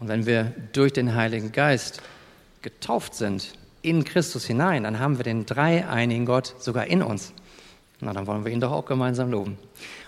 Und 0.00 0.08
wenn 0.08 0.26
wir 0.26 0.52
durch 0.72 0.92
den 0.92 1.14
Heiligen 1.14 1.52
Geist 1.52 2.02
getauft 2.62 3.14
sind 3.14 3.52
in 3.82 4.04
Christus 4.04 4.46
hinein, 4.46 4.84
dann 4.84 4.98
haben 4.98 5.18
wir 5.18 5.24
den 5.24 5.46
dreieinigen 5.46 6.26
Gott 6.26 6.54
sogar 6.58 6.86
in 6.86 7.02
uns. 7.02 7.32
Na, 8.00 8.14
dann 8.14 8.26
wollen 8.26 8.46
wir 8.46 8.50
ihn 8.50 8.60
doch 8.60 8.72
auch 8.72 8.86
gemeinsam 8.86 9.30
loben. 9.30 9.58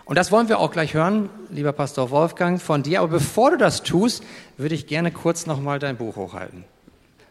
Und 0.06 0.16
das 0.16 0.32
wollen 0.32 0.48
wir 0.48 0.58
auch 0.58 0.72
gleich 0.72 0.94
hören, 0.94 1.28
lieber 1.50 1.72
Pastor 1.72 2.10
Wolfgang, 2.10 2.60
von 2.60 2.82
dir. 2.82 3.00
Aber 3.00 3.08
bevor 3.08 3.50
du 3.50 3.58
das 3.58 3.82
tust, 3.82 4.24
würde 4.56 4.74
ich 4.74 4.86
gerne 4.86 5.12
kurz 5.12 5.46
nochmal 5.46 5.78
dein 5.78 5.98
Buch 5.98 6.16
hochhalten. 6.16 6.64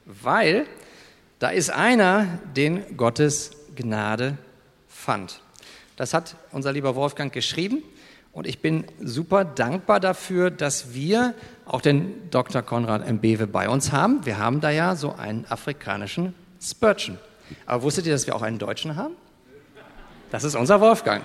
Weil 0.06 0.68
da 1.40 1.50
ist 1.50 1.72
einer, 1.72 2.40
den 2.56 2.96
Gottes 2.96 3.52
Gnade 3.76 4.38
fand. 4.88 5.42
Das 5.96 6.14
hat 6.14 6.36
unser 6.52 6.72
lieber 6.72 6.96
Wolfgang 6.96 7.34
geschrieben. 7.34 7.82
Und 8.34 8.48
ich 8.48 8.60
bin 8.60 8.86
super 9.02 9.44
dankbar 9.44 10.00
dafür, 10.00 10.52
dass 10.52 10.94
wir 10.94 11.34
auch 11.66 11.82
den 11.82 12.30
Dr. 12.30 12.62
Konrad 12.62 13.10
Mbewe 13.10 13.46
bei 13.46 13.68
uns 13.68 13.92
haben. 13.92 14.26
Wir 14.26 14.38
haben 14.38 14.62
da 14.62 14.70
ja 14.70 14.96
so 14.96 15.14
einen 15.14 15.46
afrikanischen 15.50 16.34
Spurgeon. 16.62 17.18
Aber 17.66 17.84
wusstet 17.84 18.06
ihr, 18.06 18.14
dass 18.14 18.28
wir 18.28 18.36
auch 18.36 18.42
einen 18.42 18.58
Deutschen 18.58 18.96
haben? 18.96 19.16
Das 20.32 20.46
ist 20.46 20.56
unser 20.56 20.80
Wolfgang. 20.80 21.24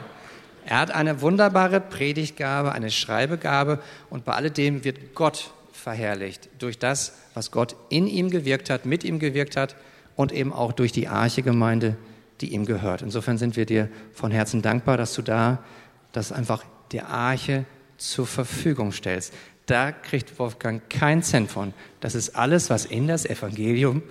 Er 0.65 0.81
hat 0.81 0.91
eine 0.91 1.21
wunderbare 1.21 1.81
Predigtgabe, 1.81 2.73
eine 2.73 2.91
Schreibegabe 2.91 3.79
und 4.11 4.25
bei 4.25 4.33
alledem 4.33 4.83
wird 4.83 5.15
Gott 5.15 5.53
verherrlicht 5.73 6.49
durch 6.59 6.81
das, 6.81 7.13
was 7.35 7.53
Gott 7.53 7.77
in 7.89 8.09
ihm 8.09 8.31
gewirkt 8.31 8.69
hat, 8.69 8.85
mit 8.85 9.05
ihm 9.05 9.21
gewirkt 9.21 9.57
hat 9.57 9.77
und 10.17 10.33
eben 10.33 10.53
auch 10.53 10.73
durch 10.73 10.91
die 10.91 11.07
Arche-Gemeinde, 11.07 11.97
die 12.41 12.53
ihm 12.53 12.67
gehört. 12.67 13.03
Insofern 13.03 13.39
sind 13.39 13.55
wir 13.57 13.65
dir 13.65 13.89
von 14.13 14.33
Herzen 14.33 14.61
dankbar, 14.61 14.97
dass 14.97 15.15
du 15.15 15.23
da 15.23 15.59
das 16.11 16.33
einfach 16.33 16.65
der 16.93 17.09
Arche 17.09 17.65
zur 17.97 18.27
Verfügung 18.27 18.93
stellst. 18.93 19.33
Da 19.67 19.91
kriegt 19.91 20.39
Wolfgang 20.39 20.89
keinen 20.89 21.23
Cent 21.23 21.51
von. 21.51 21.75
Das 22.01 22.15
ist 22.15 22.37
alles, 22.37 22.71
was 22.71 22.85
in 22.85 23.09
das 23.09 23.27
Evangelium 23.27 24.03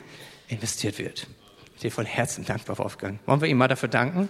investiert 0.48 0.99
wird. 0.99 1.27
Ich 1.63 1.71
bin 1.71 1.90
dir 1.90 1.91
von 1.91 2.05
Herzen 2.05 2.45
dankbar, 2.45 2.77
Wolfgang. 2.77 3.20
Wollen 3.26 3.41
wir 3.41 3.48
ihm 3.48 3.57
mal 3.57 3.67
dafür 3.67 3.90
danken? 3.90 4.29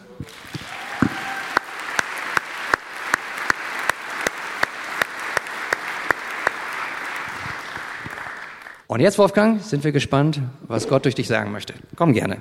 Und 8.87 8.99
jetzt, 8.99 9.17
Wolfgang, 9.17 9.61
sind 9.61 9.83
wir 9.83 9.91
gespannt, 9.91 10.39
was 10.67 10.87
Gott 10.87 11.05
durch 11.05 11.15
dich 11.15 11.27
sagen 11.27 11.51
möchte. 11.51 11.73
Komm 11.95 12.13
gerne. 12.13 12.37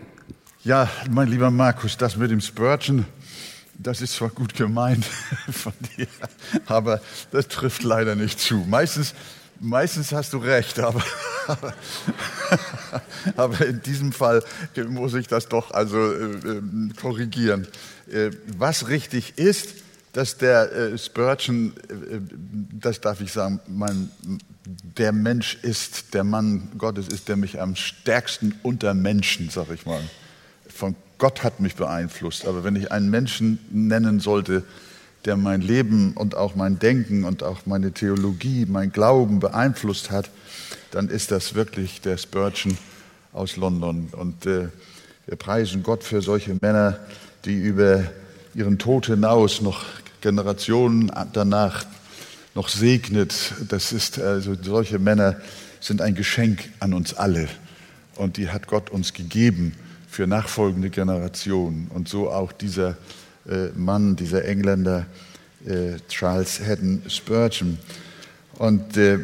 Ja, 0.63 0.89
mein 1.11 1.29
lieber 1.29 1.51
Markus, 1.51 1.97
das 1.97 2.17
mit 2.17 2.31
dem 2.31 2.41
Spurgeon, 2.41 3.07
das 3.79 4.01
ist 4.01 4.15
zwar 4.15 4.31
gut 4.31 4.55
gemeint 4.55 5.05
von 5.51 5.73
dir, 5.97 6.07
aber 6.67 7.01
das 7.31 7.49
trifft 7.49 7.83
leider 7.83 8.15
nicht 8.15 8.41
zu. 8.41 8.65
Meistens 8.69 9.15
Meistens 9.61 10.13
hast 10.13 10.33
du 10.33 10.39
recht, 10.39 10.79
aber, 10.81 11.03
aber, 13.37 13.67
in 13.67 13.81
diesem 13.83 14.13
Fall 14.13 14.43
muss 14.89 15.15
ich 15.15 15.29
das 15.29 15.49
doch 15.49 15.71
also 15.71 15.97
äh, 16.13 16.25
äh, 16.25 16.63
korrigieren. 17.01 17.67
Äh, 18.11 18.31
was 18.59 18.89
richtig 18.89 19.39
ist, 19.39 19.77
dass 20.13 20.37
der 20.37 20.73
äh, 20.73 20.99
Spurgeon, 20.99 21.73
äh, 21.89 22.19
das 22.73 23.01
darf 23.01 23.21
ich 23.21 23.33
sagen, 23.33 23.61
mein, 23.67 24.11
der 24.65 25.13
Mensch 25.13 25.57
ist, 25.63 26.15
der 26.15 26.25
Mann 26.25 26.71
Gottes 26.77 27.09
ist, 27.09 27.29
der 27.29 27.37
mich 27.37 27.61
am 27.61 27.77
stärksten 27.77 28.59
unter 28.63 28.93
Menschen, 28.93 29.51
sag 29.51 29.71
ich 29.71 29.87
mal, 29.87 30.03
von 30.69 30.97
Gott 31.19 31.43
hat 31.43 31.61
mich 31.61 31.77
beeinflusst. 31.77 32.47
Aber 32.47 32.65
wenn 32.65 32.77
ich 32.77 32.91
einen 32.93 33.11
Menschen 33.11 33.59
nennen 33.71 34.21
sollte, 34.21 34.65
der 35.25 35.37
mein 35.37 35.61
Leben 35.61 36.13
und 36.13 36.35
auch 36.35 36.55
mein 36.55 36.79
Denken 36.79 37.25
und 37.25 37.43
auch 37.43 37.67
meine 37.67 37.93
Theologie, 37.93 38.67
mein 38.69 38.93
Glauben 38.93 39.41
beeinflusst 39.41 40.11
hat, 40.11 40.31
dann 40.91 41.09
ist 41.09 41.31
das 41.31 41.55
wirklich 41.55 42.01
der 42.01 42.19
Spurgeon 42.19 42.77
aus 43.33 43.57
London. 43.57 44.09
Und 44.13 44.47
äh, 44.47 44.69
wir 45.27 45.37
preisen 45.37 45.83
Gott 45.83 46.05
für 46.05 46.21
solche 46.21 46.57
Männer, 46.61 46.99
die 47.45 47.55
über 47.55 48.05
ihren 48.55 48.79
Tod 48.79 49.07
hinaus 49.07 49.61
noch 49.61 49.85
Generationen 50.21 51.11
danach 51.33 51.87
noch 52.55 52.69
segnet. 52.69 53.55
Das 53.69 53.93
ist 53.93 54.21
also 54.21 54.55
solche 54.61 54.99
Männer 54.99 55.37
sind 55.81 56.01
ein 56.01 56.15
Geschenk 56.15 56.71
an 56.81 56.95
uns 56.95 57.15
alle 57.15 57.49
und 58.17 58.37
die 58.37 58.49
hat 58.49 58.67
Gott 58.67 58.91
uns 58.91 59.13
gegeben 59.13 59.75
für 60.15 60.29
nachfolgende 60.29 60.91
Generationen 60.91 61.91
und 61.93 62.09
so 62.09 62.31
auch 62.31 62.53
dieser 62.53 62.97
äh, 63.49 63.71
Mann, 63.75 64.15
dieser 64.15 64.45
Engländer 64.45 65.07
äh, 65.67 65.97
Charles 66.09 66.61
Haddon 66.61 67.03
Spurgeon. 67.09 67.79
Und 68.57 68.97
äh, 68.97 69.19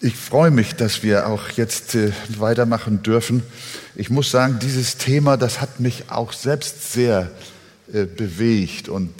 ich 0.00 0.16
freue 0.16 0.50
mich, 0.50 0.74
dass 0.74 1.04
wir 1.04 1.28
auch 1.28 1.50
jetzt 1.50 1.96
weitermachen 2.40 3.04
dürfen. 3.04 3.44
Ich 3.94 4.10
muss 4.10 4.32
sagen, 4.32 4.58
dieses 4.60 4.96
Thema, 4.96 5.36
das 5.36 5.60
hat 5.60 5.78
mich 5.78 6.10
auch 6.10 6.32
selbst 6.32 6.92
sehr 6.92 7.30
bewegt 7.86 8.88
und 8.88 9.10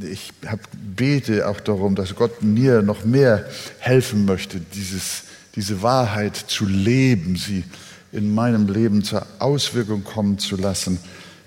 ich 0.00 0.32
hab, 0.46 0.60
bete 0.96 1.46
auch 1.46 1.60
darum, 1.60 1.94
dass 1.94 2.14
Gott 2.14 2.42
mir 2.42 2.80
noch 2.80 3.04
mehr 3.04 3.44
helfen 3.80 4.24
möchte, 4.24 4.60
dieses, 4.60 5.24
diese 5.56 5.82
Wahrheit 5.82 6.36
zu 6.36 6.64
leben, 6.64 7.36
sie 7.36 7.64
in 8.12 8.34
meinem 8.34 8.68
Leben 8.68 9.02
zur 9.02 9.26
Auswirkung 9.38 10.04
kommen 10.04 10.38
zu 10.38 10.56
lassen 10.56 10.98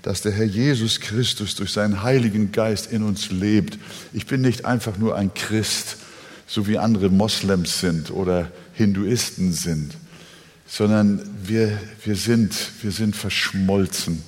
dass 0.06 0.22
der 0.22 0.30
Herr 0.30 0.44
Jesus 0.44 1.00
Christus 1.00 1.56
durch 1.56 1.72
seinen 1.72 2.04
Heiligen 2.04 2.52
Geist 2.52 2.92
in 2.92 3.02
uns 3.02 3.32
lebt. 3.32 3.76
Ich 4.12 4.26
bin 4.26 4.40
nicht 4.40 4.64
einfach 4.64 4.98
nur 4.98 5.16
ein 5.16 5.34
Christ, 5.34 5.96
so 6.46 6.68
wie 6.68 6.78
andere 6.78 7.08
Moslems 7.08 7.80
sind 7.80 8.12
oder 8.12 8.52
Hinduisten 8.74 9.52
sind, 9.52 9.96
sondern 10.64 11.28
wir, 11.42 11.76
wir, 12.04 12.14
sind, 12.14 12.54
wir 12.82 12.92
sind 12.92 13.16
verschmolzen 13.16 14.22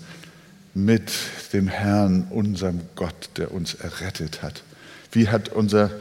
mit 0.74 1.12
dem 1.52 1.68
Herrn, 1.68 2.26
unserem 2.30 2.80
Gott, 2.96 3.30
der 3.36 3.52
uns 3.52 3.74
errettet 3.74 4.42
hat. 4.42 4.64
Wie 5.12 5.28
hat 5.28 5.50
unser 5.50 5.92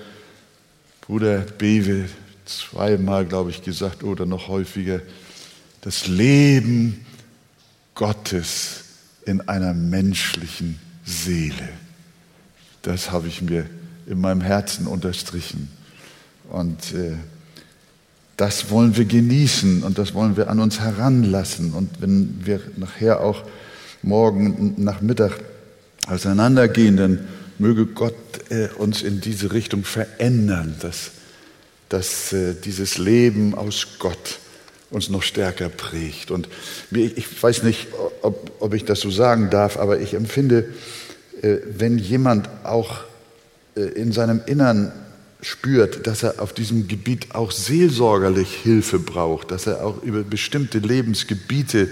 Bruder 1.01 1.41
Bewe 1.41 2.05
zweimal, 2.45 3.27
glaube 3.27 3.51
ich, 3.51 3.61
gesagt 3.61 4.03
oder 4.03 4.25
noch 4.25 4.47
häufiger, 4.47 5.01
das 5.81 6.07
Leben 6.07 7.05
Gottes 7.95 8.83
in 9.25 9.41
einer 9.47 9.73
menschlichen 9.73 10.79
Seele. 11.05 11.69
Das 12.81 13.11
habe 13.11 13.27
ich 13.27 13.41
mir 13.41 13.65
in 14.05 14.21
meinem 14.21 14.41
Herzen 14.41 14.87
unterstrichen. 14.87 15.69
Und 16.49 16.93
äh, 16.93 17.15
das 18.37 18.69
wollen 18.69 18.95
wir 18.95 19.05
genießen 19.05 19.83
und 19.83 19.97
das 19.97 20.13
wollen 20.13 20.37
wir 20.37 20.49
an 20.49 20.59
uns 20.59 20.79
heranlassen. 20.79 21.73
Und 21.73 22.01
wenn 22.01 22.45
wir 22.45 22.61
nachher 22.77 23.21
auch 23.21 23.43
morgen 24.03 24.75
Nachmittag 24.77 25.39
auseinandergehen, 26.07 26.97
dann 26.97 27.27
möge 27.57 27.87
Gott 27.87 28.13
äh, 28.49 28.69
uns 28.77 29.01
in 29.01 29.21
diese 29.21 29.51
Richtung 29.51 29.83
verändern, 29.83 30.75
dass, 30.79 31.11
dass 31.89 32.31
äh, 32.31 32.53
dieses 32.53 32.97
Leben 32.97 33.55
aus 33.55 33.87
Gott 33.99 34.39
uns 34.89 35.09
noch 35.09 35.23
stärker 35.23 35.69
prägt. 35.69 36.31
Und 36.31 36.47
ich 36.91 37.43
weiß 37.43 37.63
nicht, 37.63 37.87
ob, 38.21 38.51
ob 38.59 38.73
ich 38.73 38.85
das 38.85 38.99
so 38.99 39.11
sagen 39.11 39.49
darf, 39.49 39.77
aber 39.77 39.99
ich 39.99 40.13
empfinde, 40.13 40.73
äh, 41.41 41.57
wenn 41.77 41.97
jemand 41.97 42.49
auch 42.63 43.01
äh, 43.75 43.81
in 43.81 44.11
seinem 44.11 44.41
Innern 44.45 44.91
spürt, 45.41 46.07
dass 46.07 46.23
er 46.23 46.41
auf 46.41 46.53
diesem 46.53 46.87
Gebiet 46.87 47.35
auch 47.35 47.51
seelsorgerlich 47.51 48.53
Hilfe 48.55 48.99
braucht, 48.99 49.51
dass 49.51 49.67
er 49.67 49.85
auch 49.85 50.01
über 50.01 50.23
bestimmte 50.23 50.79
Lebensgebiete 50.79 51.89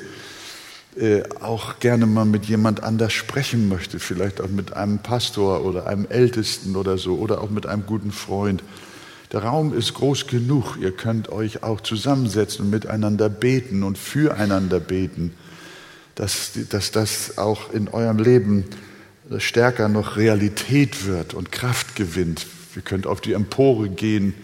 äh, 0.98 1.24
auch 1.42 1.80
gerne 1.80 2.06
mal 2.06 2.26
mit 2.26 2.46
jemand 2.46 2.82
anders 2.82 3.14
sprechen 3.14 3.70
möchte, 3.70 4.00
vielleicht 4.00 4.42
auch 4.42 4.48
mit 4.48 4.74
einem 4.74 5.00
Pastor 5.00 5.64
oder 5.64 5.88
einem 5.88 6.08
Ältesten 6.10 6.76
oder 6.76 6.98
so 6.98 7.18
oder 7.18 7.42
auch 7.42 7.50
mit 7.50 7.66
einem 7.66 7.86
guten 7.86 8.12
Freund, 8.12 8.64
der 9.36 9.44
Raum 9.44 9.78
ist 9.78 9.94
groß 9.96 10.28
genug. 10.28 10.78
Ihr 10.80 10.94
könnt 10.94 11.28
euch 11.28 11.62
auch 11.62 11.82
zusammensetzen 11.82 12.64
und 12.64 12.72
miteinander 12.72 13.28
beten 13.28 13.84
und 13.84 13.98
füreinander 13.98 14.80
beten, 14.80 15.34
dass, 16.16 16.52
dass 16.70 16.92
das 16.92 17.38
auch 17.38 17.74
in 17.74 17.90
eurem 17.90 18.20
Leben 18.20 18.64
stärker 19.40 19.90
noch 19.90 20.16
Realität 20.16 21.06
wird 21.06 21.34
und 21.34 21.52
Kraft 21.52 21.98
gewinnt. 21.98 22.48
Ihr 22.78 22.82
könnt 22.82 23.08
auf 23.08 23.20
die 23.20 23.34
Empore 23.34 23.90
gehen 23.90 24.36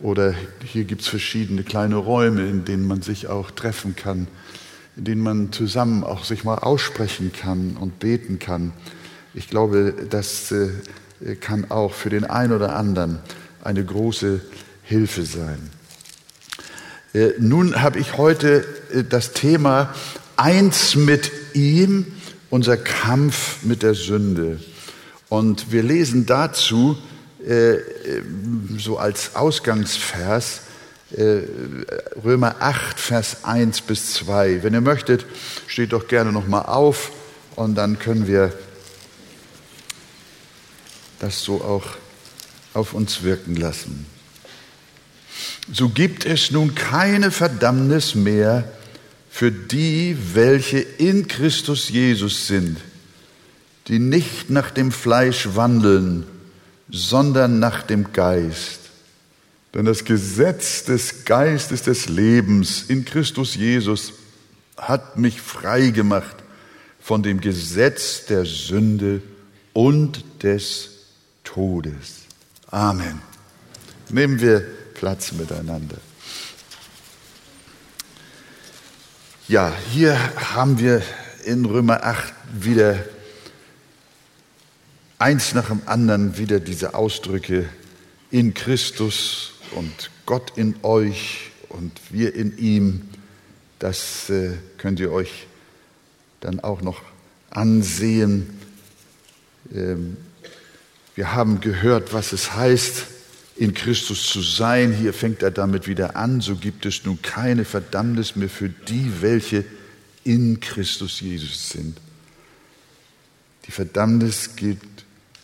oder 0.00 0.34
hier 0.64 0.82
gibt 0.82 1.02
es 1.02 1.06
verschiedene 1.06 1.62
kleine 1.62 1.94
Räume, 1.94 2.44
in 2.48 2.64
denen 2.64 2.88
man 2.88 3.02
sich 3.02 3.28
auch 3.28 3.52
treffen 3.52 3.94
kann, 3.94 4.26
in 4.96 5.04
denen 5.04 5.20
man 5.20 5.52
zusammen 5.52 6.02
auch 6.02 6.24
sich 6.24 6.42
mal 6.42 6.58
aussprechen 6.58 7.30
kann 7.32 7.76
und 7.78 8.00
beten 8.00 8.40
kann. 8.40 8.72
Ich 9.32 9.48
glaube, 9.48 9.94
das 10.10 10.50
äh, 10.50 11.36
kann 11.36 11.70
auch 11.70 11.92
für 11.92 12.10
den 12.10 12.24
einen 12.24 12.52
oder 12.52 12.74
anderen 12.74 13.20
eine 13.64 13.84
große 13.84 14.40
Hilfe 14.82 15.24
sein. 15.24 15.70
Äh, 17.14 17.32
nun 17.38 17.80
habe 17.80 17.98
ich 17.98 18.16
heute 18.16 18.64
äh, 18.92 19.04
das 19.04 19.32
Thema 19.32 19.94
Eins 20.36 20.96
mit 20.96 21.30
ihm, 21.54 22.06
unser 22.50 22.76
Kampf 22.76 23.62
mit 23.62 23.82
der 23.84 23.94
Sünde. 23.94 24.60
Und 25.28 25.70
wir 25.70 25.84
lesen 25.84 26.26
dazu 26.26 26.98
äh, 27.46 27.76
so 28.76 28.98
als 28.98 29.36
Ausgangsvers 29.36 30.60
Römer 32.24 32.56
8, 32.58 32.98
Vers 32.98 33.44
1 33.44 33.82
bis 33.82 34.14
2. 34.14 34.64
Wenn 34.64 34.74
ihr 34.74 34.80
möchtet, 34.80 35.24
steht 35.68 35.92
doch 35.92 36.08
gerne 36.08 36.32
nochmal 36.32 36.66
auf 36.66 37.12
und 37.54 37.76
dann 37.76 38.00
können 38.00 38.26
wir 38.26 38.52
das 41.20 41.44
so 41.44 41.60
auch 41.60 41.84
auf 42.74 42.92
uns 42.92 43.22
wirken 43.22 43.56
lassen. 43.56 44.06
So 45.72 45.88
gibt 45.88 46.26
es 46.26 46.50
nun 46.50 46.74
keine 46.74 47.30
Verdammnis 47.30 48.14
mehr 48.14 48.70
für 49.30 49.50
die, 49.50 50.16
welche 50.34 50.78
in 50.78 51.26
Christus 51.26 51.88
Jesus 51.88 52.46
sind, 52.46 52.78
die 53.88 53.98
nicht 53.98 54.50
nach 54.50 54.70
dem 54.70 54.92
Fleisch 54.92 55.48
wandeln, 55.54 56.26
sondern 56.90 57.58
nach 57.58 57.82
dem 57.82 58.12
Geist. 58.12 58.80
Denn 59.72 59.86
das 59.86 60.04
Gesetz 60.04 60.84
des 60.84 61.24
Geistes 61.24 61.82
des 61.82 62.08
Lebens 62.08 62.84
in 62.86 63.04
Christus 63.04 63.56
Jesus 63.56 64.12
hat 64.76 65.18
mich 65.18 65.40
frei 65.40 65.90
gemacht 65.90 66.36
von 67.00 67.22
dem 67.22 67.40
Gesetz 67.40 68.26
der 68.26 68.44
Sünde 68.44 69.20
und 69.72 70.24
des 70.42 70.90
Todes. 71.42 72.23
Amen. 72.74 73.22
Nehmen 74.08 74.40
wir 74.40 74.58
Platz 74.94 75.30
miteinander. 75.30 75.98
Ja, 79.46 79.72
hier 79.92 80.18
haben 80.52 80.80
wir 80.80 81.00
in 81.44 81.66
Römer 81.66 82.02
8 82.02 82.34
wieder 82.52 82.98
eins 85.20 85.54
nach 85.54 85.68
dem 85.68 85.82
anderen 85.86 86.36
wieder 86.36 86.58
diese 86.58 86.94
Ausdrücke 86.94 87.68
in 88.32 88.54
Christus 88.54 89.52
und 89.76 90.10
Gott 90.26 90.58
in 90.58 90.74
euch 90.82 91.52
und 91.68 91.92
wir 92.10 92.34
in 92.34 92.58
ihm. 92.58 93.08
Das 93.78 94.28
äh, 94.30 94.50
könnt 94.78 94.98
ihr 94.98 95.12
euch 95.12 95.46
dann 96.40 96.58
auch 96.58 96.82
noch 96.82 97.02
ansehen. 97.50 98.58
Ähm, 99.72 100.16
wir 101.14 101.32
haben 101.32 101.60
gehört, 101.60 102.12
was 102.12 102.32
es 102.32 102.54
heißt, 102.54 103.06
in 103.56 103.72
Christus 103.72 104.26
zu 104.26 104.42
sein. 104.42 104.92
Hier 104.92 105.12
fängt 105.12 105.42
er 105.42 105.50
damit 105.50 105.86
wieder 105.86 106.16
an. 106.16 106.40
So 106.40 106.56
gibt 106.56 106.86
es 106.86 107.04
nun 107.04 107.22
keine 107.22 107.64
Verdammnis 107.64 108.34
mehr 108.34 108.48
für 108.48 108.68
die, 108.68 109.10
welche 109.20 109.64
in 110.24 110.58
Christus 110.58 111.20
Jesus 111.20 111.70
sind. 111.70 111.98
Die 113.66 113.70
Verdammnis 113.70 114.56
gilt, 114.56 114.80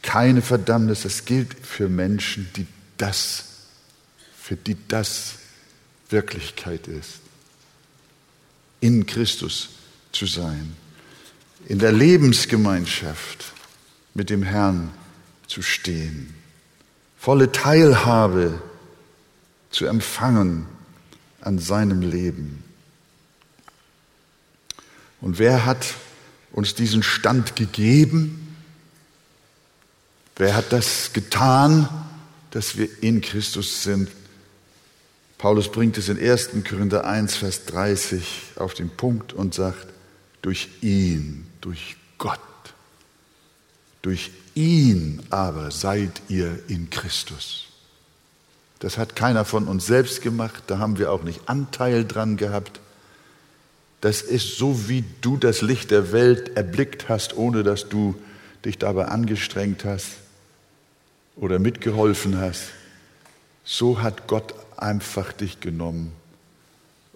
keine 0.02 0.42
Verdammnis, 0.42 1.02
das 1.02 1.24
gilt 1.24 1.54
für 1.62 1.88
Menschen, 1.88 2.48
die 2.56 2.66
das, 2.96 3.44
für 4.36 4.56
die 4.56 4.76
das 4.88 5.34
Wirklichkeit 6.08 6.88
ist. 6.88 7.20
In 8.80 9.06
Christus 9.06 9.68
zu 10.12 10.26
sein, 10.26 10.74
in 11.66 11.78
der 11.78 11.92
Lebensgemeinschaft 11.92 13.52
mit 14.14 14.30
dem 14.30 14.42
Herrn 14.42 14.90
zu 15.50 15.62
stehen 15.62 16.34
volle 17.20 17.52
Teilhabe 17.52 18.62
zu 19.70 19.84
empfangen 19.84 20.64
an 21.42 21.58
seinem 21.58 22.00
Leben. 22.00 22.64
Und 25.20 25.38
wer 25.38 25.66
hat 25.66 25.94
uns 26.50 26.74
diesen 26.74 27.02
Stand 27.02 27.56
gegeben? 27.56 28.56
Wer 30.36 30.56
hat 30.56 30.72
das 30.72 31.12
getan, 31.12 31.90
dass 32.52 32.78
wir 32.78 32.88
in 33.02 33.20
Christus 33.20 33.82
sind? 33.82 34.08
Paulus 35.36 35.70
bringt 35.70 35.98
es 35.98 36.08
in 36.08 36.18
1. 36.18 36.50
Korinther 36.66 37.04
1, 37.04 37.36
Vers 37.36 37.66
30 37.66 38.52
auf 38.56 38.72
den 38.72 38.88
Punkt 38.88 39.34
und 39.34 39.52
sagt, 39.52 39.88
durch 40.40 40.70
ihn, 40.80 41.46
durch 41.60 41.96
Gott, 42.16 42.40
durch 44.00 44.30
ihn 44.54 45.22
aber 45.30 45.70
seid 45.70 46.22
ihr 46.28 46.58
in 46.68 46.90
Christus. 46.90 47.66
Das 48.80 48.96
hat 48.96 49.14
keiner 49.14 49.44
von 49.44 49.68
uns 49.68 49.86
selbst 49.86 50.22
gemacht, 50.22 50.64
da 50.66 50.78
haben 50.78 50.98
wir 50.98 51.12
auch 51.12 51.22
nicht 51.22 51.48
Anteil 51.48 52.04
dran 52.06 52.36
gehabt. 52.36 52.80
Das 54.00 54.22
ist 54.22 54.56
so, 54.56 54.88
wie 54.88 55.04
du 55.20 55.36
das 55.36 55.60
Licht 55.60 55.90
der 55.90 56.12
Welt 56.12 56.56
erblickt 56.56 57.08
hast, 57.08 57.36
ohne 57.36 57.62
dass 57.62 57.90
du 57.90 58.14
dich 58.64 58.78
dabei 58.78 59.06
angestrengt 59.06 59.84
hast 59.84 60.12
oder 61.36 61.58
mitgeholfen 61.58 62.38
hast. 62.40 62.68
So 63.64 64.00
hat 64.00 64.26
Gott 64.26 64.54
einfach 64.78 65.32
dich 65.32 65.60
genommen 65.60 66.12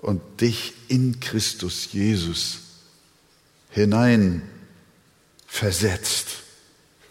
und 0.02 0.20
dich 0.42 0.74
in 0.88 1.20
Christus 1.20 1.92
Jesus 1.92 2.60
hinein 3.70 4.42
versetzt 5.46 6.43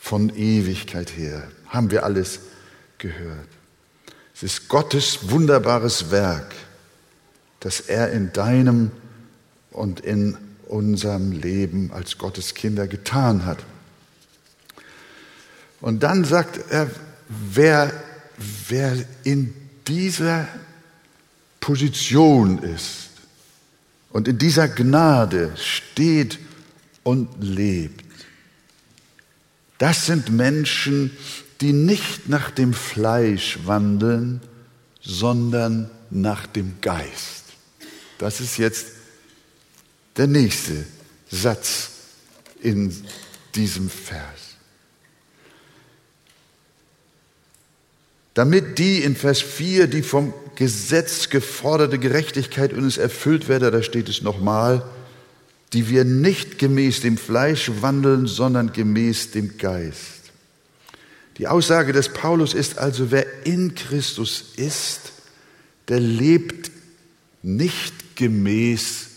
von 0.03 0.35
Ewigkeit 0.35 1.15
her. 1.15 1.47
Haben 1.69 1.89
wir 1.89 2.03
alles 2.03 2.41
gehört. 2.97 3.47
Es 4.35 4.43
ist 4.43 4.67
Gottes 4.67 5.29
wunderbares 5.31 6.11
Werk, 6.11 6.53
das 7.61 7.79
er 7.79 8.11
in 8.11 8.33
deinem 8.33 8.91
und 9.71 10.01
in 10.01 10.37
unserem 10.67 11.31
Leben 11.31 11.89
als 11.93 12.17
Gottes 12.17 12.53
Kinder 12.53 12.85
getan 12.85 13.45
hat. 13.45 13.59
Und 15.79 16.03
dann 16.03 16.25
sagt 16.25 16.59
er, 16.69 16.91
wer, 17.29 17.89
wer 18.67 18.97
in 19.23 19.53
dieser 19.87 20.49
Position 21.61 22.59
ist 22.59 23.07
und 24.09 24.27
in 24.27 24.37
dieser 24.37 24.67
Gnade 24.67 25.53
steht 25.55 26.39
und 27.03 27.41
lebt, 27.41 28.02
das 29.83 30.05
sind 30.05 30.31
Menschen, 30.31 31.11
die 31.59 31.73
nicht 31.73 32.29
nach 32.29 32.51
dem 32.51 32.73
Fleisch 32.73 33.59
wandeln, 33.65 34.39
sondern 35.01 35.91
nach 36.09 36.47
dem 36.47 36.75
Geist. 36.79 37.43
Das 38.17 38.39
ist 38.39 38.57
jetzt 38.57 38.85
der 40.15 40.27
nächste 40.27 40.85
Satz 41.29 41.89
in 42.61 42.95
diesem 43.55 43.89
Vers. 43.89 44.55
Damit 48.35 48.79
die 48.79 49.03
in 49.03 49.17
Vers 49.17 49.41
4, 49.41 49.87
die 49.87 50.01
vom 50.01 50.33
Gesetz 50.55 51.27
geforderte 51.27 51.99
Gerechtigkeit 51.99 52.71
uns 52.71 52.95
erfüllt 52.95 53.49
werde, 53.49 53.69
da 53.69 53.83
steht 53.83 54.07
es 54.07 54.21
nochmal, 54.21 54.81
die 55.73 55.89
wir 55.89 56.05
nicht 56.05 56.59
gemäß 56.59 57.01
dem 57.01 57.17
Fleisch 57.17 57.71
wandeln, 57.81 58.27
sondern 58.27 58.71
gemäß 58.71 59.31
dem 59.31 59.57
Geist. 59.57 60.31
Die 61.37 61.47
Aussage 61.47 61.93
des 61.93 62.09
Paulus 62.09 62.53
ist 62.53 62.77
also, 62.77 63.09
wer 63.09 63.45
in 63.45 63.73
Christus 63.73 64.53
ist, 64.55 65.13
der 65.87 65.99
lebt 65.99 66.71
nicht 67.41 68.15
gemäß 68.15 69.07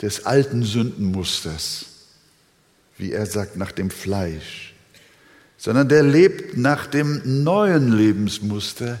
des 0.00 0.24
alten 0.24 0.62
Sündenmusters, 0.62 1.84
wie 2.96 3.12
er 3.12 3.26
sagt, 3.26 3.56
nach 3.56 3.72
dem 3.72 3.90
Fleisch, 3.90 4.74
sondern 5.58 5.88
der 5.88 6.02
lebt 6.02 6.56
nach 6.56 6.86
dem 6.86 7.44
neuen 7.44 7.92
Lebensmuster, 7.92 9.00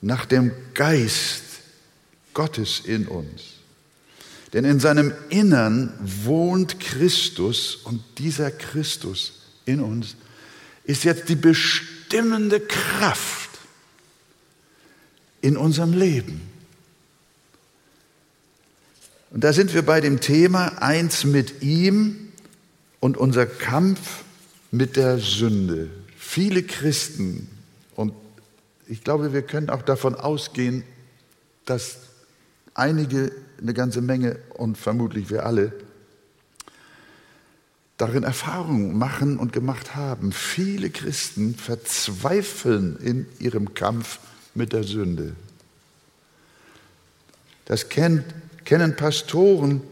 nach 0.00 0.24
dem 0.24 0.52
Geist 0.72 1.42
Gottes 2.32 2.80
in 2.80 3.06
uns. 3.06 3.59
Denn 4.52 4.64
in 4.64 4.80
seinem 4.80 5.12
Innern 5.28 5.92
wohnt 6.02 6.80
Christus 6.80 7.76
und 7.76 8.02
dieser 8.18 8.50
Christus 8.50 9.42
in 9.64 9.80
uns 9.80 10.16
ist 10.84 11.04
jetzt 11.04 11.28
die 11.28 11.36
bestimmende 11.36 12.58
Kraft 12.60 13.50
in 15.40 15.56
unserem 15.56 15.92
Leben. 15.92 16.40
Und 19.30 19.44
da 19.44 19.52
sind 19.52 19.72
wir 19.72 19.82
bei 19.82 20.00
dem 20.00 20.20
Thema 20.20 20.82
eins 20.82 21.24
mit 21.24 21.62
ihm 21.62 22.32
und 22.98 23.16
unser 23.16 23.46
Kampf 23.46 24.24
mit 24.72 24.96
der 24.96 25.18
Sünde. 25.18 25.88
Viele 26.16 26.64
Christen, 26.64 27.48
und 27.94 28.12
ich 28.88 29.04
glaube, 29.04 29.32
wir 29.32 29.42
können 29.42 29.70
auch 29.70 29.82
davon 29.82 30.16
ausgehen, 30.16 30.82
dass 31.64 31.98
einige 32.74 33.30
eine 33.60 33.74
ganze 33.74 34.00
Menge 34.00 34.38
und 34.54 34.78
vermutlich 34.78 35.30
wir 35.30 35.46
alle 35.46 35.72
darin 37.96 38.22
Erfahrungen 38.22 38.96
machen 38.96 39.38
und 39.38 39.52
gemacht 39.52 39.94
haben. 39.94 40.32
Viele 40.32 40.88
Christen 40.88 41.54
verzweifeln 41.54 42.96
in 42.96 43.26
ihrem 43.38 43.74
Kampf 43.74 44.18
mit 44.54 44.72
der 44.72 44.84
Sünde. 44.84 45.34
Das 47.66 47.90
kennt, 47.90 48.24
kennen 48.64 48.96
Pastoren 48.96 49.82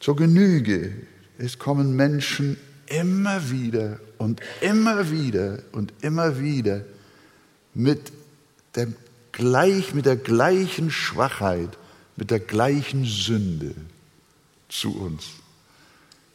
zur 0.00 0.16
Genüge. 0.16 0.92
Es 1.38 1.58
kommen 1.58 1.94
Menschen 1.94 2.56
immer 2.86 3.50
wieder 3.50 4.00
und 4.18 4.40
immer 4.60 5.10
wieder 5.10 5.60
und 5.72 5.92
immer 6.00 6.40
wieder 6.40 6.82
mit, 7.74 8.10
dem 8.74 8.96
gleich, 9.32 9.94
mit 9.94 10.06
der 10.06 10.16
gleichen 10.16 10.90
Schwachheit, 10.90 11.76
mit 12.20 12.30
der 12.30 12.38
gleichen 12.38 13.06
Sünde 13.06 13.74
zu 14.68 14.94
uns. 14.94 15.24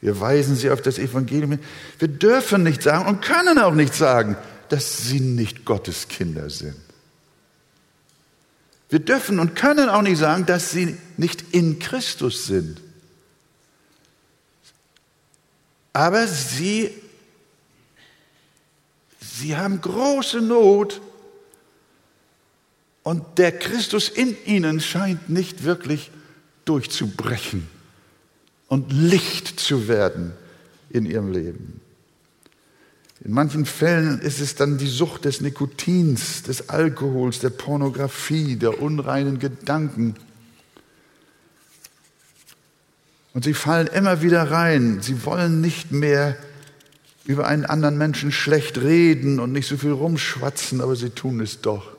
Wir 0.02 0.20
weisen 0.20 0.56
sie 0.56 0.72
auf 0.72 0.82
das 0.82 0.98
Evangelium 0.98 1.52
hin. 1.52 1.60
Wir 2.00 2.08
dürfen 2.08 2.64
nicht 2.64 2.82
sagen 2.82 3.08
und 3.08 3.22
können 3.22 3.60
auch 3.60 3.74
nicht 3.74 3.94
sagen, 3.94 4.36
dass 4.70 5.08
sie 5.08 5.20
nicht 5.20 5.64
Gottes 5.64 6.08
Kinder 6.08 6.50
sind. 6.50 6.76
Wir 8.90 9.00
dürfen 9.00 9.40
und 9.40 9.56
können 9.56 9.90
auch 9.90 10.02
nicht 10.02 10.18
sagen, 10.18 10.46
dass 10.48 10.72
sie 10.72 10.98
nicht 11.18 11.54
in 11.54 11.78
Christus 11.78 12.48
sind. 12.48 12.82
Aber 15.94 16.28
sie, 16.28 16.90
sie 19.22 19.56
haben 19.56 19.82
große 19.82 20.42
Not 20.42 21.00
und 23.06 23.38
der 23.38 23.52
Christus 23.52 24.10
in 24.10 24.36
ihnen 24.46 24.80
scheint 24.80 25.30
nicht 25.30 25.64
wirklich 25.64 26.10
durchzubrechen 26.66 27.68
und 28.68 28.92
Licht 28.92 29.60
zu 29.60 29.88
werden 29.88 30.34
in 30.90 31.06
ihrem 31.06 31.32
Leben. 31.32 31.82
In 33.24 33.32
manchen 33.32 33.68
Fällen 33.68 34.20
ist 34.22 34.40
es 34.40 34.56
dann 34.56 34.80
die 34.80 34.88
Sucht 34.88 35.26
des 35.26 35.40
Nikotins, 35.40 36.42
des 36.42 36.70
Alkohols, 36.70 37.38
der 37.40 37.52
Pornografie, 37.52 38.56
der 38.56 38.82
unreinen 38.82 39.38
Gedanken. 39.38 40.16
Und 43.36 43.44
sie 43.44 43.54
fallen 43.54 43.86
immer 43.86 44.24
wieder 44.24 44.50
rein. 44.50 45.04
Sie 45.04 45.26
wollen 45.26 45.62
nicht 45.62 45.92
mehr 45.92 46.36
über 47.26 47.46
einen 47.46 47.66
anderen 47.66 48.00
Menschen 48.00 48.32
schlecht 48.32 48.80
reden 48.80 49.40
und 49.40 49.52
nicht 49.52 49.68
so 49.68 49.78
viel 49.78 49.92
rumschwatzen, 49.92 50.82
aber 50.82 50.96
sie 50.96 51.12
tun 51.12 51.40
es 51.40 51.62
doch. 51.62 51.95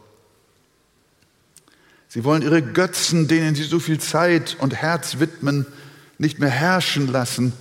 Sie 2.17 2.25
wollen 2.25 2.41
ihre 2.41 2.63
Götzen, 2.63 3.29
denen 3.29 3.55
sie 3.55 3.65
so 3.65 3.79
viel 3.79 4.01
Zeit 4.01 4.57
und 4.61 4.75
Herz 4.75 5.19
widmen, 5.19 5.67
nicht 6.17 6.39
mehr 6.39 6.49
herrschen 6.49 7.09
lassen, 7.09 7.53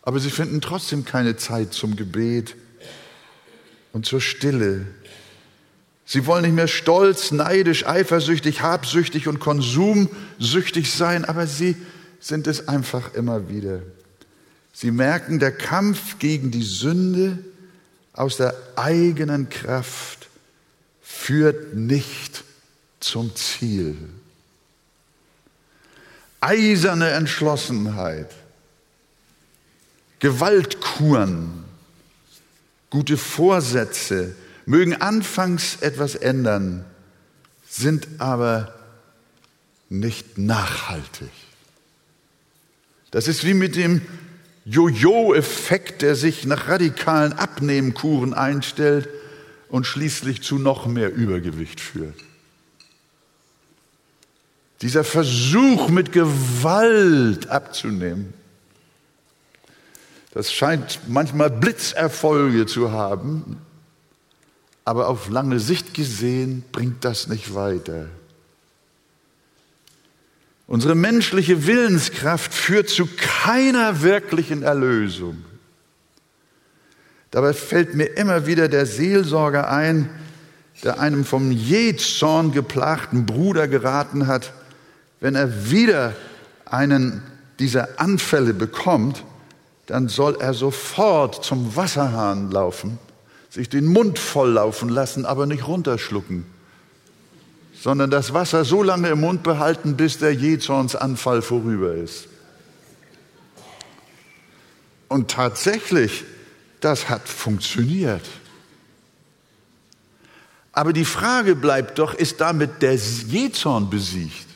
aber 0.00 0.18
sie 0.18 0.30
finden 0.30 0.62
trotzdem 0.62 1.04
keine 1.04 1.36
Zeit 1.36 1.74
zum 1.74 1.94
Gebet 1.94 2.56
und 3.92 4.06
zur 4.06 4.22
Stille. 4.22 4.86
Sie 6.06 6.24
wollen 6.24 6.44
nicht 6.44 6.54
mehr 6.54 6.68
stolz, 6.68 7.32
neidisch, 7.32 7.86
eifersüchtig, 7.86 8.62
habsüchtig 8.62 9.28
und 9.28 9.40
konsumsüchtig 9.40 10.90
sein, 10.90 11.26
aber 11.26 11.46
sie 11.46 11.76
sind 12.18 12.46
es 12.46 12.68
einfach 12.68 13.12
immer 13.12 13.50
wieder. 13.50 13.82
Sie 14.72 14.90
merken, 14.90 15.38
der 15.38 15.52
Kampf 15.52 16.18
gegen 16.18 16.50
die 16.50 16.62
Sünde 16.62 17.40
aus 18.14 18.38
der 18.38 18.54
eigenen 18.74 19.50
Kraft 19.50 20.30
führt 21.02 21.74
nicht 21.74 22.44
zum 23.04 23.34
Ziel. 23.34 23.96
Eiserne 26.40 27.10
Entschlossenheit, 27.10 28.30
Gewaltkuren, 30.18 31.64
gute 32.90 33.16
Vorsätze 33.16 34.34
mögen 34.66 35.00
anfangs 35.00 35.76
etwas 35.80 36.14
ändern, 36.14 36.84
sind 37.68 38.06
aber 38.18 38.74
nicht 39.88 40.38
nachhaltig. 40.38 41.30
Das 43.10 43.28
ist 43.28 43.44
wie 43.44 43.54
mit 43.54 43.76
dem 43.76 44.00
Jojo-Effekt, 44.64 46.02
der 46.02 46.14
sich 46.14 46.44
nach 46.44 46.68
radikalen 46.68 47.32
Abnehmkuren 47.32 48.32
einstellt 48.32 49.08
und 49.68 49.86
schließlich 49.86 50.42
zu 50.42 50.58
noch 50.58 50.86
mehr 50.86 51.12
Übergewicht 51.12 51.80
führt. 51.80 52.16
Dieser 54.82 55.04
Versuch 55.04 55.88
mit 55.88 56.10
Gewalt 56.10 57.48
abzunehmen, 57.48 58.34
das 60.32 60.52
scheint 60.52 61.00
manchmal 61.06 61.50
Blitzerfolge 61.50 62.66
zu 62.66 62.90
haben, 62.90 63.58
aber 64.84 65.08
auf 65.08 65.28
lange 65.28 65.60
Sicht 65.60 65.94
gesehen 65.94 66.64
bringt 66.72 67.04
das 67.04 67.28
nicht 67.28 67.54
weiter. 67.54 68.08
Unsere 70.66 70.96
menschliche 70.96 71.66
Willenskraft 71.66 72.52
führt 72.52 72.88
zu 72.88 73.06
keiner 73.16 74.02
wirklichen 74.02 74.62
Erlösung. 74.62 75.44
Dabei 77.30 77.52
fällt 77.52 77.94
mir 77.94 78.16
immer 78.16 78.46
wieder 78.46 78.68
der 78.68 78.86
Seelsorger 78.86 79.70
ein, 79.70 80.10
der 80.82 80.98
einem 80.98 81.24
vom 81.24 81.52
Jähzorn 81.52 82.50
geplagten 82.50 83.26
Bruder 83.26 83.68
geraten 83.68 84.26
hat, 84.26 84.52
wenn 85.22 85.36
er 85.36 85.70
wieder 85.70 86.14
einen 86.66 87.22
dieser 87.60 88.00
Anfälle 88.00 88.52
bekommt, 88.52 89.22
dann 89.86 90.08
soll 90.08 90.36
er 90.40 90.52
sofort 90.52 91.44
zum 91.44 91.76
Wasserhahn 91.76 92.50
laufen, 92.50 92.98
sich 93.48 93.68
den 93.68 93.86
Mund 93.86 94.18
volllaufen 94.18 94.88
lassen, 94.88 95.24
aber 95.24 95.46
nicht 95.46 95.68
runterschlucken, 95.68 96.44
sondern 97.72 98.10
das 98.10 98.34
Wasser 98.34 98.64
so 98.64 98.82
lange 98.82 99.10
im 99.10 99.20
Mund 99.20 99.44
behalten, 99.44 99.96
bis 99.96 100.18
der 100.18 100.34
Jähzornsanfall 100.34 101.40
vorüber 101.40 101.94
ist. 101.94 102.26
Und 105.06 105.30
tatsächlich, 105.30 106.24
das 106.80 107.08
hat 107.08 107.28
funktioniert. 107.28 108.26
Aber 110.72 110.92
die 110.92 111.04
Frage 111.04 111.54
bleibt 111.54 112.00
doch, 112.00 112.12
ist 112.12 112.40
damit 112.40 112.82
der 112.82 112.96
Jähzorn 112.96 113.88
besiegt? 113.88 114.51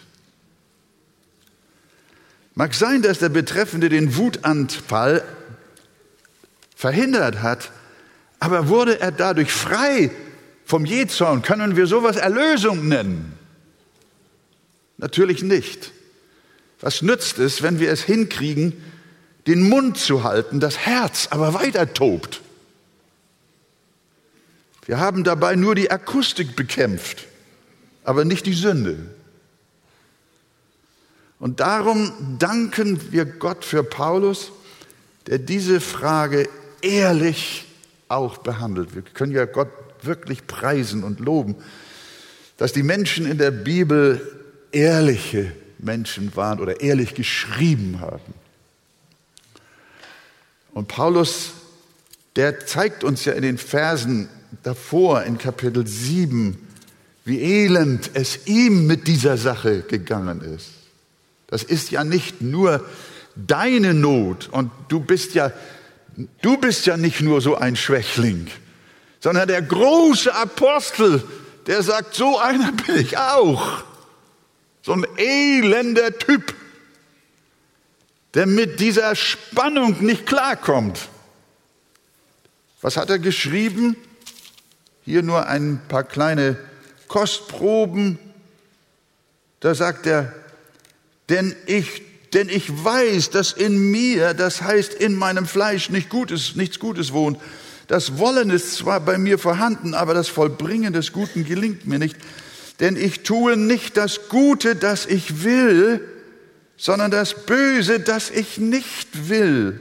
Mag 2.59 2.75
sein, 2.75 3.03
dass 3.03 3.19
der 3.19 3.29
Betreffende 3.29 3.91
den 3.91 4.17
Wutanfall 4.17 5.23
verhindert 6.75 7.43
hat, 7.43 7.71
aber 8.41 8.69
wurde 8.69 8.99
er 8.99 9.13
dadurch 9.13 9.53
frei 9.53 10.11
vom 10.65 10.87
Jezorn? 10.87 11.43
Können 11.43 11.77
wir 11.77 11.87
sowas 11.87 12.17
Erlösung 12.17 12.89
nennen? 12.89 13.35
Natürlich 14.97 15.43
nicht. 15.43 15.93
Was 16.81 17.03
nützt 17.03 17.39
es, 17.39 17.63
wenn 17.63 17.79
wir 17.79 17.91
es 17.91 18.03
hinkriegen, 18.03 18.73
den 19.47 19.69
Mund 19.69 19.99
zu 19.99 20.25
halten, 20.25 20.59
das 20.59 20.79
Herz 20.79 21.29
aber 21.31 21.53
weiter 21.53 21.93
tobt? 21.93 22.41
Wir 24.87 24.99
haben 24.99 25.25
dabei 25.25 25.57
nur 25.57 25.75
die 25.75 25.91
Akustik 25.91 26.57
bekämpft, 26.57 27.27
aber 28.03 28.25
nicht 28.25 28.47
die 28.47 28.55
Sünde. 28.55 29.15
Und 31.39 31.61
darum 31.61 32.39
danken 32.39 33.13
wir 33.13 33.25
Gott 33.25 33.65
für 33.65 33.83
Paulus, 33.83 34.53
der 35.27 35.39
diese 35.39 35.81
Frage 35.81 36.49
ehrlich 36.81 37.67
auch 38.09 38.39
behandelt. 38.39 38.95
Wir 38.95 39.03
können 39.03 39.33
ja 39.33 39.45
Gott 39.45 39.69
wirklich 40.03 40.47
preisen 40.47 41.05
und 41.05 41.21
loben, 41.21 41.57
dass 42.57 42.73
die 42.73 42.83
Menschen 42.83 43.27
in 43.27 43.39
der 43.39 43.51
Bibel 43.51 44.21
ehrliche 44.73 45.53
Menschen 45.79 46.35
waren 46.37 46.61
oder 46.61 46.81
ehrlich 46.81 47.15
geschrieben 47.15 48.01
haben. 48.01 48.35
Und 50.73 50.89
Paulus, 50.89 51.53
der 52.37 52.67
zeigt 52.67 53.05
uns 53.05 53.25
ja 53.25 53.33
in 53.33 53.43
den 53.43 53.59
Versen 53.59 54.29
davor, 54.63 55.23
in 55.23 55.39
Kapitel 55.39 55.87
7, 55.87 56.59
wie 57.25 57.41
elend 57.41 58.11
es 58.15 58.47
ihm 58.47 58.87
mit 58.87 59.07
dieser 59.07 59.37
Sache 59.37 59.83
gegangen 59.83 60.41
ist. 60.41 60.76
Das 61.47 61.63
ist 61.63 61.91
ja 61.91 62.05
nicht 62.05 62.41
nur 62.41 62.85
deine 63.37 63.95
Not 63.95 64.49
und 64.51 64.71
du 64.89 65.01
bist 65.01 65.35
ja, 65.35 65.53
du 66.43 66.57
bist 66.57 66.87
ja 66.87 66.97
nicht 66.97 67.21
nur 67.21 67.41
so 67.41 67.57
ein 67.57 67.77
Schwächling, 67.77 68.49
sondern 69.21 69.49
der 69.49 69.63
große 69.63 70.35
Apostel, 70.35 71.23
der 71.67 71.83
sagt, 71.83 72.15
so 72.15 72.39
einer 72.39 72.73
bin 72.73 72.97
ich 72.97 73.19
auch. 73.19 73.85
So 74.83 74.93
ein 74.93 75.05
elender 75.17 76.17
Typ, 76.17 76.55
der 78.35 78.47
mit 78.47 78.79
dieser 78.79 79.17
Spannung 79.17 80.05
nicht 80.05 80.27
klarkommt. 80.27 81.09
Was 82.81 82.97
hat 82.97 83.11
er 83.11 83.19
geschrieben? 83.19 83.97
Hier 85.05 85.23
nur 85.23 85.47
ein 85.47 85.81
paar 85.89 86.05
kleine 86.05 86.57
Kostproben. 87.09 88.19
Da 89.59 89.75
sagt 89.75 90.07
er, 90.07 90.33
denn 91.29 91.55
ich, 91.67 92.03
denn 92.33 92.49
ich 92.49 92.85
weiß, 92.85 93.31
dass 93.31 93.53
in 93.53 93.91
mir, 93.91 94.35
das 94.35 94.63
heißt 94.63 94.95
in 94.95 95.15
meinem 95.15 95.47
Fleisch, 95.47 95.91
nicht 95.91 96.09
Gutes, 96.09 96.57
nichts 96.57 96.79
Gutes 96.79 97.13
wohnt. 97.13 97.39
Das 97.89 98.19
Wollen 98.19 98.51
ist 98.51 98.75
zwar 98.75 99.01
bei 99.01 99.17
mir 99.17 99.39
vorhanden, 99.39 99.95
aber 99.95 100.13
das 100.15 100.29
Vollbringen 100.29 100.93
des 100.93 101.13
Guten 101.13 101.45
gelingt 101.45 101.87
mir 101.87 101.99
nicht. 101.99 102.17
Denn 102.81 102.97
ich 102.97 103.23
tue 103.23 103.57
nicht 103.57 103.97
das 103.97 104.29
Gute, 104.29 104.77
das 104.77 105.07
ich 105.07 105.45
will, 105.45 106.01
sondern 106.77 107.11
das 107.11 107.47
Böse, 107.47 108.01
das 108.01 108.31
ich 108.31 108.59
nicht 108.59 109.29
will. 109.29 109.81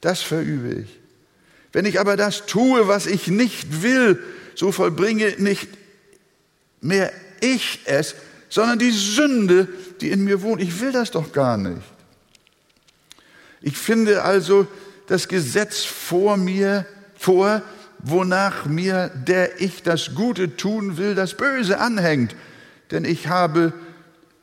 Das 0.00 0.20
verübe 0.22 0.82
ich. 0.82 1.00
Wenn 1.72 1.84
ich 1.84 1.98
aber 2.00 2.16
das 2.16 2.46
tue, 2.46 2.88
was 2.88 3.06
ich 3.06 3.28
nicht 3.28 3.82
will, 3.82 4.22
so 4.54 4.72
vollbringe 4.72 5.34
nicht 5.38 5.68
mehr 6.80 7.12
ich 7.40 7.80
es, 7.84 8.14
sondern 8.48 8.78
die 8.78 8.90
Sünde, 8.90 9.68
die 10.00 10.10
in 10.10 10.24
mir 10.24 10.42
wohnt. 10.42 10.60
Ich 10.60 10.80
will 10.80 10.92
das 10.92 11.10
doch 11.10 11.32
gar 11.32 11.56
nicht. 11.56 11.82
Ich 13.62 13.76
finde 13.76 14.22
also 14.22 14.66
das 15.06 15.28
Gesetz 15.28 15.84
vor 15.84 16.36
mir 16.36 16.86
vor, 17.14 17.62
wonach 17.98 18.64
mir, 18.64 19.08
der 19.08 19.60
ich 19.60 19.82
das 19.82 20.14
Gute 20.14 20.56
tun 20.56 20.96
will, 20.96 21.14
das 21.14 21.36
Böse 21.36 21.78
anhängt. 21.78 22.34
Denn 22.90 23.04
ich 23.04 23.28
habe 23.28 23.72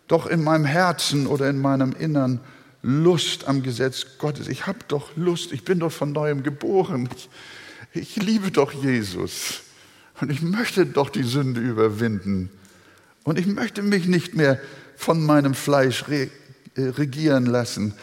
doch 0.07 0.27
in 0.27 0.43
meinem 0.43 0.65
Herzen 0.65 1.27
oder 1.27 1.49
in 1.49 1.59
meinem 1.59 1.93
Innern 1.93 2.39
Lust 2.83 3.47
am 3.47 3.63
Gesetz 3.63 4.05
Gottes. 4.19 4.47
Ich 4.47 4.67
habe 4.67 4.79
doch 4.87 5.15
Lust, 5.15 5.51
ich 5.51 5.65
bin 5.65 5.79
doch 5.79 5.91
von 5.91 6.11
neuem 6.11 6.43
geboren. 6.43 7.09
Ich, 7.15 7.29
ich 7.93 8.15
liebe 8.23 8.51
doch 8.51 8.71
Jesus 8.71 9.61
und 10.21 10.31
ich 10.31 10.41
möchte 10.41 10.85
doch 10.85 11.09
die 11.09 11.23
Sünde 11.23 11.59
überwinden. 11.59 12.49
Und 13.23 13.39
ich 13.39 13.47
möchte 13.47 13.81
mich 13.81 14.07
nicht 14.07 14.35
mehr 14.35 14.59
von 14.98 15.24
meinem 15.24 15.54
Fleisch 15.54 16.04
äh, 16.10 16.27
regieren 16.75 17.46
lassen. 17.46 17.94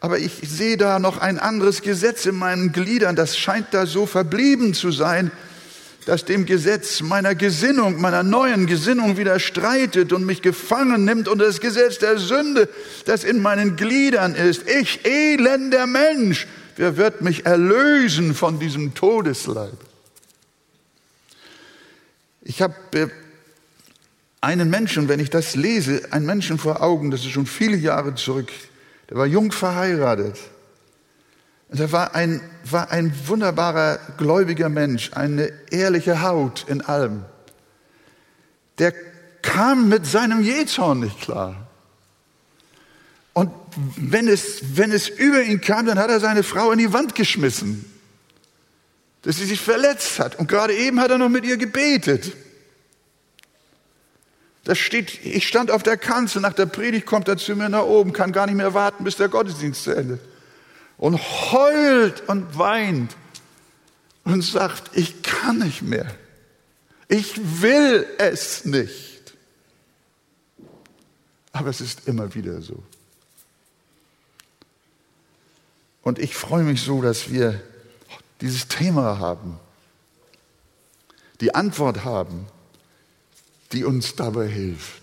Aber 0.00 0.18
ich 0.18 0.32
sehe 0.44 0.76
da 0.76 0.98
noch 0.98 1.18
ein 1.18 1.38
anderes 1.38 1.82
Gesetz 1.82 2.26
in 2.26 2.36
meinen 2.36 2.72
Gliedern, 2.72 3.16
das 3.16 3.36
scheint 3.36 3.68
da 3.72 3.86
so 3.86 4.06
verblieben 4.06 4.74
zu 4.74 4.90
sein, 4.90 5.30
das 6.06 6.24
dem 6.24 6.46
Gesetz 6.46 7.00
meiner 7.00 7.34
Gesinnung, 7.34 8.00
meiner 8.00 8.22
neuen 8.22 8.66
Gesinnung 8.66 9.16
widerstreitet 9.16 10.12
und 10.12 10.26
mich 10.26 10.42
gefangen 10.42 11.04
nimmt 11.04 11.28
und 11.28 11.38
das 11.38 11.60
Gesetz 11.60 11.98
der 11.98 12.18
Sünde, 12.18 12.68
das 13.06 13.22
in 13.22 13.40
meinen 13.40 13.76
Gliedern 13.76 14.34
ist. 14.34 14.68
Ich, 14.68 15.04
elender 15.04 15.86
Mensch, 15.86 16.48
wer 16.76 16.96
wird 16.96 17.22
mich 17.22 17.46
erlösen 17.46 18.34
von 18.34 18.58
diesem 18.58 18.94
Todesleib? 18.94 19.78
Ich 22.42 22.60
habe 22.60 22.74
einen 24.42 24.68
Menschen, 24.68 25.08
wenn 25.08 25.20
ich 25.20 25.30
das 25.30 25.54
lese, 25.54 26.02
einen 26.10 26.26
Menschen 26.26 26.58
vor 26.58 26.82
Augen, 26.82 27.10
das 27.10 27.20
ist 27.20 27.30
schon 27.30 27.46
viele 27.46 27.76
Jahre 27.76 28.14
zurück, 28.16 28.50
der 29.08 29.16
war 29.16 29.26
jung 29.26 29.52
verheiratet. 29.52 30.38
Und 31.68 31.80
er 31.80 31.92
war 31.92 32.14
ein, 32.14 32.42
war 32.64 32.90
ein 32.90 33.14
wunderbarer, 33.26 33.98
gläubiger 34.18 34.68
Mensch, 34.68 35.12
eine 35.14 35.50
ehrliche 35.70 36.22
Haut 36.22 36.66
in 36.68 36.82
allem. 36.82 37.24
Der 38.78 38.92
kam 39.42 39.88
mit 39.88 40.06
seinem 40.06 40.42
Jezorn 40.42 41.00
nicht 41.00 41.20
klar. 41.20 41.68
Und 43.32 43.50
wenn 43.96 44.28
es, 44.28 44.76
wenn 44.76 44.90
es 44.90 45.08
über 45.08 45.42
ihn 45.42 45.60
kam, 45.60 45.86
dann 45.86 45.98
hat 45.98 46.10
er 46.10 46.20
seine 46.20 46.42
Frau 46.42 46.72
in 46.72 46.78
die 46.78 46.92
Wand 46.92 47.14
geschmissen, 47.14 47.84
dass 49.22 49.36
sie 49.36 49.46
sich 49.46 49.60
verletzt 49.60 50.18
hat. 50.18 50.38
Und 50.38 50.48
gerade 50.48 50.74
eben 50.74 51.00
hat 51.00 51.12
er 51.12 51.18
noch 51.18 51.28
mit 51.28 51.44
ihr 51.44 51.56
gebetet. 51.56 52.32
Das 54.64 54.78
steht, 54.78 55.24
ich 55.24 55.48
stand 55.48 55.70
auf 55.70 55.82
der 55.82 55.96
Kanzel, 55.96 56.40
nach 56.40 56.52
der 56.52 56.66
Predigt 56.66 57.06
kommt 57.06 57.28
er 57.28 57.36
zu 57.36 57.56
mir 57.56 57.68
nach 57.68 57.82
oben, 57.82 58.12
kann 58.12 58.32
gar 58.32 58.46
nicht 58.46 58.54
mehr 58.54 58.74
warten, 58.74 59.02
bis 59.02 59.16
der 59.16 59.28
Gottesdienst 59.28 59.82
zu 59.82 59.90
Ende. 59.90 60.18
Und 60.98 61.18
heult 61.18 62.28
und 62.28 62.56
weint 62.56 63.16
und 64.24 64.42
sagt, 64.42 64.96
ich 64.96 65.22
kann 65.22 65.58
nicht 65.58 65.82
mehr. 65.82 66.06
Ich 67.08 67.60
will 67.60 68.06
es 68.18 68.64
nicht. 68.64 69.34
Aber 71.52 71.68
es 71.68 71.80
ist 71.80 72.06
immer 72.06 72.34
wieder 72.34 72.62
so. 72.62 72.82
Und 76.02 76.18
ich 76.18 76.34
freue 76.34 76.62
mich 76.62 76.82
so, 76.82 77.02
dass 77.02 77.30
wir 77.30 77.60
dieses 78.40 78.68
Thema 78.68 79.18
haben, 79.18 79.58
die 81.40 81.54
Antwort 81.54 82.04
haben 82.04 82.46
die 83.72 83.84
uns 83.84 84.14
dabei 84.16 84.46
hilft. 84.48 85.02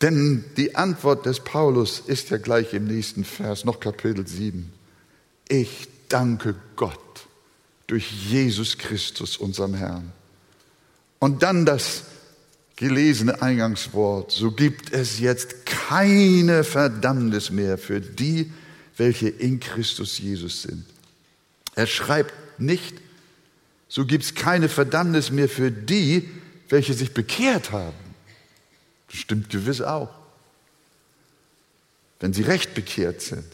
Denn 0.00 0.44
die 0.56 0.74
Antwort 0.74 1.26
des 1.26 1.40
Paulus 1.40 2.00
ist 2.00 2.30
ja 2.30 2.38
gleich 2.38 2.74
im 2.74 2.86
nächsten 2.86 3.24
Vers, 3.24 3.64
noch 3.64 3.78
Kapitel 3.78 4.26
7. 4.26 4.72
Ich 5.48 5.88
danke 6.08 6.56
Gott 6.74 6.98
durch 7.86 8.10
Jesus 8.10 8.78
Christus, 8.78 9.36
unserem 9.36 9.74
Herrn. 9.74 10.12
Und 11.20 11.44
dann 11.44 11.64
das 11.64 12.02
gelesene 12.74 13.42
Eingangswort, 13.42 14.32
so 14.32 14.50
gibt 14.50 14.92
es 14.92 15.20
jetzt 15.20 15.66
keine 15.66 16.64
Verdammnis 16.64 17.50
mehr 17.50 17.78
für 17.78 18.00
die, 18.00 18.52
welche 18.96 19.28
in 19.28 19.60
Christus 19.60 20.18
Jesus 20.18 20.62
sind. 20.62 20.84
Er 21.76 21.86
schreibt 21.86 22.34
nicht, 22.58 22.96
so 23.94 24.06
gibt 24.06 24.24
es 24.24 24.34
keine 24.34 24.70
Verdammnis 24.70 25.30
mehr 25.30 25.50
für 25.50 25.70
die, 25.70 26.26
welche 26.70 26.94
sich 26.94 27.12
bekehrt 27.12 27.72
haben. 27.72 27.92
Das 29.10 29.20
stimmt 29.20 29.50
gewiss 29.50 29.82
auch, 29.82 30.08
wenn 32.18 32.32
sie 32.32 32.40
recht 32.40 32.72
bekehrt 32.72 33.20
sind. 33.20 33.44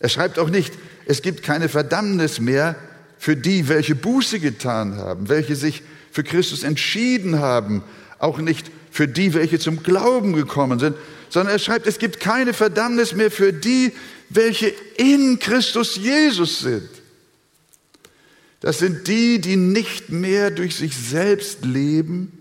Er 0.00 0.08
schreibt 0.08 0.40
auch 0.40 0.50
nicht, 0.50 0.74
es 1.06 1.22
gibt 1.22 1.44
keine 1.44 1.68
Verdammnis 1.68 2.40
mehr 2.40 2.74
für 3.18 3.36
die, 3.36 3.68
welche 3.68 3.94
Buße 3.94 4.40
getan 4.40 4.96
haben, 4.96 5.28
welche 5.28 5.54
sich 5.54 5.84
für 6.10 6.24
Christus 6.24 6.64
entschieden 6.64 7.38
haben, 7.38 7.84
auch 8.18 8.38
nicht 8.38 8.68
für 8.90 9.06
die, 9.06 9.32
welche 9.32 9.60
zum 9.60 9.84
Glauben 9.84 10.32
gekommen 10.32 10.80
sind, 10.80 10.96
sondern 11.28 11.54
er 11.54 11.60
schreibt, 11.60 11.86
es 11.86 12.00
gibt 12.00 12.18
keine 12.18 12.52
Verdammnis 12.52 13.14
mehr 13.14 13.30
für 13.30 13.52
die, 13.52 13.92
welche 14.28 14.74
in 14.96 15.38
Christus 15.38 15.94
Jesus 15.94 16.58
sind. 16.58 16.99
Das 18.60 18.78
sind 18.78 19.08
die, 19.08 19.40
die 19.40 19.56
nicht 19.56 20.10
mehr 20.10 20.50
durch 20.50 20.76
sich 20.76 20.94
selbst 20.94 21.64
leben, 21.64 22.32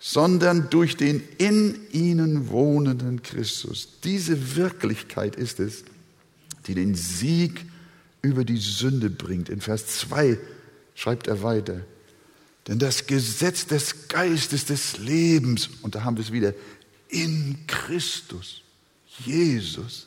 sondern 0.00 0.70
durch 0.70 0.96
den 0.96 1.22
in 1.38 1.78
ihnen 1.92 2.48
wohnenden 2.48 3.22
Christus. 3.22 3.88
Diese 4.04 4.56
Wirklichkeit 4.56 5.36
ist 5.36 5.60
es, 5.60 5.84
die 6.66 6.74
den 6.74 6.94
Sieg 6.94 7.64
über 8.22 8.44
die 8.44 8.56
Sünde 8.56 9.10
bringt. 9.10 9.50
In 9.50 9.60
Vers 9.60 9.86
2 9.98 10.38
schreibt 10.94 11.26
er 11.26 11.42
weiter. 11.42 11.80
Denn 12.66 12.78
das 12.78 13.06
Gesetz 13.06 13.66
des 13.66 14.08
Geistes 14.08 14.64
des 14.64 14.96
Lebens, 14.96 15.68
und 15.82 15.94
da 15.94 16.04
haben 16.04 16.16
wir 16.16 16.24
es 16.24 16.32
wieder, 16.32 16.54
in 17.08 17.58
Christus, 17.66 18.62
Jesus, 19.18 20.06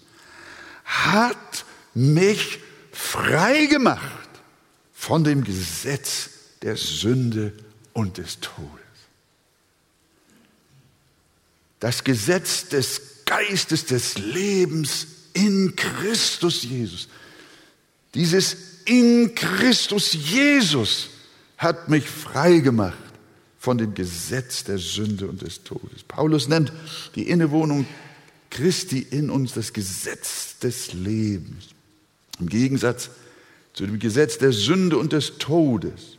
hat 0.84 1.66
mich 1.94 2.60
frei 2.92 3.68
gemacht 3.68 4.27
von 5.08 5.24
dem 5.24 5.46
Gesetz 5.46 6.32
der 6.64 6.76
Sünde 6.76 7.54
und 7.94 8.18
des 8.18 8.42
Todes. 8.42 8.68
Das 11.80 12.04
Gesetz 12.04 12.68
des 12.68 13.24
Geistes 13.24 13.86
des 13.86 14.18
Lebens 14.18 15.08
in 15.32 15.78
Christus 15.78 16.64
Jesus. 16.64 17.08
Dieses 18.16 18.58
in 18.84 19.34
Christus 19.34 20.12
Jesus 20.12 21.08
hat 21.58 21.88
mich 21.88 22.04
frei 22.10 22.60
gemacht 22.60 22.98
von 23.60 23.78
dem 23.78 23.94
Gesetz 23.94 24.66
der 24.66 24.78
Sünde 24.78 25.30
und 25.30 25.42
des 25.42 25.64
Todes. 25.64 26.04
Paulus 26.06 26.50
nennt 26.50 26.74
die 27.16 27.30
Innewohnung 27.30 27.88
Christi 28.50 29.00
in 29.00 29.30
uns 29.30 29.54
das 29.54 29.72
Gesetz 29.72 30.60
des 30.60 30.92
Lebens. 30.92 31.70
Im 32.42 32.50
Gegensatz 32.50 33.04
zu 33.06 33.27
dem 33.86 34.00
Gesetz 34.00 34.38
der 34.38 34.52
Sünde 34.52 34.98
und 34.98 35.14
des 35.14 35.38
Todes. 35.38 36.18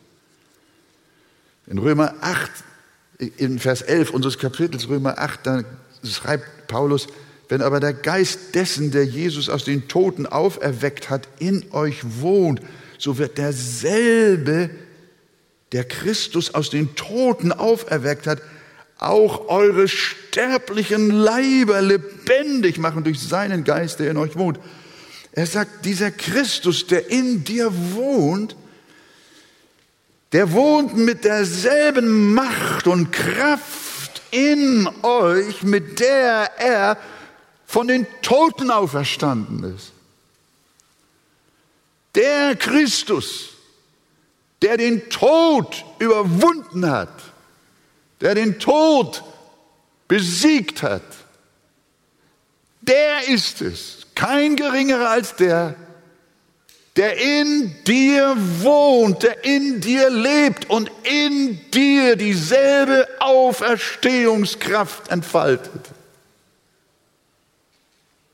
In 1.67 1.79
Römer 1.79 2.15
8, 2.21 2.51
in 3.37 3.59
Vers 3.59 3.83
11 3.83 4.11
unseres 4.11 4.39
Kapitels 4.39 4.89
Römer 4.89 5.19
8, 5.19 5.41
da 5.47 5.65
schreibt 6.05 6.69
Paulus, 6.69 7.09
wenn 7.49 7.63
aber 7.63 7.81
der 7.81 7.95
Geist 7.95 8.55
dessen, 8.55 8.91
der 8.91 9.05
Jesus 9.05 9.49
aus 9.49 9.65
den 9.65 9.89
Toten 9.89 10.27
auferweckt 10.27 11.11
hat, 11.11 11.29
in 11.39 11.65
euch 11.73 12.03
wohnt, 12.21 12.61
so 12.99 13.19
wird 13.19 13.39
derselbe, 13.39 14.71
der 15.73 15.85
Christus 15.85 16.55
aus 16.55 16.71
den 16.71 16.95
Toten 16.95 17.53
auferweckt 17.53 18.27
hat, 18.27 18.41
auch 18.99 19.49
eure 19.49 19.87
sterblichen 19.89 21.11
Leiber 21.11 21.81
lebendig 21.81 22.79
machen 22.79 23.05
durch 23.05 23.21
seinen 23.21 23.65
Geist, 23.65 24.01
der 24.01 24.11
in 24.11 24.17
euch 24.17 24.37
wohnt. 24.37 24.59
Er 25.33 25.47
sagt, 25.47 25.85
dieser 25.85 26.11
Christus, 26.11 26.87
der 26.87 27.11
in 27.11 27.45
dir 27.45 27.71
wohnt, 27.95 28.57
der 30.33 30.53
wohnt 30.53 30.97
mit 30.97 31.25
derselben 31.25 32.35
Macht 32.35 32.87
und 32.87 33.13
Kraft 33.13 34.23
in 34.31 34.89
euch, 35.03 35.63
mit 35.63 36.01
der 36.01 36.51
er 36.59 36.99
von 37.67 37.89
den 37.89 38.07
Toten 38.23 38.71
auferstanden 38.71 39.75
ist. 39.75 39.93
Der 42.15 42.57
Christus, 42.57 43.51
der 44.63 44.77
den 44.77 45.09
Tod 45.09 45.85
überwunden 45.99 46.91
hat, 46.91 47.23
der 48.21 48.35
den 48.35 48.59
Tod 48.59 49.23
besiegt 50.09 50.83
hat, 50.83 51.03
der 52.89 53.29
ist 53.29 53.63
es, 53.63 54.07
kein 54.15 54.57
geringerer 54.57 55.11
als 55.11 55.37
der, 55.37 55.77
der 56.97 57.17
in 57.17 57.73
dir 57.85 58.35
wohnt, 58.61 59.23
der 59.23 59.45
in 59.45 59.81
dir 59.81 60.11
lebt 60.11 60.69
und 60.69 60.91
in 61.05 61.71
dir 61.71 62.17
dieselbe 62.17 63.07
Auferstehungskraft 63.21 65.09
entfaltet. 65.09 65.91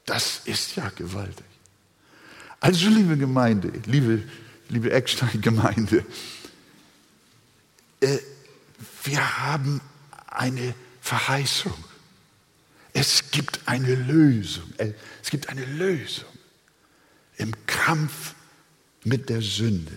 Das 0.07 0.41
ist 0.47 0.77
ja 0.77 0.91
gewaltig. 0.97 1.45
Also, 2.61 2.89
liebe 2.89 3.19
Gemeinde, 3.19 3.71
liebe, 3.85 4.23
liebe 4.71 4.91
Eckstein-Gemeinde, 4.91 6.07
äh, 8.01 8.19
wir 9.03 9.47
haben 9.47 9.83
eine 10.27 10.75
Verheißung. 11.03 11.75
Es 12.95 13.31
gibt 13.33 13.61
eine 13.67 13.95
Lösung. 13.95 14.73
Es 14.79 15.31
gibt 15.31 15.51
eine 15.51 15.65
Lösung 15.65 16.29
im 17.37 17.53
Kampf 17.67 18.35
mit 19.03 19.29
der 19.29 19.43
Sünde. 19.43 19.93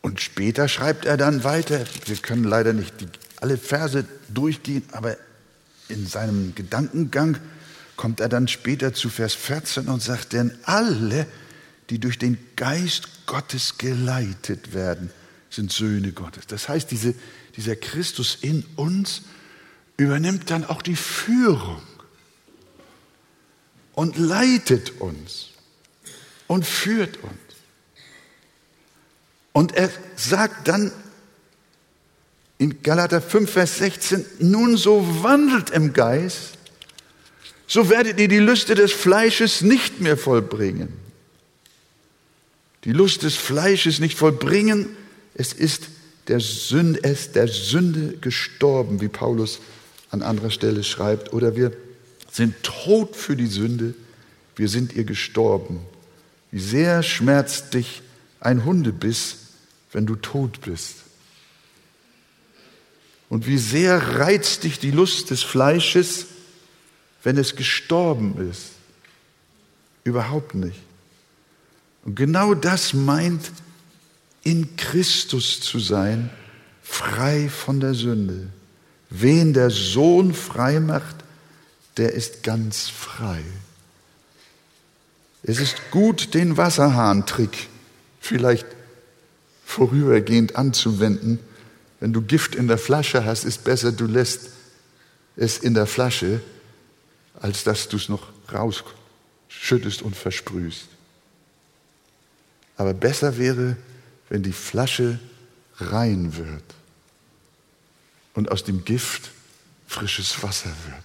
Und 0.00 0.20
später 0.20 0.68
schreibt 0.68 1.04
er 1.04 1.16
dann 1.16 1.42
weiter, 1.42 1.84
wir 2.04 2.16
können 2.16 2.44
leider 2.44 2.72
nicht 2.72 3.00
die, 3.00 3.08
alle 3.40 3.58
Verse 3.58 4.04
durchgehen, 4.28 4.84
aber 4.92 5.16
in 5.88 6.06
seinem 6.06 6.54
Gedankengang 6.54 7.38
kommt 7.96 8.20
er 8.20 8.28
dann 8.28 8.46
später 8.46 8.94
zu 8.94 9.08
Vers 9.08 9.34
14 9.34 9.88
und 9.88 10.00
sagt, 10.00 10.32
denn 10.32 10.56
alle, 10.62 11.26
die 11.90 11.98
durch 11.98 12.18
den 12.18 12.38
Geist 12.54 13.26
Gottes 13.26 13.78
geleitet 13.78 14.72
werden, 14.72 15.10
sind 15.50 15.72
Söhne 15.72 16.12
Gottes. 16.12 16.46
Das 16.46 16.68
heißt, 16.68 16.90
diese, 16.92 17.14
dieser 17.56 17.76
Christus 17.76 18.38
in 18.40 18.64
uns 18.76 19.22
übernimmt 19.96 20.50
dann 20.50 20.64
auch 20.64 20.82
die 20.82 20.96
Führung 20.96 21.82
und 23.94 24.18
leitet 24.18 25.00
uns 25.00 25.48
und 26.46 26.66
führt 26.66 27.16
uns. 27.22 27.32
Und 29.52 29.74
er 29.74 29.90
sagt 30.16 30.68
dann 30.68 30.92
in 32.58 32.82
Galater 32.82 33.22
5, 33.22 33.50
Vers 33.50 33.78
16, 33.78 34.24
nun 34.40 34.76
so 34.76 35.22
wandelt 35.22 35.70
im 35.70 35.92
Geist, 35.92 36.58
so 37.66 37.88
werdet 37.88 38.20
ihr 38.20 38.28
die 38.28 38.38
Lüste 38.38 38.74
des 38.74 38.92
Fleisches 38.92 39.62
nicht 39.62 40.00
mehr 40.00 40.16
vollbringen. 40.16 40.92
Die 42.84 42.92
Lust 42.92 43.24
des 43.24 43.34
Fleisches 43.34 43.98
nicht 43.98 44.16
vollbringen, 44.16 44.94
es 45.34 45.52
ist 45.52 45.88
der 46.28 46.40
Sünde, 46.40 47.00
es 47.02 47.20
ist 47.20 47.36
der 47.36 47.48
Sünde 47.48 48.16
gestorben, 48.18 49.00
wie 49.00 49.08
Paulus 49.08 49.60
an 50.10 50.22
anderer 50.22 50.50
Stelle 50.50 50.84
schreibt. 50.84 51.32
Oder 51.32 51.56
wir 51.56 51.72
sind 52.30 52.62
tot 52.62 53.16
für 53.16 53.36
die 53.36 53.46
Sünde, 53.46 53.94
wir 54.56 54.68
sind 54.68 54.94
ihr 54.94 55.04
gestorben. 55.04 55.80
Wie 56.50 56.60
sehr 56.60 57.02
schmerzt 57.02 57.74
dich 57.74 58.02
ein 58.40 58.64
Hundebiss, 58.64 59.38
wenn 59.92 60.06
du 60.06 60.16
tot 60.16 60.60
bist. 60.62 60.96
Und 63.28 63.46
wie 63.46 63.58
sehr 63.58 64.18
reizt 64.18 64.64
dich 64.64 64.78
die 64.78 64.90
Lust 64.92 65.30
des 65.30 65.42
Fleisches, 65.42 66.26
wenn 67.22 67.36
es 67.38 67.56
gestorben 67.56 68.50
ist. 68.50 68.70
Überhaupt 70.04 70.54
nicht. 70.54 70.78
Und 72.04 72.14
genau 72.14 72.54
das 72.54 72.94
meint, 72.94 73.50
in 74.46 74.76
Christus 74.76 75.60
zu 75.60 75.80
sein, 75.80 76.30
frei 76.80 77.48
von 77.48 77.80
der 77.80 77.94
Sünde. 77.94 78.46
Wen 79.10 79.52
der 79.52 79.70
Sohn 79.70 80.34
frei 80.34 80.78
macht, 80.78 81.16
der 81.96 82.12
ist 82.12 82.44
ganz 82.44 82.88
frei. 82.88 83.42
Es 85.42 85.58
ist 85.58 85.90
gut, 85.90 86.32
den 86.34 86.56
Wasserhahntrick 86.56 87.68
vielleicht 88.20 88.66
vorübergehend 89.64 90.54
anzuwenden. 90.54 91.40
Wenn 91.98 92.12
du 92.12 92.22
Gift 92.22 92.54
in 92.54 92.68
der 92.68 92.78
Flasche 92.78 93.24
hast, 93.24 93.42
ist 93.42 93.64
besser, 93.64 93.90
du 93.90 94.06
lässt 94.06 94.50
es 95.34 95.58
in 95.58 95.74
der 95.74 95.86
Flasche, 95.86 96.40
als 97.34 97.64
dass 97.64 97.88
du 97.88 97.96
es 97.96 98.08
noch 98.08 98.28
rausschüttest 98.52 100.02
und 100.02 100.14
versprühst. 100.14 100.86
Aber 102.76 102.94
besser 102.94 103.38
wäre, 103.38 103.76
wenn 104.28 104.42
die 104.42 104.52
Flasche 104.52 105.18
rein 105.78 106.36
wird 106.36 106.64
und 108.34 108.50
aus 108.50 108.64
dem 108.64 108.84
Gift 108.84 109.30
frisches 109.86 110.42
Wasser 110.42 110.70
wird. 110.86 111.04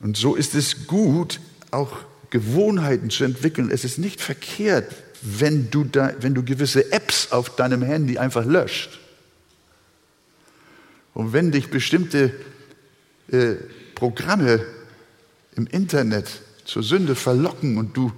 Und 0.00 0.16
so 0.16 0.34
ist 0.34 0.54
es 0.54 0.86
gut, 0.86 1.40
auch 1.70 1.96
Gewohnheiten 2.30 3.10
zu 3.10 3.24
entwickeln. 3.24 3.70
Es 3.70 3.84
ist 3.84 3.98
nicht 3.98 4.20
verkehrt, 4.20 4.92
wenn 5.22 5.70
du, 5.70 5.84
da, 5.84 6.12
wenn 6.20 6.34
du 6.34 6.42
gewisse 6.42 6.90
Apps 6.92 7.30
auf 7.30 7.54
deinem 7.54 7.82
Handy 7.82 8.18
einfach 8.18 8.44
löscht. 8.44 8.98
Und 11.14 11.32
wenn 11.32 11.52
dich 11.52 11.70
bestimmte 11.70 12.32
äh, 13.28 13.54
Programme 13.94 14.64
im 15.54 15.66
Internet 15.66 16.40
zur 16.64 16.82
Sünde 16.82 17.14
verlocken 17.14 17.76
und 17.76 17.96
du 17.96 18.12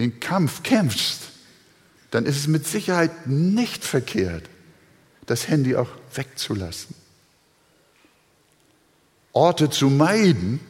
den 0.00 0.20
Kampf 0.20 0.62
kämpfst, 0.62 1.28
dann 2.10 2.26
ist 2.26 2.36
es 2.36 2.46
mit 2.46 2.66
Sicherheit 2.66 3.26
nicht 3.26 3.84
verkehrt, 3.84 4.48
das 5.26 5.48
Handy 5.48 5.76
auch 5.76 5.88
wegzulassen. 6.14 6.94
Orte 9.32 9.70
zu 9.70 9.88
meiden, 9.88 10.60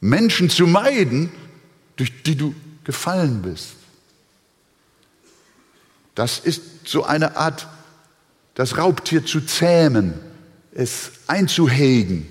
Menschen 0.00 0.48
zu 0.48 0.66
meiden, 0.66 1.30
durch 1.96 2.22
die 2.22 2.36
du 2.36 2.54
gefallen 2.84 3.42
bist. 3.42 3.74
Das 6.14 6.38
ist 6.38 6.62
so 6.84 7.04
eine 7.04 7.36
Art, 7.36 7.68
das 8.54 8.78
Raubtier 8.78 9.24
zu 9.24 9.40
zähmen, 9.40 10.14
es 10.72 11.10
einzuhegen. 11.26 12.26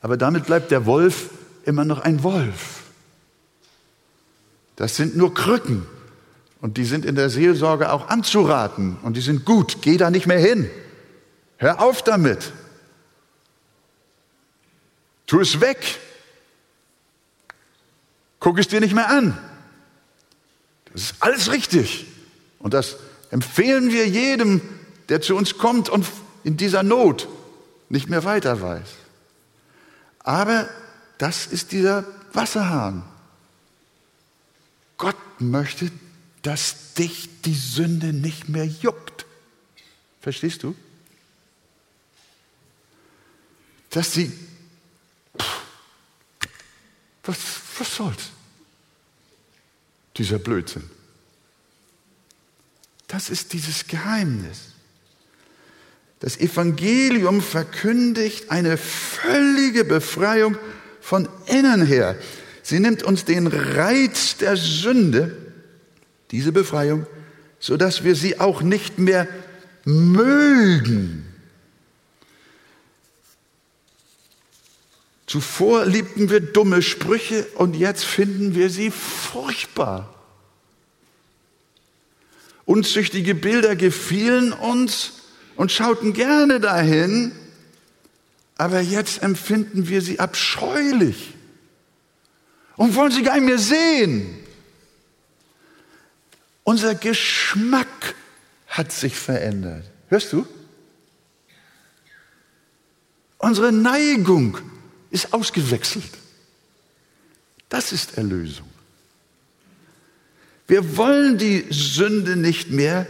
Aber 0.00 0.16
damit 0.16 0.46
bleibt 0.46 0.70
der 0.70 0.84
Wolf 0.86 1.30
immer 1.64 1.84
noch 1.84 2.00
ein 2.00 2.22
Wolf. 2.22 2.81
Das 4.82 4.96
sind 4.96 5.16
nur 5.16 5.32
Krücken. 5.32 5.86
Und 6.60 6.76
die 6.76 6.84
sind 6.84 7.04
in 7.04 7.14
der 7.14 7.30
Seelsorge 7.30 7.92
auch 7.92 8.08
anzuraten. 8.08 8.96
Und 9.02 9.16
die 9.16 9.20
sind 9.20 9.44
gut. 9.44 9.76
Geh 9.80 9.96
da 9.96 10.10
nicht 10.10 10.26
mehr 10.26 10.40
hin. 10.40 10.68
Hör 11.56 11.80
auf 11.80 12.02
damit. 12.02 12.52
Tu 15.26 15.38
es 15.38 15.60
weg. 15.60 16.00
Guck 18.40 18.58
es 18.58 18.66
dir 18.66 18.80
nicht 18.80 18.92
mehr 18.92 19.08
an. 19.08 19.38
Das 20.92 21.02
ist 21.02 21.14
alles 21.20 21.52
richtig. 21.52 22.08
Und 22.58 22.74
das 22.74 22.96
empfehlen 23.30 23.92
wir 23.92 24.08
jedem, 24.08 24.62
der 25.10 25.20
zu 25.20 25.36
uns 25.36 25.58
kommt 25.58 25.90
und 25.90 26.08
in 26.42 26.56
dieser 26.56 26.82
Not 26.82 27.28
nicht 27.88 28.10
mehr 28.10 28.24
weiter 28.24 28.60
weiß. 28.60 28.88
Aber 30.24 30.68
das 31.18 31.46
ist 31.46 31.70
dieser 31.70 32.04
Wasserhahn. 32.32 33.04
Gott 35.02 35.40
möchte, 35.40 35.90
dass 36.42 36.94
dich 36.94 37.28
die 37.44 37.56
Sünde 37.56 38.12
nicht 38.12 38.48
mehr 38.48 38.66
juckt. 38.66 39.26
Verstehst 40.20 40.62
du? 40.62 40.76
Dass 43.90 44.12
sie 44.12 44.32
was, 47.24 47.36
was 47.78 47.96
soll's? 47.96 48.30
Dieser 50.16 50.38
Blödsinn. 50.38 50.88
Das 53.08 53.28
ist 53.28 53.54
dieses 53.54 53.88
Geheimnis. 53.88 54.68
Das 56.20 56.36
Evangelium 56.36 57.42
verkündigt 57.42 58.52
eine 58.52 58.76
völlige 58.76 59.84
Befreiung 59.84 60.56
von 61.00 61.28
innen 61.46 61.84
her. 61.84 62.16
Sie 62.62 62.78
nimmt 62.78 63.02
uns 63.02 63.24
den 63.24 63.48
Reiz 63.48 64.36
der 64.36 64.56
Sünde, 64.56 65.36
diese 66.30 66.52
Befreiung, 66.52 67.06
so 67.58 67.76
dass 67.76 68.04
wir 68.04 68.14
sie 68.14 68.40
auch 68.40 68.62
nicht 68.62 68.98
mehr 68.98 69.26
mögen. 69.84 71.26
Zuvor 75.26 75.86
liebten 75.86 76.30
wir 76.30 76.40
dumme 76.40 76.82
Sprüche 76.82 77.46
und 77.54 77.74
jetzt 77.74 78.04
finden 78.04 78.54
wir 78.54 78.70
sie 78.70 78.90
furchtbar. 78.90 80.14
Unzüchtige 82.64 83.34
Bilder 83.34 83.74
gefielen 83.74 84.52
uns 84.52 85.14
und 85.56 85.72
schauten 85.72 86.12
gerne 86.12 86.60
dahin, 86.60 87.32
aber 88.56 88.80
jetzt 88.80 89.22
empfinden 89.22 89.88
wir 89.88 90.00
sie 90.00 90.20
abscheulich 90.20 91.34
und 92.82 92.96
wollen 92.96 93.12
sie 93.12 93.22
gar 93.22 93.34
nicht 93.34 93.44
mehr 93.44 93.60
sehen. 93.60 94.26
Unser 96.64 96.96
Geschmack 96.96 98.16
hat 98.66 98.90
sich 98.90 99.14
verändert. 99.14 99.84
Hörst 100.08 100.32
du? 100.32 100.44
Unsere 103.38 103.70
Neigung 103.70 104.58
ist 105.12 105.32
ausgewechselt. 105.32 106.10
Das 107.68 107.92
ist 107.92 108.18
Erlösung. 108.18 108.68
Wir 110.66 110.96
wollen 110.96 111.38
die 111.38 111.66
Sünde 111.70 112.34
nicht 112.34 112.72
mehr. 112.72 113.06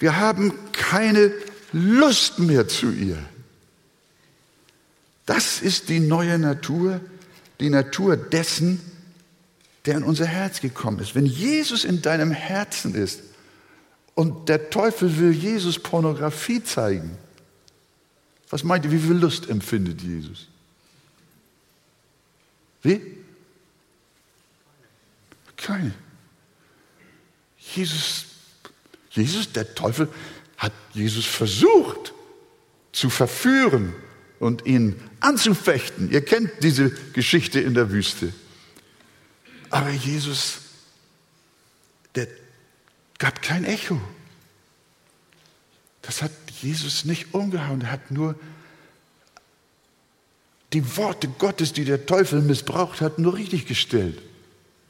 Wir 0.00 0.16
haben 0.16 0.52
keine 0.72 1.32
Lust 1.72 2.40
mehr 2.40 2.66
zu 2.66 2.90
ihr. 2.90 3.24
Das 5.24 5.62
ist 5.62 5.88
die 5.88 6.00
neue 6.00 6.36
Natur, 6.36 7.00
die 7.60 7.70
Natur 7.70 8.16
dessen, 8.16 8.80
der 9.86 9.96
in 9.96 10.02
unser 10.02 10.26
Herz 10.26 10.60
gekommen 10.60 10.98
ist. 11.00 11.14
Wenn 11.14 11.26
Jesus 11.26 11.84
in 11.84 12.02
deinem 12.02 12.30
Herzen 12.30 12.94
ist 12.94 13.20
und 14.14 14.48
der 14.48 14.70
Teufel 14.70 15.18
will 15.18 15.32
Jesus 15.32 15.78
Pornografie 15.78 16.62
zeigen, 16.62 17.16
was 18.50 18.64
meint 18.64 18.84
ihr, 18.84 18.92
wie 18.92 18.98
viel 18.98 19.14
Lust 19.14 19.48
empfindet 19.48 20.00
Jesus? 20.00 20.46
Wie? 22.82 23.00
Keine. 25.56 25.92
Jesus, 27.74 28.26
Jesus, 29.10 29.52
der 29.52 29.74
Teufel 29.74 30.08
hat 30.58 30.72
Jesus 30.92 31.24
versucht 31.24 32.12
zu 32.92 33.10
verführen 33.10 33.94
und 34.38 34.66
ihn 34.66 35.00
anzufechten. 35.20 36.10
Ihr 36.10 36.24
kennt 36.24 36.50
diese 36.62 36.90
Geschichte 37.12 37.60
in 37.60 37.74
der 37.74 37.90
Wüste. 37.90 38.32
Aber 39.74 39.90
Jesus, 39.90 40.58
der 42.14 42.28
gab 43.18 43.42
kein 43.42 43.64
Echo. 43.64 44.00
Das 46.00 46.22
hat 46.22 46.30
Jesus 46.62 47.04
nicht 47.04 47.34
umgehauen. 47.34 47.80
Er 47.80 47.90
hat 47.90 48.12
nur 48.12 48.38
die 50.72 50.96
Worte 50.96 51.26
Gottes, 51.26 51.72
die 51.72 51.84
der 51.84 52.06
Teufel 52.06 52.40
missbraucht 52.40 53.00
hat, 53.00 53.18
nur 53.18 53.34
richtig 53.34 53.66
gestellt. 53.66 54.22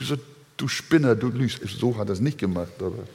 So, 0.01 0.19
du 0.59 0.69
Spinner, 0.69 1.15
du 1.15 1.29
lügst. 1.29 1.61
So 1.67 1.97
hat 1.97 2.11
er 2.11 2.13
es 2.13 2.21
nicht 2.21 2.37
gemacht. 2.37 2.75
Aber, 2.79 3.07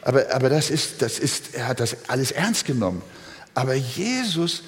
aber, 0.00 0.34
aber 0.34 0.48
das 0.48 0.70
ist, 0.70 1.02
das 1.02 1.18
ist, 1.18 1.52
er 1.54 1.68
hat 1.68 1.78
das 1.78 2.08
alles 2.08 2.30
ernst 2.30 2.64
genommen. 2.64 3.02
Aber 3.52 3.74
Jesus, 3.74 4.62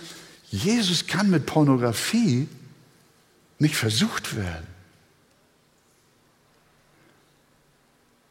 Jesus 0.50 1.06
kann 1.06 1.30
mit 1.30 1.46
Pornografie 1.46 2.48
nicht 3.58 3.76
versucht 3.76 4.36
werden. 4.36 4.77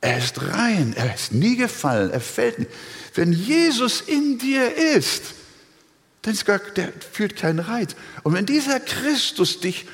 Er 0.07 0.19
ist 0.19 0.41
rein, 0.41 0.93
er 0.95 1.13
ist 1.13 1.33
nie 1.33 1.57
gefallen, 1.57 2.11
er 2.11 2.21
fällt 2.21 2.59
nicht. 2.59 2.71
Wenn 3.13 3.33
Jesus 3.33 3.99
in 3.99 4.37
dir 4.37 4.73
ist, 4.95 5.21
dann 6.21 6.33
ist 6.33 6.45
gar, 6.45 6.59
der 6.59 6.93
fühlt 7.11 7.35
keinen 7.35 7.59
Reiz. 7.59 7.93
Und 8.23 8.33
wenn 8.33 8.45
dieser 8.45 8.79
Christus 8.79 9.59
dich 9.59 9.85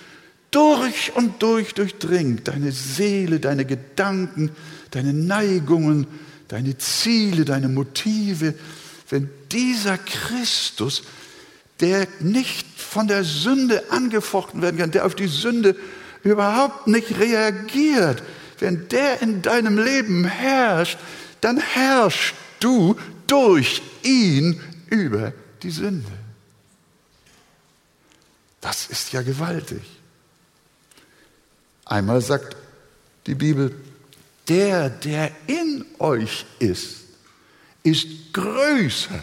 durch 0.51 1.13
und 1.15 1.41
durch 1.41 1.73
durchdringt, 1.73 2.47
deine 2.47 2.71
Seele, 2.71 3.39
deine 3.39 3.65
Gedanken, 3.65 4.51
deine 4.91 5.13
Neigungen, 5.13 6.05
deine 6.47 6.77
Ziele, 6.77 7.43
deine 7.43 7.67
Motive, 7.67 8.53
wenn 9.09 9.31
dieser 9.51 9.97
Christus, 9.97 11.01
der 11.79 12.07
nicht 12.19 12.67
von 12.77 13.07
der 13.07 13.23
Sünde 13.23 13.85
angefochten 13.89 14.61
werden 14.61 14.77
kann, 14.77 14.91
der 14.91 15.07
auf 15.07 15.15
die 15.15 15.25
Sünde 15.25 15.75
überhaupt 16.21 16.85
nicht 16.85 17.17
reagiert, 17.17 18.21
wenn 18.59 18.87
der 18.89 19.21
in 19.21 19.41
deinem 19.41 19.77
Leben 19.77 20.25
herrscht, 20.25 20.97
dann 21.41 21.57
herrschst 21.57 22.33
du 22.59 22.95
durch 23.27 23.81
ihn 24.03 24.61
über 24.89 25.33
die 25.61 25.71
Sünde. 25.71 26.11
Das 28.61 28.87
ist 28.87 29.11
ja 29.11 29.21
gewaltig. 29.21 29.81
Einmal 31.85 32.21
sagt 32.21 32.55
die 33.27 33.35
Bibel, 33.35 33.75
der, 34.47 34.89
der 34.89 35.31
in 35.47 35.85
euch 35.99 36.45
ist, 36.59 37.03
ist 37.83 38.33
größer 38.33 39.19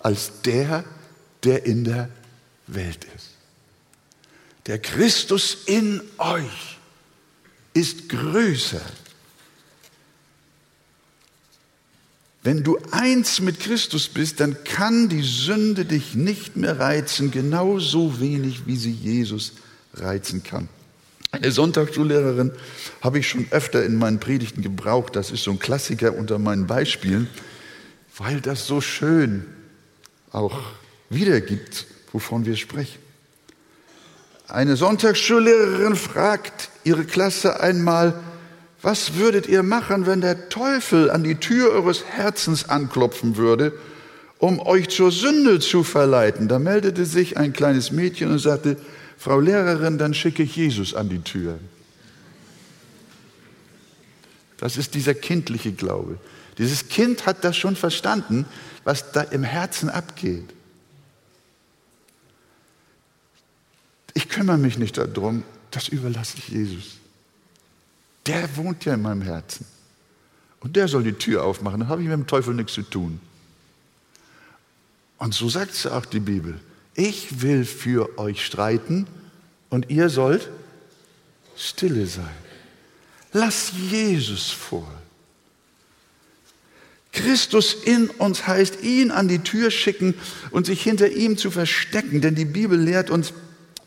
als 0.00 0.40
der, 0.42 0.84
der 1.44 1.66
in 1.66 1.84
der 1.84 2.08
Welt 2.66 3.04
ist. 3.16 3.30
Der 4.66 4.78
Christus 4.78 5.64
in 5.66 6.00
euch 6.18 6.77
ist 7.78 8.08
größer. 8.08 8.82
Wenn 12.42 12.64
du 12.64 12.78
eins 12.90 13.40
mit 13.40 13.60
Christus 13.60 14.08
bist, 14.08 14.40
dann 14.40 14.64
kann 14.64 15.08
die 15.08 15.22
Sünde 15.22 15.84
dich 15.84 16.14
nicht 16.14 16.56
mehr 16.56 16.80
reizen, 16.80 17.30
genauso 17.30 18.20
wenig 18.20 18.66
wie 18.66 18.76
sie 18.76 18.90
Jesus 18.90 19.52
reizen 19.94 20.42
kann. 20.42 20.68
Eine 21.30 21.52
Sonntagsschullehrerin 21.52 22.52
habe 23.00 23.18
ich 23.18 23.28
schon 23.28 23.46
öfter 23.50 23.84
in 23.84 23.96
meinen 23.96 24.18
Predigten 24.18 24.62
gebraucht. 24.62 25.14
Das 25.14 25.30
ist 25.30 25.44
so 25.44 25.50
ein 25.50 25.58
Klassiker 25.58 26.14
unter 26.14 26.38
meinen 26.38 26.66
Beispielen, 26.66 27.28
weil 28.16 28.40
das 28.40 28.66
so 28.66 28.80
schön 28.80 29.44
auch 30.32 30.58
wiedergibt, 31.10 31.86
wovon 32.12 32.46
wir 32.46 32.56
sprechen. 32.56 33.07
Eine 34.48 34.76
Sonntagsschullehrerin 34.76 35.94
fragt 35.94 36.70
ihre 36.82 37.04
Klasse 37.04 37.60
einmal, 37.60 38.18
was 38.80 39.16
würdet 39.16 39.46
ihr 39.46 39.62
machen, 39.62 40.06
wenn 40.06 40.22
der 40.22 40.48
Teufel 40.48 41.10
an 41.10 41.22
die 41.22 41.34
Tür 41.34 41.72
eures 41.72 42.04
Herzens 42.04 42.68
anklopfen 42.68 43.36
würde, 43.36 43.72
um 44.38 44.58
euch 44.60 44.88
zur 44.88 45.12
Sünde 45.12 45.60
zu 45.60 45.84
verleiten? 45.84 46.48
Da 46.48 46.58
meldete 46.58 47.04
sich 47.04 47.36
ein 47.36 47.52
kleines 47.52 47.90
Mädchen 47.90 48.30
und 48.30 48.38
sagte, 48.38 48.78
Frau 49.18 49.38
Lehrerin, 49.38 49.98
dann 49.98 50.14
schicke 50.14 50.44
ich 50.44 50.56
Jesus 50.56 50.94
an 50.94 51.10
die 51.10 51.20
Tür. 51.20 51.58
Das 54.56 54.78
ist 54.78 54.94
dieser 54.94 55.14
kindliche 55.14 55.72
Glaube. 55.72 56.18
Dieses 56.56 56.88
Kind 56.88 57.26
hat 57.26 57.44
das 57.44 57.56
schon 57.56 57.76
verstanden, 57.76 58.46
was 58.84 59.12
da 59.12 59.20
im 59.20 59.42
Herzen 59.42 59.90
abgeht. 59.90 60.54
Ich 64.14 64.28
kümmere 64.28 64.58
mich 64.58 64.78
nicht 64.78 64.98
darum, 64.98 65.42
das 65.70 65.88
überlasse 65.88 66.38
ich 66.38 66.48
Jesus. 66.48 66.98
Der 68.26 68.56
wohnt 68.56 68.84
ja 68.84 68.94
in 68.94 69.02
meinem 69.02 69.22
Herzen. 69.22 69.66
Und 70.60 70.76
der 70.76 70.88
soll 70.88 71.04
die 71.04 71.12
Tür 71.12 71.44
aufmachen, 71.44 71.80
dann 71.80 71.88
habe 71.88 72.02
ich 72.02 72.08
mit 72.08 72.16
dem 72.16 72.26
Teufel 72.26 72.54
nichts 72.54 72.72
zu 72.72 72.82
tun. 72.82 73.20
Und 75.18 75.34
so 75.34 75.48
sagt 75.48 75.72
es 75.72 75.86
auch 75.86 76.04
die 76.04 76.20
Bibel 76.20 76.60
ich 76.98 77.42
will 77.42 77.64
für 77.64 78.18
euch 78.18 78.44
streiten 78.44 79.06
und 79.70 79.88
ihr 79.88 80.10
sollt 80.10 80.48
stille 81.56 82.06
sein. 82.06 82.26
Lass 83.32 83.72
Jesus 83.90 84.50
vor. 84.50 84.92
Christus 87.12 87.72
in 87.84 88.10
uns 88.10 88.48
heißt, 88.48 88.82
ihn 88.82 89.12
an 89.12 89.28
die 89.28 89.38
Tür 89.38 89.70
schicken 89.70 90.14
und 90.50 90.66
sich 90.66 90.82
hinter 90.82 91.08
ihm 91.08 91.36
zu 91.36 91.52
verstecken, 91.52 92.20
denn 92.20 92.34
die 92.34 92.44
Bibel 92.44 92.76
lehrt 92.78 93.10
uns, 93.10 93.32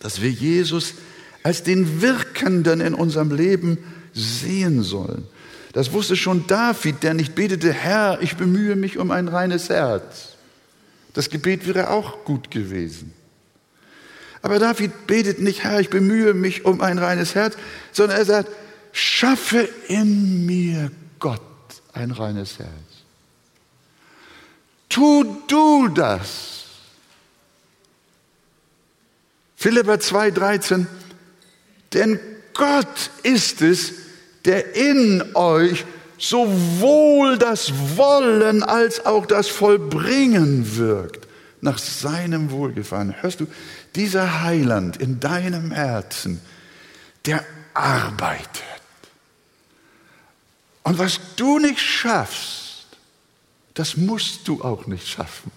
dass 0.02 0.22
wir 0.22 0.30
Jesus 0.30 0.96
als 1.44 1.64
den 1.64 2.02
Wirkenden 2.02 2.82
in 2.82 2.94
unserem 2.94 3.32
Leben 3.32 3.78
sehen 4.14 4.84
sollen. 4.84 5.26
Das 5.74 5.94
wusste 5.94 6.16
schon 6.16 6.48
David, 6.48 7.04
der 7.04 7.14
nicht 7.14 7.34
betete, 7.34 7.72
Herr, 7.72 8.22
ich 8.22 8.36
bemühe 8.36 8.76
mich 8.76 8.98
um 8.98 9.12
ein 9.12 9.28
reines 9.28 9.70
Herz. 9.70 10.34
Das 11.14 11.30
Gebet 11.30 11.68
wäre 11.68 11.90
auch 11.90 12.26
gut 12.26 12.52
gewesen. 12.52 13.14
Aber 14.42 14.60
David 14.60 15.08
betet 15.08 15.40
nicht, 15.40 15.64
Herr, 15.64 15.80
ich 15.80 15.90
bemühe 15.90 16.34
mich 16.34 16.66
um 16.66 16.82
ein 16.82 16.98
reines 16.98 17.36
Herz, 17.36 17.56
sondern 17.92 18.18
er 18.18 18.26
sagt, 18.26 18.50
schaffe 18.92 19.70
in 19.88 20.46
mir 20.46 20.92
Gott 21.20 21.42
ein 21.94 22.12
reines 22.12 22.60
Herz. 22.60 22.70
Tu 24.90 25.24
du 25.48 25.88
das. 25.90 26.61
Philippa 29.62 29.94
2,13, 29.94 30.88
denn 31.94 32.20
Gott 32.56 33.12
ist 33.22 33.62
es, 33.62 33.94
der 34.44 34.76
in 34.76 35.36
euch 35.36 35.86
sowohl 36.18 37.38
das 37.38 37.72
Wollen 37.96 38.64
als 38.64 39.06
auch 39.06 39.28
das 39.28 39.50
Vollbringen 39.50 40.78
wirkt, 40.78 41.28
nach 41.62 41.78
seinem 41.78 42.50
Wohlgefallen. 42.50 43.22
Hörst 43.22 43.40
du, 43.40 43.48
dieser 43.94 44.42
Heiland 44.42 44.98
in 44.98 45.20
deinem 45.20 45.70
Herzen, 45.70 46.42
der 47.28 47.46
arbeitet. 47.76 48.64
Und 50.82 50.98
was 50.98 51.20
du 51.36 51.60
nicht 51.60 51.82
schaffst, 51.82 52.88
das 53.76 53.96
musst 53.96 54.48
du 54.48 54.64
auch 54.64 54.88
nicht 54.88 55.08
schaffen, 55.08 55.52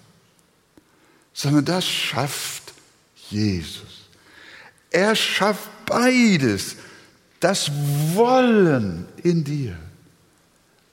sondern 1.33 1.65
das 1.65 1.87
schafft 1.87 2.65
Jesus. 3.29 3.94
Er 4.95 5.13
schafft 5.13 5.69
beides, 5.85 6.77
das 7.41 7.69
Wollen 8.13 9.05
in 9.23 9.43
dir 9.43 9.75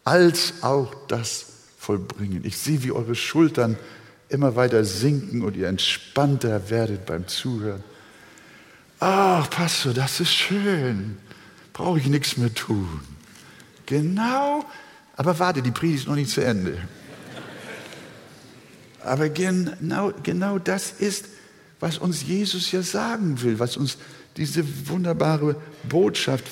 als 0.02 0.54
auch 0.60 0.92
das 1.06 1.46
Vollbringen. 1.78 2.44
Ich 2.44 2.58
sehe, 2.58 2.82
wie 2.82 2.90
eure 2.90 3.14
Schultern 3.14 3.78
immer 4.28 4.56
weiter 4.56 4.84
sinken 4.84 5.42
und 5.42 5.54
ihr 5.54 5.68
entspannter 5.68 6.68
werdet 6.68 7.06
beim 7.06 7.28
Zuhören. 7.28 7.84
Ach, 8.98 9.48
Pastor, 9.48 9.94
das 9.94 10.18
ist 10.18 10.34
schön. 10.34 11.18
Brauche 11.72 12.00
ich 12.00 12.06
nichts 12.06 12.36
mehr 12.36 12.52
tun. 12.52 13.02
Genau, 13.86 14.64
aber 15.14 15.38
warte, 15.38 15.62
die 15.62 15.70
Predigt 15.70 16.00
ist 16.00 16.08
noch 16.08 16.16
nicht 16.16 16.30
zu 16.30 16.44
Ende. 16.44 16.76
Aber 19.04 19.28
genau, 19.28 20.12
genau 20.24 20.58
das 20.58 20.90
ist, 20.90 21.26
was 21.82 21.98
uns 21.98 22.22
Jesus 22.22 22.70
ja 22.70 22.80
sagen 22.80 23.42
will, 23.42 23.58
was 23.58 23.76
uns 23.76 23.98
diese 24.36 24.64
wunderbare 24.88 25.56
Botschaft 25.88 26.44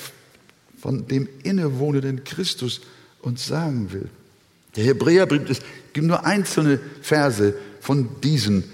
von 0.79 1.07
dem 1.07 1.27
innewohnenden 1.43 2.25
Christus 2.25 2.81
uns 3.21 3.47
sagen 3.47 3.93
will. 3.93 4.09
Der 4.75 4.83
Hebräerbrief, 4.83 5.49
es 5.49 5.61
gibt 5.93 6.05
nur 6.05 6.25
einzelne 6.25 6.79
Verse 7.01 7.55
von 7.79 8.09
diesen, 8.21 8.65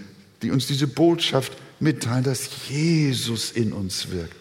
die 0.42 0.50
uns 0.50 0.66
diese 0.66 0.88
Botschaft 0.88 1.54
mitteilen, 1.80 2.24
dass 2.24 2.50
Jesus 2.68 3.52
in 3.52 3.72
uns 3.72 4.10
wirkt. 4.10 4.36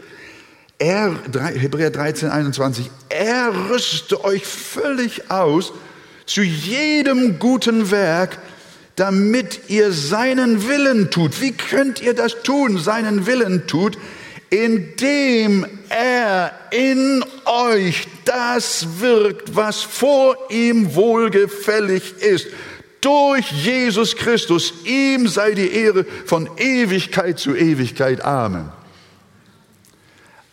Er, 0.78 1.18
Hebräer 1.54 1.90
13, 1.90 2.30
21, 2.30 2.90
er 3.10 3.52
rüste 3.70 4.24
euch 4.24 4.46
völlig 4.46 5.30
aus 5.30 5.72
zu 6.24 6.42
jedem 6.42 7.38
guten 7.38 7.90
Werk, 7.90 8.38
damit 8.96 9.68
ihr 9.68 9.92
seinen 9.92 10.66
Willen 10.68 11.10
tut. 11.10 11.40
Wie 11.40 11.52
könnt 11.52 12.00
ihr 12.00 12.14
das 12.14 12.42
tun, 12.42 12.78
seinen 12.78 13.26
Willen 13.26 13.66
tut? 13.66 13.98
Indem 14.48 15.66
er 15.90 16.52
in 16.70 17.22
euch 17.44 18.08
das 18.24 19.00
wirkt, 19.00 19.54
was 19.54 19.82
vor 19.82 20.36
ihm 20.50 20.94
wohlgefällig 20.94 22.14
ist. 22.20 22.46
Durch 23.02 23.50
Jesus 23.52 24.16
Christus, 24.16 24.72
ihm 24.84 25.28
sei 25.28 25.52
die 25.52 25.70
Ehre 25.70 26.04
von 26.24 26.48
Ewigkeit 26.56 27.38
zu 27.38 27.54
Ewigkeit. 27.54 28.22
Amen. 28.22 28.72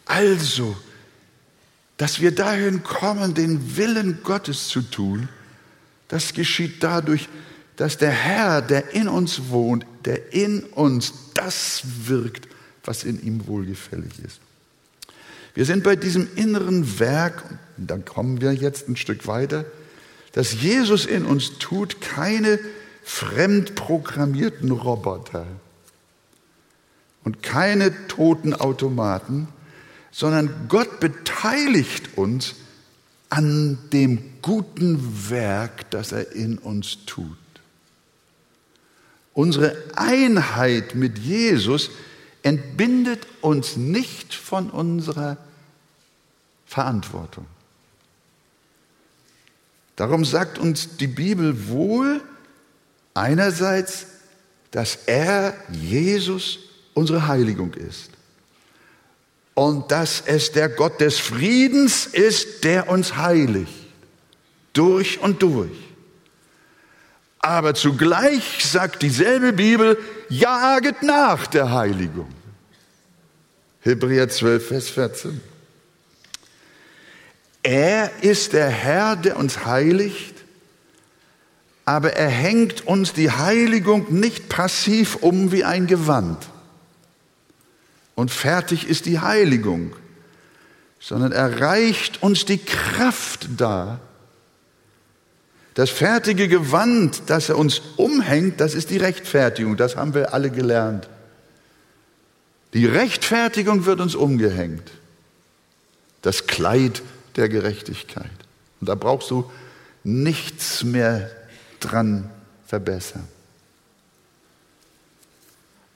Also, 0.06 0.76
dass 1.98 2.20
wir 2.20 2.36
dahin 2.36 2.84
kommen, 2.84 3.34
den 3.34 3.78
Willen 3.78 4.20
Gottes 4.24 4.68
zu 4.68 4.82
tun, 4.82 5.30
das 6.10 6.34
geschieht 6.34 6.84
dadurch, 6.84 7.30
der 7.80 8.12
Herr, 8.12 8.62
der 8.62 8.94
in 8.94 9.08
uns 9.08 9.50
wohnt, 9.50 9.86
der 10.06 10.34
in 10.34 10.64
uns 10.64 11.14
das 11.34 11.84
wirkt, 12.06 12.48
was 12.84 13.04
in 13.04 13.22
ihm 13.24 13.48
wohlgefällig 13.48 14.20
ist. 14.26 14.40
Wir 15.56 15.66
sind 15.66 15.84
bei 15.84 15.96
diesem 15.96 16.28
inneren 16.36 17.00
Werk, 17.00 17.44
und 17.78 17.90
dann 17.90 18.06
kommen 18.06 18.42
wir 18.42 18.54
jetzt 18.54 18.88
ein 18.88 18.96
Stück 18.96 19.28
weiter, 19.28 19.66
dass 20.34 20.62
Jesus 20.62 21.06
in 21.06 21.26
uns 21.26 21.60
tut, 21.60 22.02
keine 22.02 22.60
fremdprogrammierten 23.04 24.72
Roboter 24.72 25.46
und 27.24 27.44
keine 27.44 28.08
toten 28.08 28.54
Automaten, 28.54 29.48
sondern 30.12 30.68
Gott 30.70 31.00
beteiligt 31.00 32.18
uns 32.18 32.56
an 33.30 33.78
dem 33.92 34.42
guten 34.42 35.30
Werk, 35.30 35.90
das 35.92 36.12
er 36.12 36.32
in 36.34 36.58
uns 36.58 37.06
tut. 37.06 37.38
Unsere 39.34 39.76
Einheit 39.96 40.96
mit 40.96 41.18
Jesus 41.18 41.90
entbindet 42.44 43.26
uns 43.42 43.78
nicht 43.78 44.34
von 44.34 44.70
unserer 44.70 45.38
Verantwortung. 46.66 47.46
Darum 49.96 50.26
sagt 50.26 50.58
uns 50.58 50.98
die 50.98 51.08
Bibel 51.08 51.68
wohl 51.70 52.22
einerseits, 53.14 54.08
dass 54.72 54.96
er, 55.06 55.56
Jesus, 55.72 56.60
unsere 56.94 57.28
Heiligung 57.28 57.74
ist 57.76 58.10
und 59.54 59.92
dass 59.92 60.22
es 60.26 60.52
der 60.52 60.70
Gott 60.70 61.00
des 61.00 61.20
Friedens 61.20 62.08
ist, 62.08 62.64
der 62.64 62.90
uns 62.90 63.18
heiligt, 63.18 63.74
durch 64.74 65.20
und 65.20 65.42
durch. 65.44 65.83
Aber 67.44 67.76
zugleich 67.76 68.64
sagt 68.64 69.02
dieselbe 69.02 69.52
Bibel, 69.52 69.98
jaget 70.30 71.04
nach 71.04 71.46
der 71.46 71.72
Heiligung. 71.74 72.30
Hebräer 73.82 74.30
12, 74.30 74.66
Vers 74.66 74.90
14. 74.90 75.42
Er 77.62 78.12
ist 78.22 78.54
der 78.54 78.70
Herr, 78.70 79.18
der 79.18 79.36
uns 79.36 79.66
heiligt, 79.66 80.36
aber 81.84 82.14
er 82.14 82.30
hängt 82.30 82.88
uns 82.88 83.12
die 83.12 83.30
Heiligung 83.30 84.06
nicht 84.18 84.48
passiv 84.48 85.18
um 85.18 85.52
wie 85.52 85.66
ein 85.66 85.86
Gewand. 85.86 86.48
Und 88.16 88.32
fertig 88.32 88.88
ist 88.88 89.06
die 89.06 89.20
Heiligung, 89.20 89.94
sondern 91.02 91.34
er 91.34 91.60
reicht 91.60 92.24
uns 92.24 92.46
die 92.46 92.60
Kraft 92.60 93.50
dar, 93.58 94.00
das 95.74 95.90
fertige 95.90 96.48
Gewand, 96.48 97.24
das 97.28 97.50
er 97.50 97.58
uns 97.58 97.82
umhängt, 97.98 98.62
das 98.62 98.76
ist 98.76 98.90
die 98.90 98.98
Rechtfertigung. 98.98 99.76
Das 99.76 99.96
haben 99.96 100.14
wir 100.14 100.34
alle 100.34 100.52
gelernt. 100.52 101.10
Die 102.74 102.86
Rechtfertigung 102.86 103.86
wird 103.86 104.00
uns 104.00 104.16
umgehängt. 104.16 104.92
Das 106.22 106.48
Kleid 106.48 107.02
der 107.36 107.50
Gerechtigkeit. 107.50 108.30
Und 108.80 108.90
da 108.90 108.96
brauchst 108.96 109.32
du 109.32 109.50
nichts 110.04 110.84
mehr 110.84 111.30
dran 111.80 112.30
verbessern. 112.68 113.28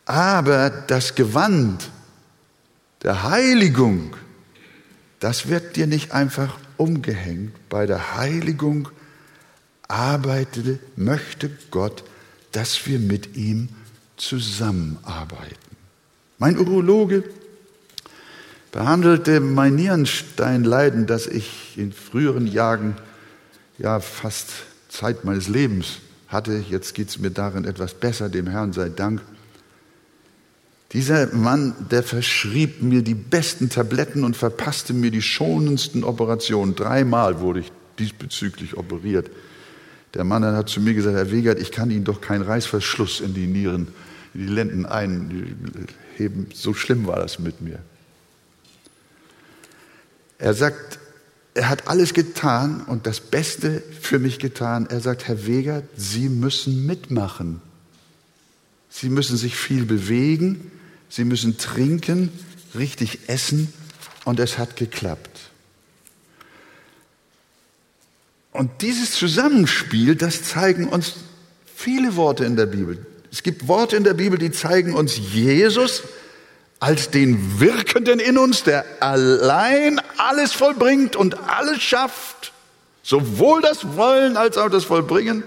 Aber 0.06 0.70
das 0.70 1.16
Gewand 1.16 1.90
der 3.04 3.24
Heiligung, 3.24 4.16
das 5.20 5.50
wird 5.50 5.76
dir 5.76 5.86
nicht 5.86 6.14
einfach 6.14 6.58
umgehängt. 6.78 7.54
Bei 7.70 7.86
der 7.86 8.16
Heiligung 8.16 8.90
arbeitete, 9.88 10.80
möchte 10.96 11.50
Gott, 11.72 12.04
dass 12.52 12.86
wir 12.88 13.00
mit 13.00 13.36
ihm 13.36 13.70
zusammenarbeiten. 14.18 15.56
Mein 16.40 16.58
Urologe 16.58 17.24
behandelte 18.72 19.40
mein 19.40 19.76
Nierensteinleiden, 19.76 21.08
das 21.08 21.28
ich 21.28 21.78
in 21.78 21.92
früheren 21.92 22.48
Jahren 22.48 22.96
ja 23.78 24.00
fast 24.00 24.50
Zeit 24.90 25.24
meines 25.26 25.48
Lebens 25.48 26.00
hatte. 26.28 26.64
Jetzt 26.70 26.94
geht 26.94 27.10
es 27.10 27.20
mir 27.20 27.32
darin 27.32 27.66
etwas 27.66 27.94
besser, 27.94 28.30
dem 28.30 28.48
Herrn 28.48 28.74
sei 28.74 28.90
Dank. 28.90 29.22
Dieser 30.94 31.34
Mann, 31.34 31.76
der 31.92 32.02
verschrieb 32.02 32.82
mir 32.82 33.02
die 33.02 33.14
besten 33.14 33.70
Tabletten 33.70 34.24
und 34.24 34.38
verpasste 34.38 34.94
mir 34.94 35.12
die 35.12 35.22
schonendsten 35.22 36.04
Operationen. 36.04 36.76
Dreimal 36.76 37.42
wurde 37.42 37.60
ich 37.60 37.72
diesbezüglich 38.00 38.78
operiert. 38.78 39.30
Der 40.14 40.24
Mann 40.24 40.44
hat 40.44 40.70
zu 40.70 40.82
mir 40.82 40.94
gesagt, 40.94 41.16
Herr 41.16 41.32
Wegert, 41.32 41.60
ich 41.60 41.72
kann 41.72 41.92
Ihnen 41.92 42.04
doch 42.04 42.22
keinen 42.22 42.44
Reißverschluss 42.44 43.20
in 43.20 43.34
die 43.34 43.48
Nieren, 43.48 43.90
in 44.34 44.48
die 44.48 44.54
Lenden 44.54 44.86
einheben. 44.86 46.48
So 46.54 46.74
schlimm 46.74 47.08
war 47.08 47.18
das 47.18 47.40
mit 47.40 47.62
mir. 47.62 47.80
Er 50.40 50.54
sagt, 50.54 51.00
er 51.54 51.70
hat 51.70 51.88
alles 51.88 52.14
getan 52.14 52.84
und 52.84 53.08
das 53.08 53.20
Beste 53.20 53.82
für 54.00 54.20
mich 54.20 54.40
getan. 54.40 54.88
Er 54.90 55.02
sagt, 55.02 55.28
Herr 55.28 55.48
Wegert, 55.48 55.86
Sie 55.96 56.30
müssen 56.30 56.86
mitmachen. 56.86 57.62
Sie 58.90 59.10
müssen 59.10 59.38
sich 59.38 59.56
viel 59.56 59.86
bewegen, 59.86 60.72
Sie 61.10 61.24
müssen 61.24 61.58
trinken, 61.58 62.30
richtig 62.76 63.28
essen 63.28 63.74
und 64.26 64.40
es 64.40 64.58
hat 64.58 64.76
geklappt. 64.76 65.47
Und 68.58 68.82
dieses 68.82 69.12
Zusammenspiel, 69.12 70.16
das 70.16 70.42
zeigen 70.42 70.88
uns 70.88 71.14
viele 71.76 72.16
Worte 72.16 72.44
in 72.44 72.56
der 72.56 72.66
Bibel. 72.66 73.06
Es 73.32 73.44
gibt 73.44 73.68
Worte 73.68 73.96
in 73.96 74.04
der 74.04 74.16
Bibel, 74.16 74.40
die 74.40 74.50
zeigen 74.50 74.96
uns 74.96 75.20
Jesus 75.32 76.02
als 76.80 77.12
den 77.12 77.60
Wirkenden 77.60 78.20
in 78.20 78.40
uns, 78.40 78.64
der 78.64 78.84
allein 79.00 80.02
alles 80.18 80.54
vollbringt 80.54 81.16
und 81.16 81.38
alles 81.48 81.84
schafft, 81.84 82.52
sowohl 83.04 83.62
das 83.62 83.96
Wollen 83.96 84.38
als 84.38 84.58
auch 84.58 84.70
das 84.70 84.86
Vollbringen. 84.86 85.44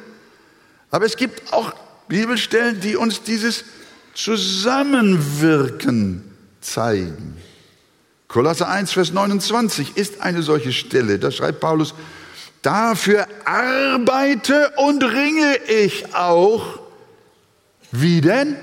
Aber 0.92 1.04
es 1.04 1.16
gibt 1.16 1.52
auch 1.52 1.74
Bibelstellen, 2.06 2.80
die 2.80 2.94
uns 2.94 3.24
dieses 3.24 3.64
Zusammenwirken 4.14 6.22
zeigen. 6.60 7.36
Kolosser 8.28 8.68
1, 8.68 8.92
Vers 8.92 9.12
29 9.12 9.96
ist 9.96 10.20
eine 10.20 10.44
solche 10.44 10.72
Stelle. 10.72 11.18
Da 11.18 11.32
schreibt 11.32 11.58
Paulus, 11.58 11.92
Dafür 12.62 13.26
arbeite 13.44 14.72
und 14.76 15.02
ringe 15.02 15.56
ich 15.68 16.14
auch. 16.14 16.80
Wie 17.90 18.20
denn? 18.20 18.56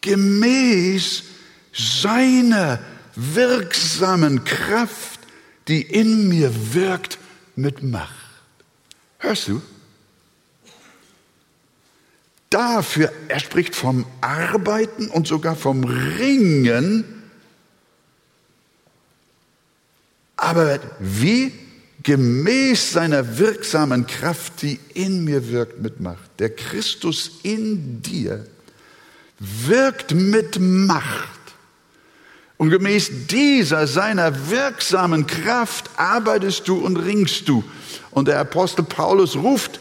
Gemäß 0.00 1.24
seiner 1.72 2.78
wirksamen 3.14 4.44
Kraft, 4.44 5.20
die 5.68 5.82
in 5.82 6.28
mir 6.28 6.74
wirkt 6.74 7.18
mit 7.54 7.82
Macht. 7.82 8.14
Hörst 9.18 9.48
du? 9.48 9.60
dafür, 12.50 13.12
er 13.28 13.38
spricht 13.38 13.76
vom 13.76 14.04
Arbeiten 14.20 15.08
und 15.08 15.26
sogar 15.26 15.56
vom 15.56 15.84
Ringen, 15.84 17.04
aber 20.36 20.80
wie 20.98 21.52
gemäß 22.02 22.92
seiner 22.92 23.38
wirksamen 23.38 24.06
Kraft, 24.06 24.62
die 24.62 24.78
in 24.94 25.24
mir 25.24 25.50
wirkt 25.50 25.80
mit 25.80 26.00
Macht. 26.00 26.30
Der 26.38 26.50
Christus 26.50 27.30
in 27.42 28.02
dir 28.02 28.46
wirkt 29.38 30.12
mit 30.14 30.58
Macht. 30.58 31.40
Und 32.56 32.70
gemäß 32.70 33.10
dieser 33.28 33.86
seiner 33.86 34.50
wirksamen 34.50 35.26
Kraft 35.26 35.90
arbeitest 35.96 36.68
du 36.68 36.76
und 36.76 36.96
ringst 36.96 37.48
du. 37.48 37.64
Und 38.10 38.28
der 38.28 38.38
Apostel 38.38 38.84
Paulus 38.84 39.36
ruft 39.36 39.80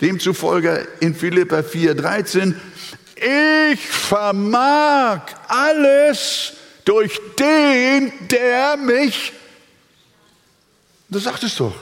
demzufolge 0.00 0.86
in 1.00 1.14
Philippa 1.14 1.58
4,13, 1.58 2.54
ich 3.72 3.80
vermag 3.86 5.20
alles 5.48 6.54
durch 6.84 7.20
den, 7.38 8.12
der 8.30 8.76
mich 8.78 9.32
Du 11.10 11.18
sagt 11.18 11.42
es 11.42 11.56
doch. 11.56 11.74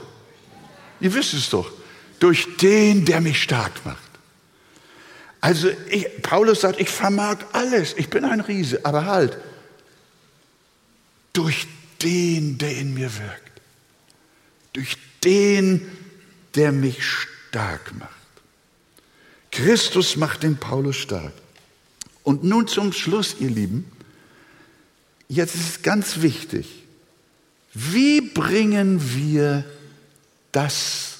Ihr 1.00 1.12
wisst 1.14 1.34
es 1.34 1.50
doch. 1.50 1.70
Durch 2.18 2.56
den, 2.56 3.04
der 3.04 3.20
mich 3.20 3.42
stark 3.42 3.84
macht. 3.84 3.98
Also 5.40 5.68
ich, 5.90 6.06
Paulus 6.22 6.62
sagt, 6.62 6.80
ich 6.80 6.88
vermag 6.88 7.38
alles. 7.52 7.94
Ich 7.96 8.08
bin 8.08 8.24
ein 8.24 8.40
Riese. 8.40 8.84
Aber 8.84 9.04
halt. 9.04 9.36
Durch 11.32 11.66
den, 12.02 12.58
der 12.58 12.76
in 12.76 12.94
mir 12.94 13.10
wirkt. 13.18 13.60
Durch 14.72 14.96
den, 15.22 15.86
der 16.54 16.72
mich 16.72 17.02
stark 17.02 17.94
macht. 17.96 18.10
Christus 19.50 20.16
macht 20.16 20.42
den 20.42 20.56
Paulus 20.56 20.96
stark. 20.96 21.32
Und 22.22 22.44
nun 22.44 22.66
zum 22.66 22.92
Schluss, 22.92 23.36
ihr 23.38 23.50
Lieben. 23.50 23.90
Jetzt 25.28 25.54
ist 25.54 25.68
es 25.68 25.82
ganz 25.82 26.22
wichtig. 26.22 26.87
Wie 27.80 28.20
bringen 28.20 29.14
wir 29.14 29.64
das 30.50 31.18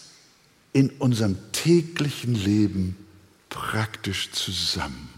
in 0.72 0.90
unserem 0.98 1.36
täglichen 1.52 2.34
Leben 2.34 2.96
praktisch 3.48 4.32
zusammen? 4.32 5.08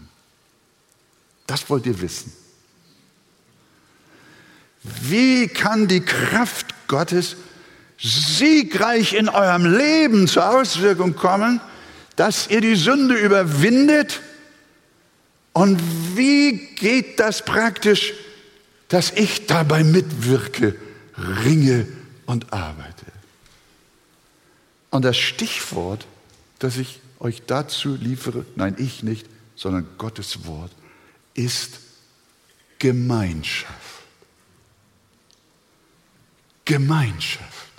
Das 1.47 1.67
wollt 1.67 1.87
ihr 1.87 1.99
wissen. 1.99 2.31
Wie 4.83 5.47
kann 5.47 5.87
die 5.87 6.01
Kraft 6.01 6.87
Gottes 6.87 7.37
siegreich 7.97 9.13
in 9.13 9.27
eurem 9.27 9.65
Leben 9.65 10.27
zur 10.27 10.47
Auswirkung 10.47 11.15
kommen, 11.15 11.59
dass 12.17 12.51
ihr 12.51 12.61
die 12.61 12.75
Sünde 12.75 13.15
überwindet? 13.15 14.21
Und 15.53 15.81
wie 16.15 16.67
geht 16.75 17.19
das 17.19 17.43
praktisch, 17.43 18.13
dass 18.89 19.09
ich 19.09 19.47
dabei 19.47 19.83
mitwirke? 19.83 20.75
Ringe 21.17 21.87
und 22.25 22.53
arbeite. 22.53 23.05
Und 24.89 25.05
das 25.05 25.17
Stichwort, 25.17 26.05
das 26.59 26.77
ich 26.77 26.99
euch 27.19 27.43
dazu 27.45 27.95
liefere, 27.95 28.45
nein, 28.55 28.75
ich 28.77 29.03
nicht, 29.03 29.27
sondern 29.55 29.87
Gottes 29.97 30.45
Wort, 30.45 30.71
ist 31.33 31.79
Gemeinschaft. 32.79 33.75
Gemeinschaft. 36.65 37.69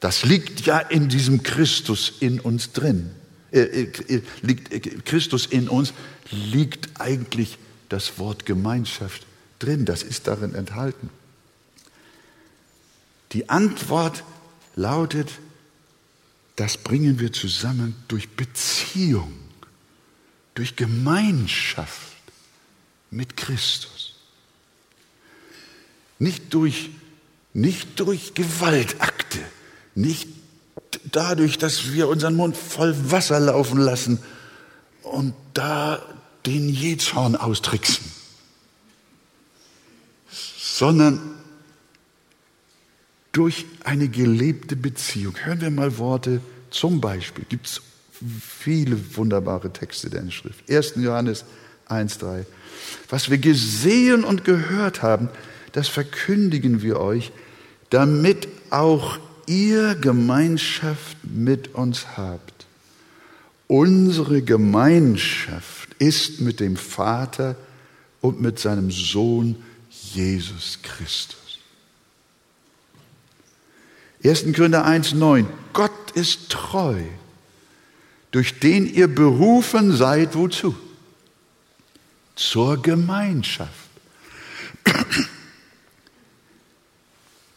Das 0.00 0.24
liegt 0.24 0.66
ja 0.66 0.78
in 0.78 1.08
diesem 1.08 1.42
Christus 1.42 2.12
in 2.20 2.38
uns 2.38 2.72
drin. 2.72 3.10
Äh, 3.50 3.60
äh, 3.60 4.22
liegt, 4.42 4.72
äh, 4.72 4.80
Christus 4.80 5.46
in 5.46 5.68
uns 5.68 5.92
liegt 6.30 7.00
eigentlich 7.00 7.58
das 7.88 8.18
Wort 8.18 8.46
Gemeinschaft 8.46 9.26
drin. 9.58 9.84
Das 9.84 10.02
ist 10.02 10.26
darin 10.26 10.54
enthalten. 10.54 11.10
Die 13.32 13.48
Antwort 13.48 14.24
lautet, 14.74 15.30
das 16.56 16.76
bringen 16.76 17.20
wir 17.20 17.32
zusammen 17.32 17.94
durch 18.08 18.30
Beziehung, 18.30 19.32
durch 20.54 20.76
Gemeinschaft 20.76 22.16
mit 23.10 23.36
Christus. 23.36 24.14
Nicht 26.18 26.52
durch, 26.52 26.90
nicht 27.52 28.00
durch 28.00 28.34
Gewaltakte, 28.34 29.38
nicht 29.94 30.28
dadurch, 31.12 31.58
dass 31.58 31.92
wir 31.92 32.08
unseren 32.08 32.34
Mund 32.34 32.56
voll 32.56 32.94
Wasser 33.10 33.38
laufen 33.38 33.78
lassen 33.78 34.18
und 35.02 35.34
da 35.54 36.02
den 36.46 36.68
Jezorn 36.68 37.36
austricksen, 37.36 38.04
sondern 40.58 41.37
durch 43.38 43.66
eine 43.84 44.08
gelebte 44.08 44.74
Beziehung. 44.74 45.36
Hören 45.44 45.60
wir 45.60 45.70
mal 45.70 45.96
Worte, 45.98 46.40
zum 46.70 47.00
Beispiel 47.00 47.44
gibt 47.48 47.66
es 47.66 47.80
viele 48.40 49.16
wunderbare 49.16 49.72
Texte 49.72 50.10
der 50.10 50.28
Schrift. 50.32 50.68
1. 50.68 50.94
Johannes 50.96 51.44
1.3. 51.88 52.44
Was 53.08 53.30
wir 53.30 53.38
gesehen 53.38 54.24
und 54.24 54.44
gehört 54.44 55.02
haben, 55.02 55.28
das 55.70 55.86
verkündigen 55.86 56.82
wir 56.82 56.98
euch, 56.98 57.30
damit 57.90 58.48
auch 58.70 59.20
ihr 59.46 59.94
Gemeinschaft 59.94 61.16
mit 61.22 61.76
uns 61.76 62.16
habt. 62.16 62.66
Unsere 63.68 64.42
Gemeinschaft 64.42 65.94
ist 66.00 66.40
mit 66.40 66.58
dem 66.58 66.76
Vater 66.76 67.54
und 68.20 68.40
mit 68.40 68.58
seinem 68.58 68.90
Sohn 68.90 69.54
Jesus 69.90 70.80
Christus. 70.82 71.47
1. 74.24 74.52
Korinther 74.54 74.84
1, 74.84 75.14
9. 75.14 75.46
Gott 75.72 76.10
ist 76.14 76.50
treu, 76.50 77.02
durch 78.30 78.58
den 78.58 78.92
ihr 78.92 79.08
berufen 79.08 79.96
seid, 79.96 80.34
wozu? 80.34 80.74
Zur 82.34 82.82
Gemeinschaft. 82.82 83.72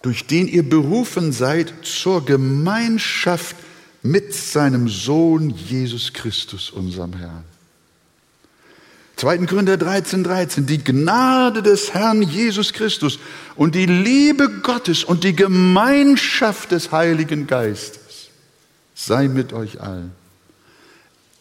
durch 0.01 0.26
den 0.26 0.47
ihr 0.47 0.68
berufen 0.68 1.32
seid 1.32 1.74
zur 1.84 2.26
Gemeinschaft 2.26 3.55
mit 4.01 4.34
seinem 4.34 4.88
Sohn 4.89 5.51
Jesus 5.51 6.14
Christus, 6.14 6.72
unserem 6.72 7.14
Herrn. 7.14 7.50
2. 9.22 9.45
Korinther 9.45 9.78
13, 9.78 10.24
13. 10.24 10.65
Die 10.65 10.84
Gnade 10.84 11.61
des 11.61 11.93
Herrn 11.93 12.24
Jesus 12.24 12.74
Christus 12.74 13.19
und 13.55 13.76
die 13.76 13.86
Liebe 13.86 14.49
Gottes 14.49 15.03
und 15.03 15.24
die 15.24 15.36
Gemeinschaft 15.36 16.72
des 16.72 16.91
Heiligen 16.91 17.45
Geistes 17.45 18.32
sei 18.95 19.28
mit 19.28 19.53
euch 19.53 19.80
allen. 19.80 20.11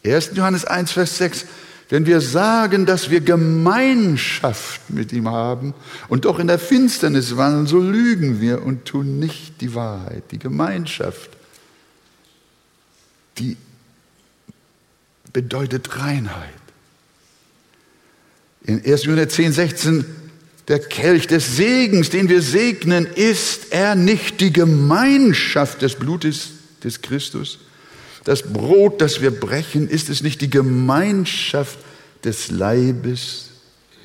1. 0.05 0.31
Johannes 0.35 0.63
1, 0.63 0.91
Vers 0.91 1.17
6. 1.17 1.45
Wenn 1.89 2.05
wir 2.05 2.21
sagen, 2.21 2.85
dass 2.85 3.09
wir 3.09 3.19
Gemeinschaft 3.19 4.91
mit 4.91 5.11
ihm 5.11 5.27
haben 5.27 5.73
und 6.07 6.25
doch 6.25 6.37
in 6.37 6.45
der 6.45 6.59
Finsternis 6.59 7.35
wandeln, 7.35 7.65
so 7.65 7.79
lügen 7.79 8.39
wir 8.39 8.61
und 8.61 8.85
tun 8.85 9.17
nicht 9.17 9.59
die 9.59 9.73
Wahrheit. 9.73 10.25
Die 10.29 10.37
Gemeinschaft, 10.37 11.31
die 13.39 13.57
bedeutet 15.33 15.97
Reinheit. 15.97 16.60
In 18.63 18.85
1. 18.85 19.03
Johannes 19.05 19.33
10, 19.33 19.53
16, 19.53 20.05
der 20.67 20.79
Kelch 20.79 21.27
des 21.27 21.55
Segens, 21.55 22.09
den 22.09 22.29
wir 22.29 22.41
segnen, 22.41 23.05
ist 23.05 23.71
er 23.71 23.95
nicht 23.95 24.39
die 24.39 24.53
Gemeinschaft 24.53 25.81
des 25.81 25.95
Blutes 25.95 26.51
des 26.83 27.01
Christus? 27.01 27.59
Das 28.23 28.43
Brot, 28.43 29.01
das 29.01 29.21
wir 29.21 29.31
brechen, 29.31 29.89
ist 29.89 30.09
es 30.09 30.21
nicht 30.21 30.41
die 30.41 30.49
Gemeinschaft 30.49 31.79
des 32.23 32.51
Leibes 32.51 33.49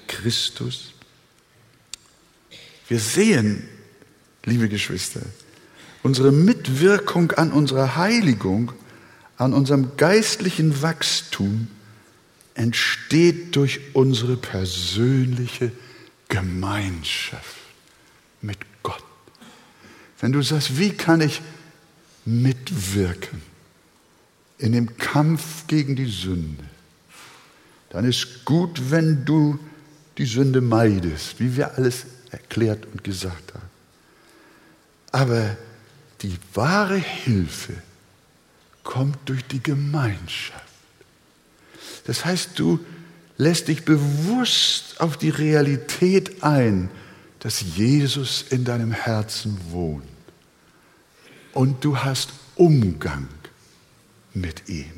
Christus? 0.08 0.92
Wir 2.88 2.98
sehen, 2.98 3.68
liebe 4.44 4.70
Geschwister, 4.70 5.20
unsere 6.02 6.32
Mitwirkung 6.32 7.32
an 7.32 7.52
unserer 7.52 7.96
Heiligung, 7.96 8.72
an 9.36 9.52
unserem 9.52 9.98
geistlichen 9.98 10.80
Wachstum 10.80 11.68
entsteht 12.56 13.54
durch 13.54 13.80
unsere 13.92 14.36
persönliche 14.36 15.70
Gemeinschaft 16.28 17.56
mit 18.40 18.58
Gott. 18.82 19.04
Wenn 20.20 20.32
du 20.32 20.42
sagst, 20.42 20.78
wie 20.78 20.90
kann 20.90 21.20
ich 21.20 21.42
mitwirken 22.24 23.42
in 24.58 24.72
dem 24.72 24.96
Kampf 24.96 25.66
gegen 25.66 25.96
die 25.96 26.10
Sünde, 26.10 26.64
dann 27.90 28.06
ist 28.06 28.44
gut, 28.44 28.90
wenn 28.90 29.24
du 29.24 29.58
die 30.16 30.24
Sünde 30.24 30.62
meidest, 30.62 31.38
wie 31.38 31.56
wir 31.56 31.74
alles 31.74 32.06
erklärt 32.30 32.86
und 32.86 33.04
gesagt 33.04 33.54
haben. 33.54 33.70
Aber 35.12 35.56
die 36.22 36.36
wahre 36.54 36.96
Hilfe 36.96 37.74
kommt 38.82 39.18
durch 39.26 39.44
die 39.44 39.62
Gemeinschaft 39.62 40.65
Das 42.06 42.24
heißt, 42.24 42.50
du 42.56 42.80
lässt 43.36 43.68
dich 43.68 43.84
bewusst 43.84 45.00
auf 45.00 45.16
die 45.16 45.30
Realität 45.30 46.42
ein, 46.42 46.88
dass 47.40 47.60
Jesus 47.76 48.44
in 48.48 48.64
deinem 48.64 48.92
Herzen 48.92 49.58
wohnt. 49.70 50.04
Und 51.52 51.84
du 51.84 51.98
hast 51.98 52.30
Umgang 52.54 53.28
mit 54.32 54.68
ihm. 54.68 54.92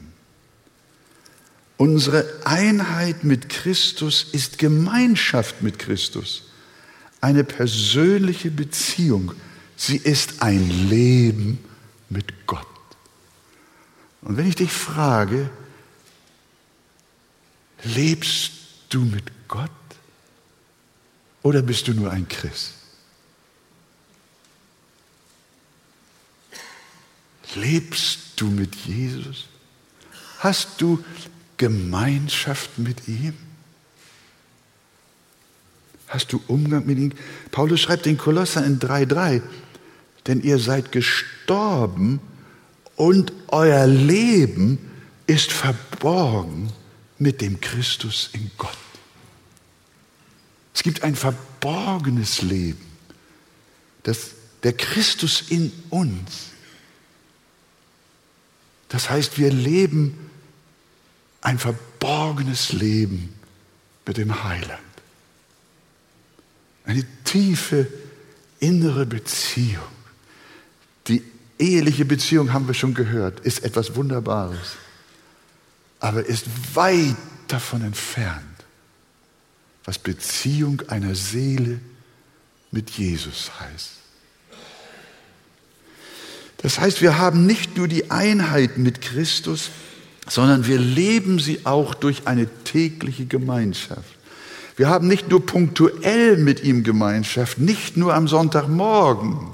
Unsere 1.76 2.26
Einheit 2.44 3.24
mit 3.24 3.48
Christus 3.48 4.26
ist 4.32 4.59
Gemeinschaft 4.59 5.62
mit 5.62 5.78
Christus, 5.78 6.50
eine 7.20 7.44
persönliche 7.44 8.50
Beziehung. 8.50 9.32
Sie 9.76 9.96
ist 9.96 10.42
ein 10.42 10.88
Leben 10.88 11.59
mit 12.09 12.46
Gott. 12.46 12.66
Und 14.22 14.36
wenn 14.36 14.48
ich 14.48 14.56
dich 14.56 14.72
frage, 14.72 15.50
lebst 17.85 18.53
du 18.89 19.01
mit 19.01 19.24
Gott 19.49 19.70
oder 21.43 21.62
bist 21.62 21.89
du 21.89 21.93
nur 21.93 22.11
ein 22.11 22.29
Christ? 22.29 22.74
Lebst 27.55 28.18
du 28.37 28.47
mit 28.47 28.74
Jesus? 28.74 29.47
Hast 30.39 30.81
du 30.81 31.03
Gemeinschaft 31.57 32.79
mit 32.79 33.09
ihm? 33.09 33.35
Hast 36.07 36.33
du 36.33 36.43
Umgang 36.47 36.87
mit 36.87 36.99
ihm? 36.99 37.12
Paulus 37.51 37.81
schreibt 37.81 38.07
den 38.07 38.18
Kolosser 38.18 38.64
in 38.64 38.79
3,3, 38.79 39.43
denn 40.26 40.41
ihr 40.43 40.59
seid 40.59 40.93
gestorben 40.93 42.20
und 42.97 43.33
euer 43.49 43.87
Leben 43.87 44.79
ist 45.26 45.53
verborgen 45.53 46.72
mit 47.19 47.41
dem 47.41 47.61
Christus 47.61 48.31
in 48.33 48.51
Gott. 48.57 48.77
Es 50.75 50.83
gibt 50.83 51.03
ein 51.03 51.16
verborgenes 51.16 52.43
Leben, 52.43 52.87
das, 54.05 54.31
der 54.62 54.73
Christus 54.73 55.43
in 55.49 55.73
uns. 55.91 56.51
Das 58.89 59.11
heißt, 59.11 59.39
wir 59.39 59.51
leben 59.51 60.31
ein 61.41 61.59
verborgenes 61.59 62.73
Leben 62.73 63.35
mit 64.07 64.16
dem 64.16 64.45
Heiland. 64.45 64.81
Eine 66.85 67.05
tiefe 67.25 67.87
innere 68.61 69.05
Beziehung. 69.05 69.83
Die 71.07 71.23
eheliche 71.59 72.05
Beziehung, 72.05 72.53
haben 72.53 72.66
wir 72.66 72.75
schon 72.75 72.95
gehört, 72.95 73.41
ist 73.41 73.64
etwas 73.64 73.95
Wunderbares, 73.95 74.77
aber 76.01 76.24
ist 76.24 76.46
weit 76.74 77.16
davon 77.49 77.82
entfernt, 77.82 78.44
was 79.84 79.99
Beziehung 79.99 80.82
einer 80.88 81.14
Seele 81.14 81.80
mit 82.70 82.90
Jesus 82.90 83.51
heißt. 83.59 83.90
Das 86.59 86.80
heißt, 86.80 87.03
wir 87.03 87.18
haben 87.18 87.46
nicht 87.46 87.76
nur 87.76 87.88
die 87.88 88.11
Einheit 88.11 88.78
mit 88.78 89.01
Christus, 89.01 89.70
sondern 90.28 90.66
wir 90.66 90.78
leben 90.78 91.38
sie 91.38 91.64
auch 91.64 91.94
durch 91.94 92.26
eine 92.26 92.46
tägliche 92.64 93.26
Gemeinschaft. 93.26 94.16
Wir 94.76 94.88
haben 94.88 95.09
nicht 95.09 95.28
nur 95.28 95.44
punktuell 95.44 96.36
mit 96.36 96.62
ihm 96.62 96.84
Gemeinschaft, 96.84 97.59
nicht 97.59 97.96
nur 97.96 98.14
am 98.14 98.28
Sonntagmorgen, 98.28 99.49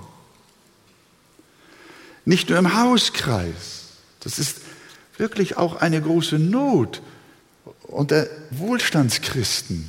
nicht 2.24 2.48
nur 2.48 2.58
im 2.58 2.76
Hauskreis. 2.76 3.84
Das 4.20 4.38
ist 4.38 4.63
wirklich 5.16 5.56
auch 5.56 5.76
eine 5.76 6.00
große 6.00 6.38
Not 6.38 7.02
unter 7.82 8.26
Wohlstandschristen. 8.50 9.88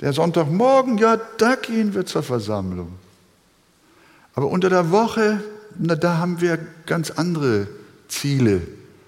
Der 0.00 0.12
Sonntagmorgen, 0.12 0.98
ja, 0.98 1.16
da 1.38 1.54
gehen 1.54 1.94
wir 1.94 2.06
zur 2.06 2.22
Versammlung. 2.22 2.92
Aber 4.34 4.48
unter 4.48 4.68
der 4.68 4.90
Woche, 4.90 5.42
na, 5.78 5.94
da 5.94 6.18
haben 6.18 6.40
wir 6.40 6.58
ganz 6.86 7.10
andere 7.10 7.68
Ziele 8.08 8.62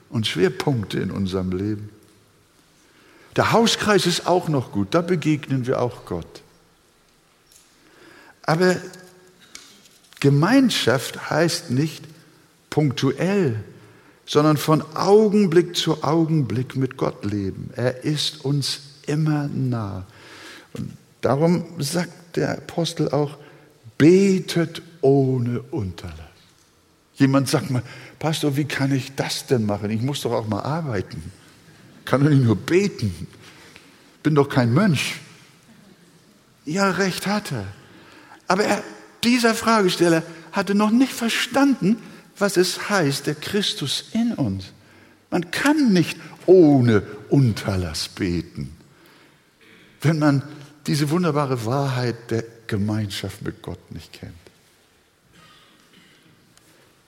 und 0.08 0.26
Schwerpunkte 0.26 1.00
in 1.00 1.10
unserem 1.10 1.50
Leben. 1.50 1.90
Der 3.36 3.52
Hauskreis 3.52 4.06
ist 4.06 4.26
auch 4.26 4.48
noch 4.48 4.70
gut, 4.70 4.88
da 4.92 5.00
begegnen 5.00 5.66
wir 5.66 5.80
auch 5.82 6.06
Gott. 6.06 6.42
Aber 8.42 8.76
Gemeinschaft 10.20 11.30
heißt 11.30 11.70
nicht 11.70 12.04
punktuell, 12.70 13.64
sondern 14.26 14.56
von 14.56 14.82
Augenblick 14.94 15.76
zu 15.76 16.02
Augenblick 16.02 16.76
mit 16.76 16.96
Gott 16.96 17.24
leben. 17.24 17.70
Er 17.76 18.04
ist 18.04 18.44
uns 18.44 18.80
immer 19.06 19.48
nah. 19.48 20.06
Und 20.72 20.90
darum 21.20 21.64
sagt 21.78 22.36
der 22.36 22.58
Apostel 22.58 23.10
auch, 23.10 23.36
betet 23.98 24.82
ohne 25.00 25.60
Unterlass. 25.70 26.18
Jemand 27.14 27.48
sagt 27.48 27.70
mal, 27.70 27.82
Pastor, 28.18 28.56
wie 28.56 28.64
kann 28.64 28.92
ich 28.92 29.14
das 29.14 29.46
denn 29.46 29.66
machen? 29.66 29.90
Ich 29.90 30.02
muss 30.02 30.22
doch 30.22 30.32
auch 30.32 30.48
mal 30.48 30.62
arbeiten. 30.62 31.22
Kann 32.04 32.22
doch 32.22 32.30
nicht 32.30 32.42
nur 32.42 32.56
beten. 32.56 33.28
Bin 34.22 34.34
doch 34.34 34.48
kein 34.48 34.72
Mönch. 34.72 35.20
Ja, 36.64 36.90
recht 36.90 37.26
hat 37.26 37.52
er. 37.52 37.66
Aber 38.48 38.64
er, 38.64 38.82
dieser 39.22 39.54
Fragesteller 39.54 40.22
hatte 40.52 40.74
noch 40.74 40.90
nicht 40.90 41.12
verstanden, 41.12 41.98
was 42.38 42.56
es 42.56 42.88
heißt, 42.88 43.26
der 43.26 43.34
Christus 43.34 44.04
in 44.12 44.34
uns. 44.34 44.66
Man 45.30 45.50
kann 45.50 45.92
nicht 45.92 46.18
ohne 46.46 47.02
Unterlass 47.28 48.08
beten, 48.08 48.76
wenn 50.02 50.18
man 50.18 50.42
diese 50.86 51.10
wunderbare 51.10 51.64
Wahrheit 51.64 52.30
der 52.30 52.44
Gemeinschaft 52.66 53.42
mit 53.42 53.62
Gott 53.62 53.90
nicht 53.90 54.12
kennt. 54.12 54.34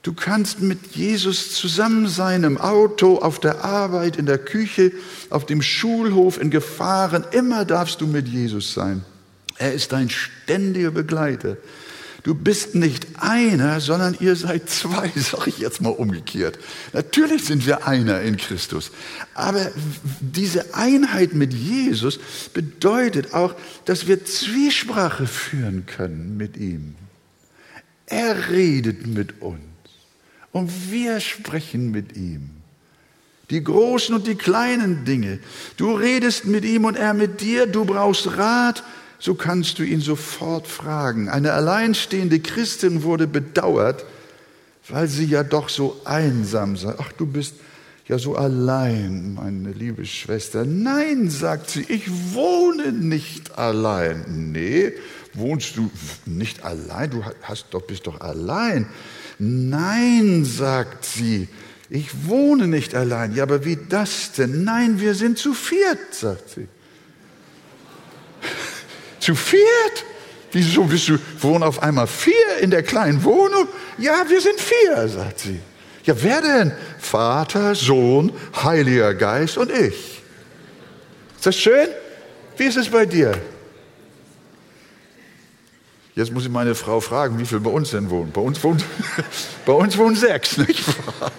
Du 0.07 0.13
kannst 0.13 0.61
mit 0.61 0.95
Jesus 0.95 1.53
zusammen 1.53 2.07
sein, 2.07 2.45
im 2.45 2.59
Auto, 2.59 3.19
auf 3.19 3.41
der 3.41 3.65
Arbeit, 3.65 4.17
in 4.17 4.27
der 4.27 4.39
Küche, 4.39 4.93
auf 5.31 5.47
dem 5.47 5.63
Schulhof, 5.63 6.41
in 6.41 6.51
Gefahren. 6.51 7.25
Immer 7.33 7.65
darfst 7.65 8.01
du 8.01 8.07
mit 8.07 8.29
Jesus 8.29 8.73
sein. 8.73 9.05
Er 9.59 9.73
ist 9.73 9.91
dein 9.91 10.09
ständiger 10.09 10.93
Begleiter. 10.93 11.57
Du 12.27 12.35
bist 12.35 12.75
nicht 12.75 13.07
einer, 13.21 13.79
sondern 13.79 14.17
ihr 14.19 14.35
seid 14.35 14.69
zwei, 14.69 15.13
sage 15.15 15.49
ich 15.49 15.59
jetzt 15.59 15.81
mal 15.81 15.91
umgekehrt. 15.91 16.59
Natürlich 16.93 17.45
sind 17.45 17.67
wir 17.67 17.87
einer 17.87 18.21
in 18.23 18.37
Christus. 18.37 18.91
Aber 19.35 19.71
diese 20.21 20.75
Einheit 20.75 21.35
mit 21.35 21.55
Jesus 21.55 22.19
bedeutet 22.53 23.33
auch, 23.33 23.55
dass 23.85 24.09
wir 24.09 24.25
Zwiesprache 24.25 25.29
führen 25.29 25.87
können 25.87 26.37
mit 26.37 26.57
ihm. 26.57 26.97
Er 28.07 28.51
redet 28.51 29.07
mit 29.07 29.41
uns. 29.41 29.61
Und 30.51 30.91
wir 30.91 31.21
sprechen 31.21 31.93
mit 31.93 32.17
ihm. 32.17 32.51
Die 33.51 33.63
großen 33.63 34.17
und 34.17 34.27
die 34.27 34.35
kleinen 34.35 35.05
Dinge. 35.05 35.39
Du 35.77 35.95
redest 35.95 36.45
mit 36.45 36.65
ihm 36.65 36.87
und 36.87 36.97
er 36.97 37.15
mit 37.15 37.41
dir. 37.41 37.69
Du 37.69 37.85
brauchst 37.85 38.37
Rat. 38.37 38.83
So 39.19 39.35
kannst 39.35 39.79
du 39.79 39.83
ihn 39.83 40.01
sofort 40.01 40.67
fragen. 40.67 41.29
Eine 41.29 41.53
alleinstehende 41.53 42.41
Christin 42.41 43.03
wurde 43.03 43.27
bedauert, 43.27 44.05
weil 44.89 45.09
sie 45.09 45.25
ja 45.25 45.43
doch 45.43 45.69
so 45.69 46.01
einsam 46.05 46.77
sei. 46.77 46.95
Ach, 46.99 47.13
du 47.13 47.27
bist 47.27 47.55
ja 48.09 48.19
so 48.19 48.37
allein, 48.37 49.35
meine 49.35 49.73
liebe 49.73 50.05
Schwester. 50.05 50.65
Nein, 50.65 51.29
sagt 51.29 51.71
sie, 51.71 51.85
ich 51.89 52.09
wohne 52.35 52.93
nicht 52.93 53.59
allein. 53.59 54.53
Nee, 54.53 54.93
wohnst 55.35 55.77
du 55.77 55.91
nicht 56.25 56.65
allein? 56.65 57.11
Du 57.11 57.25
hast 57.43 57.67
doch, 57.71 57.83
bist 57.83 58.07
doch 58.07 58.21
allein. 58.21 58.87
Nein, 59.39 60.45
sagt 60.45 61.05
sie, 61.05 61.49
ich 61.91 62.27
wohne 62.27 62.69
nicht 62.69 62.95
allein. 62.95 63.35
Ja, 63.35 63.43
aber 63.43 63.65
wie 63.65 63.79
das 63.89 64.33
denn? 64.33 64.65
Nein, 64.65 65.01
wir 65.01 65.15
sind 65.15 65.39
zu 65.39 65.53
viert, 65.53 66.15
sagt 66.15 66.51
sie. 66.51 66.69
Zu 69.27 69.35
viert? 69.35 70.05
Wieso 70.53 70.85
bist 70.85 71.09
du, 71.09 71.19
wohnen 71.41 71.65
auf 71.65 71.83
einmal 71.83 72.07
vier 72.07 72.59
in 72.61 72.71
der 72.71 72.83
kleinen 72.83 73.25
Wohnung? 73.25 73.69
Ja, 73.99 74.25
wir 74.29 74.41
sind 74.41 74.61
vier, 74.61 75.09
sagt 75.09 75.41
sie. 75.41 75.61
Ja, 76.05 76.15
wer 76.23 76.41
denn? 76.41 76.73
Vater, 77.01 77.75
Sohn, 77.75 78.33
Heiliger 78.63 79.13
Geist 79.15 79.59
und 79.59 79.73
ich. 79.73 80.23
Ist 81.35 81.47
das 81.47 81.57
schön? 81.57 81.89
Wie 82.57 82.65
ist 82.65 82.77
es 82.77 82.89
bei 82.89 83.05
dir? 83.05 83.37
Jetzt 86.15 86.33
muss 86.33 86.45
ich 86.45 86.51
meine 86.51 86.75
Frau 86.75 87.01
fragen, 87.01 87.39
wie 87.39 87.45
viel 87.45 87.61
bei 87.61 87.71
uns 87.71 87.91
denn 87.91 88.09
wohnen. 88.09 88.31
Bei 88.33 88.41
uns 88.41 88.63
wohnen, 88.63 88.83
bei 89.67 89.73
uns 89.73 89.99
wohnen 89.99 90.17
sechs, 90.17 90.57
nicht 90.57 90.87
wahr? 90.87 91.33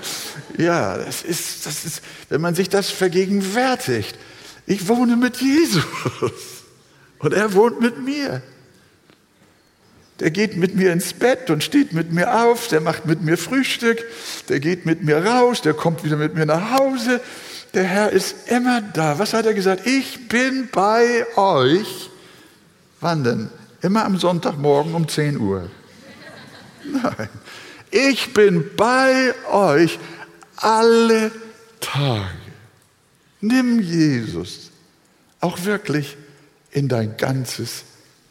Ja, 0.57 0.97
das 0.97 1.23
ist, 1.23 1.65
das 1.65 1.85
ist, 1.85 2.01
wenn 2.29 2.41
man 2.41 2.53
sich 2.53 2.69
das 2.69 2.91
vergegenwärtigt. 2.91 4.15
Ich 4.67 4.87
wohne 4.87 5.15
mit 5.15 5.37
Jesus 5.37 6.56
und 7.19 7.33
er 7.33 7.53
wohnt 7.53 7.81
mit 7.81 8.03
mir. 8.03 8.41
Der 10.19 10.31
geht 10.31 10.57
mit 10.57 10.75
mir 10.75 10.91
ins 10.91 11.13
Bett 11.13 11.49
und 11.49 11.63
steht 11.63 11.93
mit 11.93 12.11
mir 12.11 12.43
auf, 12.43 12.67
der 12.69 12.81
macht 12.81 13.05
mit 13.05 13.21
mir 13.21 13.37
Frühstück, 13.37 14.03
der 14.49 14.59
geht 14.59 14.85
mit 14.85 15.03
mir 15.03 15.23
raus, 15.23 15.61
der 15.61 15.75
kommt 15.75 16.03
wieder 16.03 16.17
mit 16.17 16.33
mir 16.33 16.45
nach 16.45 16.71
Hause, 16.71 17.21
der 17.73 17.83
Herr 17.83 18.11
ist 18.11 18.49
immer 18.49 18.81
da. 18.81 19.19
Was 19.19 19.33
hat 19.33 19.45
er 19.45 19.53
gesagt? 19.53 19.85
Ich 19.85 20.27
bin 20.27 20.69
bei 20.71 21.25
euch. 21.35 22.09
Wann 22.99 23.23
denn? 23.23 23.49
Immer 23.81 24.05
am 24.05 24.17
Sonntagmorgen 24.17 24.95
um 24.95 25.07
10 25.07 25.39
Uhr. 25.39 25.69
Nein. 26.83 27.29
Ich 27.91 28.33
bin 28.33 28.71
bei 28.75 29.33
euch 29.51 29.99
alle 30.55 31.31
Tage. 31.79 32.25
Nimm 33.41 33.79
Jesus 33.79 34.71
auch 35.39 35.63
wirklich 35.63 36.17
in 36.77 36.87
dein 36.87 37.17
ganzes 37.17 37.85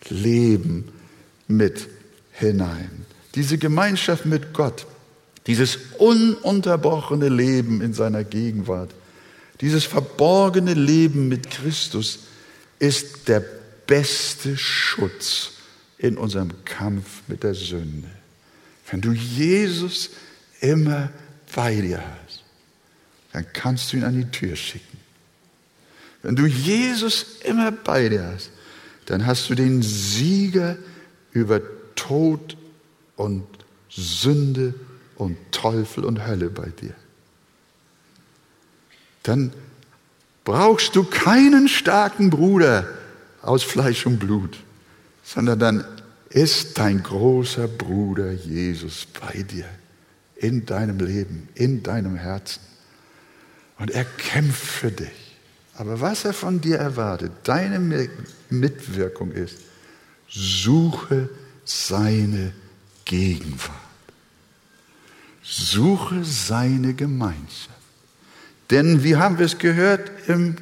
Leben 0.09 0.93
mit 1.49 1.89
hinein. 2.31 3.05
Diese 3.35 3.59
Gemeinschaft 3.59 4.25
mit 4.25 4.55
Gott, 4.55 4.87
dieses 5.49 5.79
ununterbrochene 5.99 7.29
Leben 7.29 7.81
in 7.81 7.93
seiner 7.93 8.23
Gegenwart, 8.23 8.95
dieses 9.61 9.85
verborgene 9.85 10.75
Leben 10.75 11.27
mit 11.27 11.51
Christus 11.51 12.21
ist 12.79 13.27
der 13.27 13.43
beste 13.89 14.57
Schutz 14.57 15.55
in 15.99 16.17
unserem 16.17 16.65
Kampf 16.65 17.23
mit 17.27 17.43
der 17.43 17.55
Sünde. 17.55 18.09
Wenn 18.89 19.01
du 19.01 19.13
Jesus 19.13 20.11
immer 20.61 21.11
bei 21.53 21.75
dir 21.75 21.99
hast, 21.99 22.45
dann 23.33 23.45
kannst 23.53 23.93
du 23.93 23.97
ihn 23.97 24.05
an 24.05 24.17
die 24.17 24.31
Tür 24.31 24.55
schicken. 24.55 24.96
Wenn 26.27 26.35
du 26.35 26.47
Jesus 26.47 27.25
immer 27.45 27.71
bei 27.71 28.09
dir 28.09 28.33
hast, 28.35 28.51
dann 29.05 29.27
hast 29.27 29.49
du 29.49 29.55
den 29.55 29.81
Sieger 29.81 30.77
über 31.31 31.61
Tod 31.95 32.57
und 33.15 33.47
Sünde 33.89 34.75
und 35.15 35.37
Teufel 35.53 36.05
und 36.05 36.27
Hölle 36.27 36.51
bei 36.51 36.69
dir. 36.71 36.95
Dann 39.23 39.53
brauchst 40.43 40.97
du 40.97 41.05
keinen 41.05 41.69
starken 41.69 42.31
Bruder 42.31 42.89
aus 43.41 43.63
Fleisch 43.63 44.05
und 44.05 44.19
Blut, 44.19 44.59
sondern 45.23 45.61
dann 45.61 45.85
ist 46.31 46.77
dein 46.77 47.05
großer 47.05 47.69
Bruder 47.69 48.33
Jesus 48.33 49.07
bei 49.21 49.43
dir, 49.43 49.69
in 50.35 50.67
deinem 50.67 50.99
Leben, 50.99 51.49
in 51.55 51.85
deinem 51.85 52.17
Herzen. 52.17 52.63
Und 53.79 53.93
er 53.93 54.05
kämpft 54.05 54.67
für 54.67 54.91
dich. 54.91 55.26
Aber 55.79 56.01
was 56.01 56.25
er 56.25 56.33
von 56.33 56.61
dir 56.61 56.79
erwartet, 56.79 57.33
deine 57.45 58.09
Mitwirkung 58.49 59.33
ist, 59.33 59.59
suche 60.29 61.29
seine 61.65 62.53
Gegenwart. 63.05 63.71
Suche 65.43 66.25
seine 66.25 66.95
Gemeinschaft. 66.95 67.71
Denn, 68.71 69.05
wie 69.05 69.17
haben 69.17 69.39
wir 69.39 69.47
es 69.47 69.59
gehört 69.59 70.11
im 70.29 70.57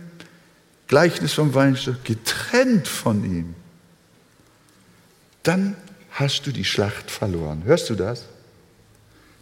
Gleichnis 0.88 1.32
vom 1.32 1.54
Weinstock, 1.54 2.04
getrennt 2.04 2.86
von 2.86 3.24
ihm, 3.24 3.54
dann 5.42 5.76
hast 6.10 6.46
du 6.46 6.52
die 6.52 6.64
Schlacht 6.64 7.10
verloren. 7.10 7.62
Hörst 7.64 7.88
du 7.88 7.94
das? 7.94 8.24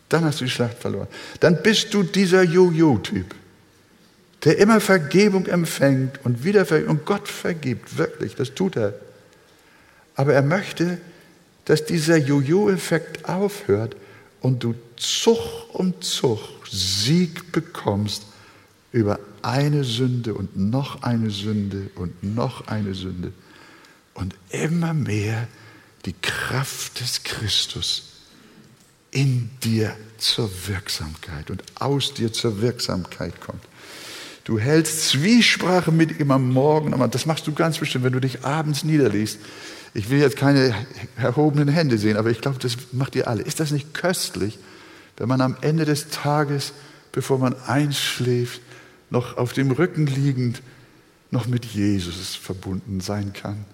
Dann 0.09 0.25
hast 0.25 0.41
du 0.41 0.45
die 0.45 0.51
Schlacht 0.51 0.79
verloren. 0.79 1.09
Dann 1.41 1.62
bist 1.62 1.93
du 1.95 2.03
dieser 2.03 2.43
Jojo-Typ, 2.43 3.35
der 4.45 4.59
immer 4.59 4.80
Vergebung 4.80 5.47
empfängt 5.47 6.24
und 6.24 6.45
wieder 6.45 6.66
und 6.88 7.05
Gott 7.05 7.28
vergibt, 7.28 7.97
wirklich, 7.97 8.34
das 8.34 8.55
tut 8.55 8.76
er. 8.76 8.95
Aber 10.14 10.34
er 10.34 10.43
möchte, 10.43 10.99
dass 11.64 11.84
dieser 11.84 12.16
Jojo-Effekt 12.16 13.28
aufhört 13.28 13.97
und 14.40 14.64
du 14.64 14.74
Zug 14.97 15.38
um 15.72 16.01
Zug 16.01 16.40
Sieg 16.70 17.53
bekommst 17.53 18.24
über 18.90 19.20
eine 19.43 19.84
Sünde 19.84 20.34
und 20.34 20.57
noch 20.57 21.03
eine 21.03 21.30
Sünde 21.30 21.90
und 21.95 22.22
noch 22.22 22.66
eine 22.66 22.95
Sünde 22.95 23.32
und 24.14 24.34
immer 24.51 24.93
mehr 24.93 25.49
die 26.05 26.14
Kraft 26.20 27.01
des 27.01 27.22
Christus 27.22 28.12
in 29.11 29.51
dir 29.62 29.97
zur 30.18 30.51
Wirksamkeit 30.66 31.51
und 31.51 31.62
aus 31.78 32.14
dir 32.14 32.32
zur 32.32 32.61
Wirksamkeit 32.61 33.40
kommt. 33.40 33.62
Du 34.45 34.59
hältst 34.59 35.09
Zwiesprache 35.09 35.93
mit 35.93 36.18
ihm 36.18 36.30
am 36.32 36.51
Morgen, 36.51 36.95
das 37.11 37.26
machst 37.26 37.47
du 37.47 37.53
ganz 37.53 37.78
bestimmt, 37.78 38.05
wenn 38.05 38.12
du 38.12 38.20
dich 38.20 38.45
abends 38.45 38.82
niederliest. 38.82 39.38
Ich 39.95 40.11
will 40.11 40.18
jetzt 40.18 40.36
keine 40.36 40.74
erhobenen 41.16 41.68
Hände 41.68 41.99
sehen, 41.99 42.16
aber 42.16 42.30
ich 42.30 42.40
glaube, 42.40 42.59
das 42.59 42.76
macht 42.93 43.14
ihr 43.14 43.28
alle. 43.28 43.43
Ist 43.43 43.61
das 43.61 43.70
nicht 43.70 43.95
köstlich, 43.95 44.59
wenn 45.16 45.28
man 45.28 45.40
am 45.40 45.57
Ende 45.61 45.84
des 45.84 46.09
Tages, 46.09 46.72
bevor 47.12 47.38
man 47.38 47.55
einschläft, 47.66 48.61
noch 49.11 49.36
auf 49.36 49.53
dem 49.53 49.70
Rücken 49.70 50.07
liegend, 50.07 50.62
noch 51.30 51.47
mit 51.47 51.64
Jesus 51.64 52.34
verbunden 52.34 53.01
sein 53.01 53.32
kann? 53.32 53.64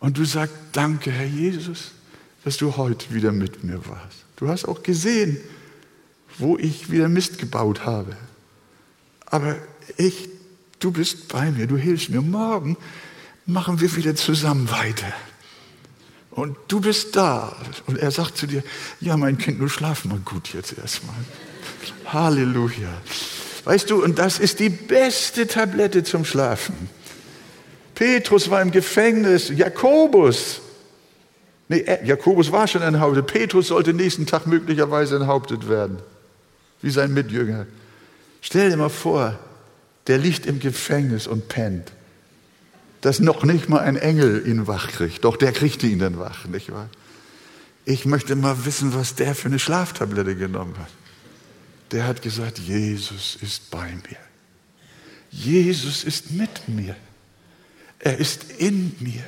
Und 0.00 0.18
du 0.18 0.24
sagst, 0.24 0.54
danke, 0.72 1.12
Herr 1.12 1.26
Jesus, 1.26 1.92
dass 2.44 2.56
du 2.56 2.76
heute 2.76 3.14
wieder 3.14 3.30
mit 3.30 3.62
mir 3.62 3.86
warst. 3.86 4.24
Du 4.36 4.48
hast 4.48 4.64
auch 4.64 4.82
gesehen, 4.82 5.36
wo 6.38 6.58
ich 6.58 6.90
wieder 6.90 7.08
Mist 7.08 7.38
gebaut 7.38 7.86
habe. 7.86 8.16
Aber 9.32 9.56
ich, 9.96 10.28
du 10.78 10.92
bist 10.92 11.28
bei 11.28 11.50
mir, 11.50 11.66
du 11.66 11.78
hilfst 11.78 12.10
mir. 12.10 12.20
Morgen 12.20 12.76
machen 13.46 13.80
wir 13.80 13.96
wieder 13.96 14.14
zusammen 14.14 14.70
weiter. 14.70 15.10
Und 16.30 16.56
du 16.68 16.82
bist 16.82 17.16
da. 17.16 17.56
Und 17.86 17.98
er 17.98 18.10
sagt 18.10 18.36
zu 18.36 18.46
dir, 18.46 18.62
ja, 19.00 19.16
mein 19.16 19.38
Kind, 19.38 19.58
du 19.58 19.68
schlaf 19.68 20.04
mal 20.04 20.18
gut 20.18 20.52
jetzt 20.52 20.76
erstmal. 20.78 21.16
Halleluja. 22.06 22.92
Weißt 23.64 23.88
du, 23.88 24.04
und 24.04 24.18
das 24.18 24.38
ist 24.38 24.60
die 24.60 24.68
beste 24.68 25.46
Tablette 25.46 26.04
zum 26.04 26.26
Schlafen. 26.26 26.90
Petrus 27.94 28.50
war 28.50 28.60
im 28.60 28.70
Gefängnis, 28.70 29.48
Jakobus. 29.48 30.60
Nee, 31.68 31.86
Jakobus 32.04 32.52
war 32.52 32.68
schon 32.68 32.82
enthauptet. 32.82 33.26
Petrus 33.28 33.68
sollte 33.68 33.94
nächsten 33.94 34.26
Tag 34.26 34.46
möglicherweise 34.46 35.16
enthauptet 35.16 35.70
werden. 35.70 36.00
Wie 36.82 36.90
sein 36.90 37.14
Mitjünger. 37.14 37.66
Stell 38.42 38.68
dir 38.68 38.76
mal 38.76 38.90
vor, 38.90 39.38
der 40.08 40.18
liegt 40.18 40.44
im 40.44 40.60
Gefängnis 40.60 41.26
und 41.26 41.48
pennt 41.48 41.92
dass 43.02 43.18
noch 43.18 43.42
nicht 43.42 43.68
mal 43.68 43.80
ein 43.80 43.96
Engel 43.96 44.46
ihn 44.46 44.66
wach 44.68 44.88
kriegt. 44.88 45.24
Doch 45.24 45.36
der 45.36 45.52
kriegte 45.52 45.86
ihn 45.86 45.98
dann 45.98 46.18
wach, 46.18 46.46
nicht 46.46 46.72
wahr? 46.72 46.88
Ich 47.84 48.06
möchte 48.06 48.36
mal 48.36 48.64
wissen, 48.64 48.94
was 48.94 49.16
der 49.16 49.34
für 49.34 49.48
eine 49.48 49.58
Schlaftablette 49.58 50.36
genommen 50.36 50.78
hat. 50.78 50.88
Der 51.90 52.06
hat 52.06 52.22
gesagt, 52.22 52.60
Jesus 52.60 53.36
ist 53.42 53.70
bei 53.70 53.90
mir. 53.90 54.18
Jesus 55.30 56.04
ist 56.04 56.30
mit 56.30 56.68
mir. 56.68 56.94
Er 57.98 58.18
ist 58.18 58.52
in 58.58 58.94
mir. 59.00 59.24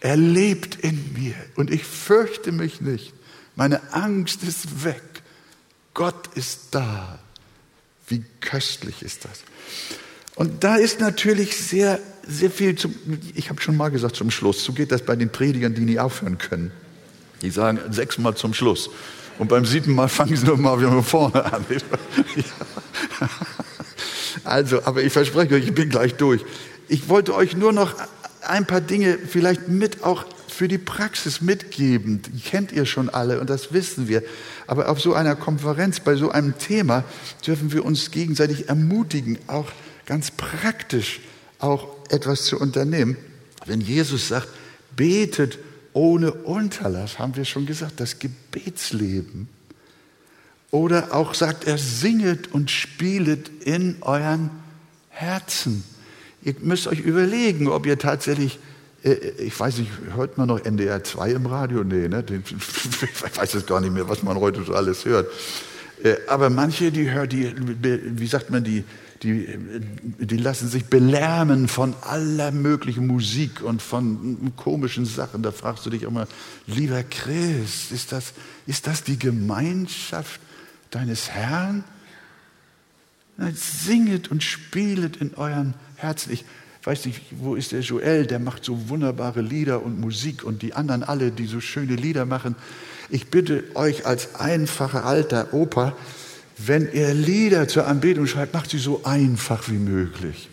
Er 0.00 0.18
lebt 0.18 0.74
in 0.74 1.14
mir. 1.14 1.34
Und 1.56 1.70
ich 1.70 1.84
fürchte 1.84 2.52
mich 2.52 2.82
nicht. 2.82 3.14
Meine 3.54 3.94
Angst 3.94 4.42
ist 4.42 4.84
weg. 4.84 5.02
Gott 5.94 6.28
ist 6.34 6.68
da. 6.72 7.18
Wie 8.08 8.24
köstlich 8.40 9.02
ist 9.02 9.24
das? 9.24 9.42
Und 10.34 10.64
da 10.64 10.76
ist 10.76 11.00
natürlich 11.00 11.56
sehr, 11.56 11.98
sehr 12.26 12.50
viel, 12.50 12.76
zum, 12.76 12.94
ich 13.34 13.48
habe 13.48 13.60
schon 13.60 13.76
mal 13.76 13.88
gesagt 13.90 14.16
zum 14.16 14.30
Schluss, 14.30 14.62
so 14.64 14.72
geht 14.72 14.92
das 14.92 15.02
bei 15.02 15.16
den 15.16 15.30
Predigern, 15.30 15.74
die 15.74 15.80
nie 15.80 15.98
aufhören 15.98 16.38
können. 16.38 16.70
Die 17.42 17.50
sagen 17.50 17.80
sechsmal 17.90 18.36
zum 18.36 18.54
Schluss. 18.54 18.90
Und 19.38 19.48
beim 19.48 19.64
siebten 19.64 19.92
Mal 19.92 20.08
fangen 20.08 20.36
sie 20.36 20.46
nochmal 20.46 20.78
wieder 20.78 20.90
von 20.90 21.04
vorne 21.04 21.44
an. 21.44 21.64
Also, 24.44 24.84
aber 24.84 25.02
ich 25.02 25.12
verspreche 25.12 25.56
euch, 25.56 25.64
ich 25.64 25.74
bin 25.74 25.88
gleich 25.88 26.14
durch. 26.14 26.44
Ich 26.88 27.08
wollte 27.08 27.34
euch 27.34 27.56
nur 27.56 27.72
noch 27.72 27.94
ein 28.42 28.64
paar 28.64 28.80
Dinge 28.80 29.18
vielleicht 29.18 29.66
mit 29.66 30.04
auch 30.04 30.24
für 30.56 30.68
die 30.68 30.78
Praxis 30.78 31.40
mitgeben. 31.40 32.22
Die 32.22 32.40
kennt 32.40 32.72
ihr 32.72 32.86
schon 32.86 33.10
alle 33.10 33.40
und 33.40 33.50
das 33.50 33.72
wissen 33.72 34.08
wir. 34.08 34.22
Aber 34.66 34.88
auf 34.88 35.00
so 35.00 35.14
einer 35.14 35.36
Konferenz, 35.36 36.00
bei 36.00 36.16
so 36.16 36.30
einem 36.30 36.58
Thema 36.58 37.04
dürfen 37.46 37.72
wir 37.72 37.84
uns 37.84 38.10
gegenseitig 38.10 38.68
ermutigen, 38.68 39.38
auch 39.46 39.70
ganz 40.06 40.30
praktisch 40.30 41.20
auch 41.58 41.88
etwas 42.10 42.44
zu 42.44 42.58
unternehmen. 42.58 43.16
Wenn 43.66 43.80
Jesus 43.80 44.28
sagt, 44.28 44.48
betet 44.94 45.58
ohne 45.92 46.32
Unterlass, 46.32 47.18
haben 47.18 47.36
wir 47.36 47.44
schon 47.44 47.66
gesagt, 47.66 48.00
das 48.00 48.18
Gebetsleben. 48.18 49.48
Oder 50.70 51.14
auch 51.14 51.34
sagt 51.34 51.66
er, 51.66 51.78
singet 51.78 52.52
und 52.52 52.70
spielet 52.70 53.50
in 53.64 53.96
euren 54.02 54.50
Herzen. 55.10 55.84
Ihr 56.42 56.54
müsst 56.60 56.86
euch 56.86 57.00
überlegen, 57.00 57.68
ob 57.68 57.86
ihr 57.86 57.98
tatsächlich, 57.98 58.58
ich 59.38 59.58
weiß 59.58 59.78
nicht, 59.78 59.90
hört 60.14 60.36
man 60.36 60.48
noch 60.48 60.64
NDR 60.64 61.02
2 61.02 61.30
im 61.30 61.46
Radio? 61.46 61.84
Nee, 61.84 62.08
ne? 62.08 62.24
ich 62.28 63.36
weiß 63.36 63.54
es 63.54 63.66
gar 63.66 63.80
nicht 63.80 63.92
mehr, 63.92 64.08
was 64.08 64.22
man 64.22 64.36
heute 64.38 64.64
so 64.64 64.74
alles 64.74 65.04
hört. 65.04 65.28
Äh, 66.02 66.16
aber 66.26 66.50
manche, 66.50 66.90
die 66.90 67.10
hören, 67.10 67.28
die, 67.28 67.52
wie 68.18 68.26
sagt 68.26 68.50
man, 68.50 68.64
die, 68.64 68.84
die, 69.22 69.46
die 70.18 70.36
lassen 70.36 70.68
sich 70.68 70.86
belärmen 70.86 71.68
von 71.68 71.94
aller 72.02 72.50
möglichen 72.50 73.06
Musik 73.06 73.62
und 73.62 73.80
von 73.80 74.52
komischen 74.56 75.06
Sachen. 75.06 75.42
Da 75.42 75.52
fragst 75.52 75.86
du 75.86 75.90
dich 75.90 76.02
immer, 76.02 76.26
lieber 76.66 77.02
Christ, 77.04 77.92
ist 77.92 78.10
das, 78.12 78.32
ist 78.66 78.86
das 78.88 79.04
die 79.04 79.18
Gemeinschaft 79.18 80.40
deines 80.90 81.30
Herrn? 81.30 81.84
Singet 83.54 84.30
und 84.30 84.42
spielet 84.42 85.18
in 85.18 85.34
euren 85.34 85.74
Herzen. 85.96 86.32
Ich 86.32 86.44
weiß 86.86 87.06
nicht, 87.06 87.20
wo 87.32 87.56
ist 87.56 87.72
der 87.72 87.80
Joel, 87.80 88.26
der 88.26 88.38
macht 88.38 88.64
so 88.64 88.88
wunderbare 88.88 89.40
Lieder 89.40 89.82
und 89.82 90.00
Musik 90.00 90.44
und 90.44 90.62
die 90.62 90.74
anderen 90.74 91.02
alle, 91.02 91.32
die 91.32 91.46
so 91.46 91.60
schöne 91.60 91.96
Lieder 91.96 92.26
machen. 92.26 92.54
Ich 93.10 93.26
bitte 93.26 93.64
euch 93.74 94.06
als 94.06 94.36
einfacher 94.36 95.04
alter 95.04 95.52
Opa, 95.52 95.96
wenn 96.58 96.90
ihr 96.92 97.12
Lieder 97.12 97.66
zur 97.66 97.86
Anbetung 97.86 98.26
schreibt, 98.26 98.54
macht 98.54 98.70
sie 98.70 98.78
so 98.78 99.02
einfach 99.04 99.68
wie 99.68 99.78
möglich. 99.78 100.48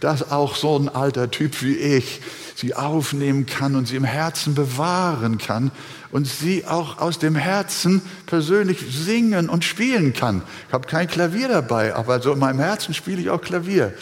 Dass 0.00 0.30
auch 0.30 0.54
so 0.54 0.78
ein 0.78 0.88
alter 0.88 1.30
Typ 1.30 1.60
wie 1.62 1.76
ich 1.76 2.20
sie 2.54 2.74
aufnehmen 2.74 3.44
kann 3.44 3.74
und 3.74 3.86
sie 3.88 3.96
im 3.96 4.04
Herzen 4.04 4.54
bewahren 4.54 5.38
kann 5.38 5.72
und 6.12 6.26
sie 6.26 6.64
auch 6.64 6.98
aus 6.98 7.18
dem 7.18 7.34
Herzen 7.34 8.00
persönlich 8.26 8.78
singen 8.88 9.48
und 9.48 9.64
spielen 9.64 10.14
kann. 10.14 10.42
Ich 10.68 10.72
habe 10.72 10.86
kein 10.86 11.08
Klavier 11.08 11.48
dabei, 11.48 11.94
aber 11.94 12.22
so 12.22 12.32
in 12.32 12.38
meinem 12.38 12.60
Herzen 12.60 12.94
spiele 12.94 13.20
ich 13.20 13.30
auch 13.30 13.42
Klavier. 13.42 13.92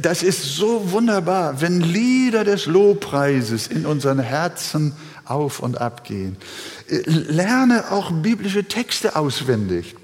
Das 0.00 0.22
ist 0.22 0.56
so 0.56 0.92
wunderbar, 0.92 1.60
wenn 1.60 1.80
Lieder 1.80 2.44
des 2.44 2.66
Lobpreises 2.66 3.68
in 3.68 3.86
unseren 3.86 4.18
Herzen 4.18 4.94
auf 5.24 5.60
und 5.60 5.80
ab 5.80 6.04
gehen. 6.04 6.36
Äh, 6.88 7.02
lerne 7.06 7.90
auch 7.90 8.10
biblische 8.10 8.64
Texte 8.64 9.16
auswendig. 9.16 9.96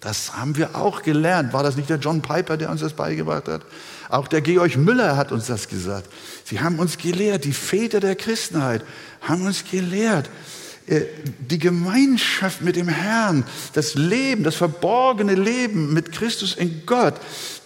Das 0.00 0.36
haben 0.36 0.56
wir 0.56 0.76
auch 0.76 1.02
gelernt. 1.02 1.54
War 1.54 1.62
das 1.62 1.76
nicht 1.76 1.88
der 1.88 1.96
John 1.96 2.20
Piper, 2.20 2.58
der 2.58 2.70
uns 2.70 2.82
das 2.82 2.92
beigebracht 2.92 3.48
hat? 3.48 3.62
Auch 4.10 4.28
der 4.28 4.42
Georg 4.42 4.76
Müller 4.76 5.16
hat 5.16 5.32
uns 5.32 5.46
das 5.46 5.68
gesagt. 5.68 6.10
Sie 6.44 6.60
haben 6.60 6.78
uns 6.78 6.98
gelehrt, 6.98 7.44
die 7.44 7.54
Väter 7.54 8.00
der 8.00 8.14
Christenheit 8.14 8.84
haben 9.22 9.46
uns 9.46 9.64
gelehrt, 9.64 10.28
äh, 10.86 11.00
die 11.40 11.58
Gemeinschaft 11.58 12.60
mit 12.60 12.76
dem 12.76 12.88
Herrn, 12.88 13.44
das 13.72 13.94
Leben, 13.94 14.44
das 14.44 14.56
verborgene 14.56 15.34
Leben 15.34 15.94
mit 15.94 16.12
Christus 16.12 16.54
in 16.54 16.84
Gott, 16.84 17.14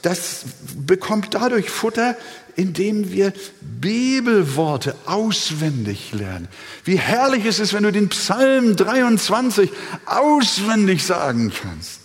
das 0.03 0.45
bekommt 0.77 1.35
dadurch 1.35 1.71
Futter, 1.71 2.17
indem 2.57 3.13
wir 3.13 3.33
Bibelworte 3.61 4.97
auswendig 5.07 6.13
lernen. 6.13 6.49
Wie 6.85 6.99
herrlich 6.99 7.45
ist 7.45 7.61
es, 7.61 7.73
wenn 7.73 7.85
du 7.85 7.93
den 7.93 8.09
Psalm 8.09 8.75
23 8.77 9.71
auswendig 10.07 11.05
sagen 11.05 11.53
kannst. 11.53 12.01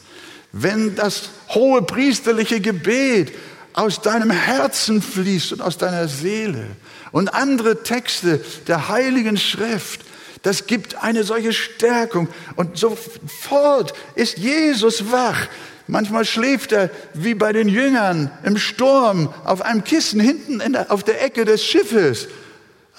Wenn 0.51 0.95
das 0.95 1.29
hohe 1.49 1.81
priesterliche 1.81 2.61
Gebet 2.61 3.31
aus 3.73 4.01
deinem 4.01 4.29
Herzen 4.29 5.01
fließt 5.01 5.53
und 5.53 5.61
aus 5.61 5.79
deiner 5.79 6.07
Seele 6.07 6.67
und 7.11 7.33
andere 7.33 7.81
Texte 7.81 8.39
der 8.67 8.89
Heiligen 8.89 9.37
Schrift, 9.37 10.01
das 10.43 10.67
gibt 10.67 11.01
eine 11.01 11.23
solche 11.23 11.53
Stärkung 11.53 12.27
und 12.55 12.77
sofort 12.77 13.93
ist 14.13 14.37
Jesus 14.37 15.11
wach. 15.11 15.47
Manchmal 15.87 16.25
schläft 16.25 16.71
er 16.71 16.89
wie 17.13 17.35
bei 17.35 17.51
den 17.51 17.67
Jüngern 17.67 18.31
im 18.43 18.57
Sturm 18.57 19.33
auf 19.43 19.61
einem 19.61 19.83
Kissen 19.83 20.19
hinten 20.19 20.59
der, 20.59 20.91
auf 20.91 21.03
der 21.03 21.23
Ecke 21.23 21.45
des 21.45 21.63
Schiffes. 21.63 22.27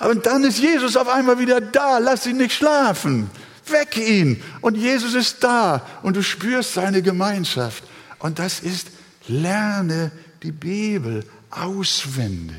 Und 0.00 0.26
dann 0.26 0.44
ist 0.44 0.58
Jesus 0.58 0.96
auf 0.96 1.08
einmal 1.08 1.38
wieder 1.38 1.60
da. 1.60 1.98
Lass 1.98 2.26
ihn 2.26 2.36
nicht 2.36 2.52
schlafen. 2.52 3.30
Weck 3.66 3.96
ihn. 3.96 4.42
Und 4.60 4.76
Jesus 4.76 5.14
ist 5.14 5.42
da. 5.42 5.86
Und 6.02 6.16
du 6.16 6.22
spürst 6.22 6.74
seine 6.74 7.00
Gemeinschaft. 7.00 7.84
Und 8.18 8.38
das 8.38 8.60
ist, 8.60 8.88
lerne 9.28 10.10
die 10.42 10.52
Bibel 10.52 11.24
auswendig 11.50 12.56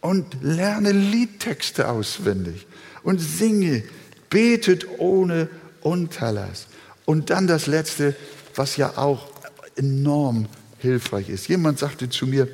und 0.00 0.36
lerne 0.42 0.92
Liedtexte 0.92 1.88
auswendig 1.88 2.66
und 3.02 3.18
singe, 3.18 3.82
betet 4.30 4.86
ohne 4.98 5.48
Unterlass. 5.80 6.66
Und 7.04 7.30
dann 7.30 7.46
das 7.46 7.66
Letzte, 7.66 8.16
was 8.56 8.76
ja 8.76 8.96
auch 8.96 9.28
enorm 9.76 10.48
hilfreich 10.78 11.28
ist. 11.28 11.48
Jemand 11.48 11.78
sagte 11.78 12.08
zu 12.08 12.26
mir, 12.26 12.48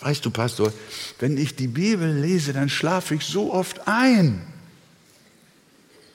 weißt 0.00 0.24
du, 0.24 0.30
Pastor, 0.30 0.72
wenn 1.18 1.36
ich 1.36 1.56
die 1.56 1.66
Bibel 1.66 2.12
lese, 2.12 2.52
dann 2.52 2.68
schlafe 2.68 3.14
ich 3.14 3.24
so 3.24 3.52
oft 3.52 3.86
ein. 3.86 4.40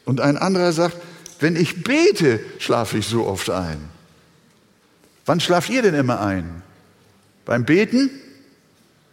Und 0.06 0.22
ein 0.22 0.38
anderer 0.38 0.72
sagt, 0.72 0.98
wenn 1.40 1.56
ich 1.56 1.84
bete, 1.84 2.40
schlafe 2.60 2.98
ich 2.98 3.08
so 3.08 3.26
oft 3.26 3.50
ein. 3.50 3.90
Wann 5.26 5.40
schlaft 5.40 5.70
ihr 5.70 5.82
denn 5.82 5.96
immer 5.96 6.22
ein? 6.22 6.62
Beim 7.46 7.66
Beten 7.66 8.10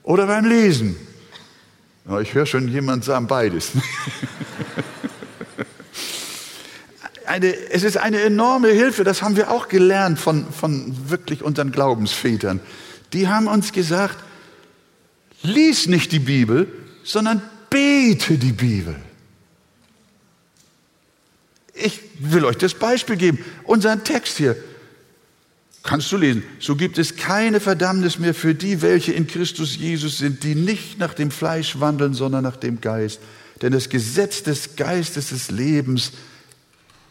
oder 0.02 0.26
beim 0.26 0.44
Lesen? 0.44 0.96
Ich 2.20 2.34
höre 2.34 2.46
schon 2.46 2.68
jemand 2.68 3.04
sagen 3.04 3.26
beides. 3.26 3.72
eine, 7.32 7.70
es 7.70 7.82
ist 7.82 7.96
eine 7.96 8.20
enorme 8.20 8.68
Hilfe, 8.68 9.04
das 9.04 9.22
haben 9.22 9.36
wir 9.36 9.50
auch 9.50 9.68
gelernt 9.68 10.18
von, 10.18 10.46
von 10.52 10.94
wirklich 11.08 11.42
unseren 11.42 11.72
Glaubensvätern. 11.72 12.60
Die 13.14 13.28
haben 13.28 13.46
uns 13.46 13.72
gesagt, 13.72 14.22
lies 15.42 15.86
nicht 15.86 16.12
die 16.12 16.18
Bibel, 16.18 16.66
sondern 17.04 17.42
bete 17.70 18.36
die 18.36 18.52
Bibel. 18.52 18.96
Ich 21.72 22.00
will 22.18 22.44
euch 22.44 22.58
das 22.58 22.74
Beispiel 22.74 23.16
geben. 23.16 23.38
Unseren 23.64 24.04
Text 24.04 24.36
hier, 24.36 24.56
Kannst 25.84 26.12
du 26.12 26.16
lesen. 26.16 26.44
So 26.60 26.76
gibt 26.76 26.96
es 26.96 27.16
keine 27.16 27.58
Verdammnis 27.58 28.20
mehr 28.20 28.34
für 28.34 28.54
die, 28.54 28.82
welche 28.82 29.12
in 29.12 29.26
Christus 29.26 29.76
Jesus 29.76 30.18
sind, 30.18 30.44
die 30.44 30.54
nicht 30.54 31.00
nach 31.00 31.12
dem 31.12 31.32
Fleisch 31.32 31.80
wandeln, 31.80 32.14
sondern 32.14 32.44
nach 32.44 32.56
dem 32.56 32.80
Geist. 32.80 33.18
Denn 33.62 33.72
das 33.72 33.88
Gesetz 33.88 34.44
des 34.44 34.76
Geistes 34.76 35.30
des 35.30 35.50
Lebens 35.50 36.12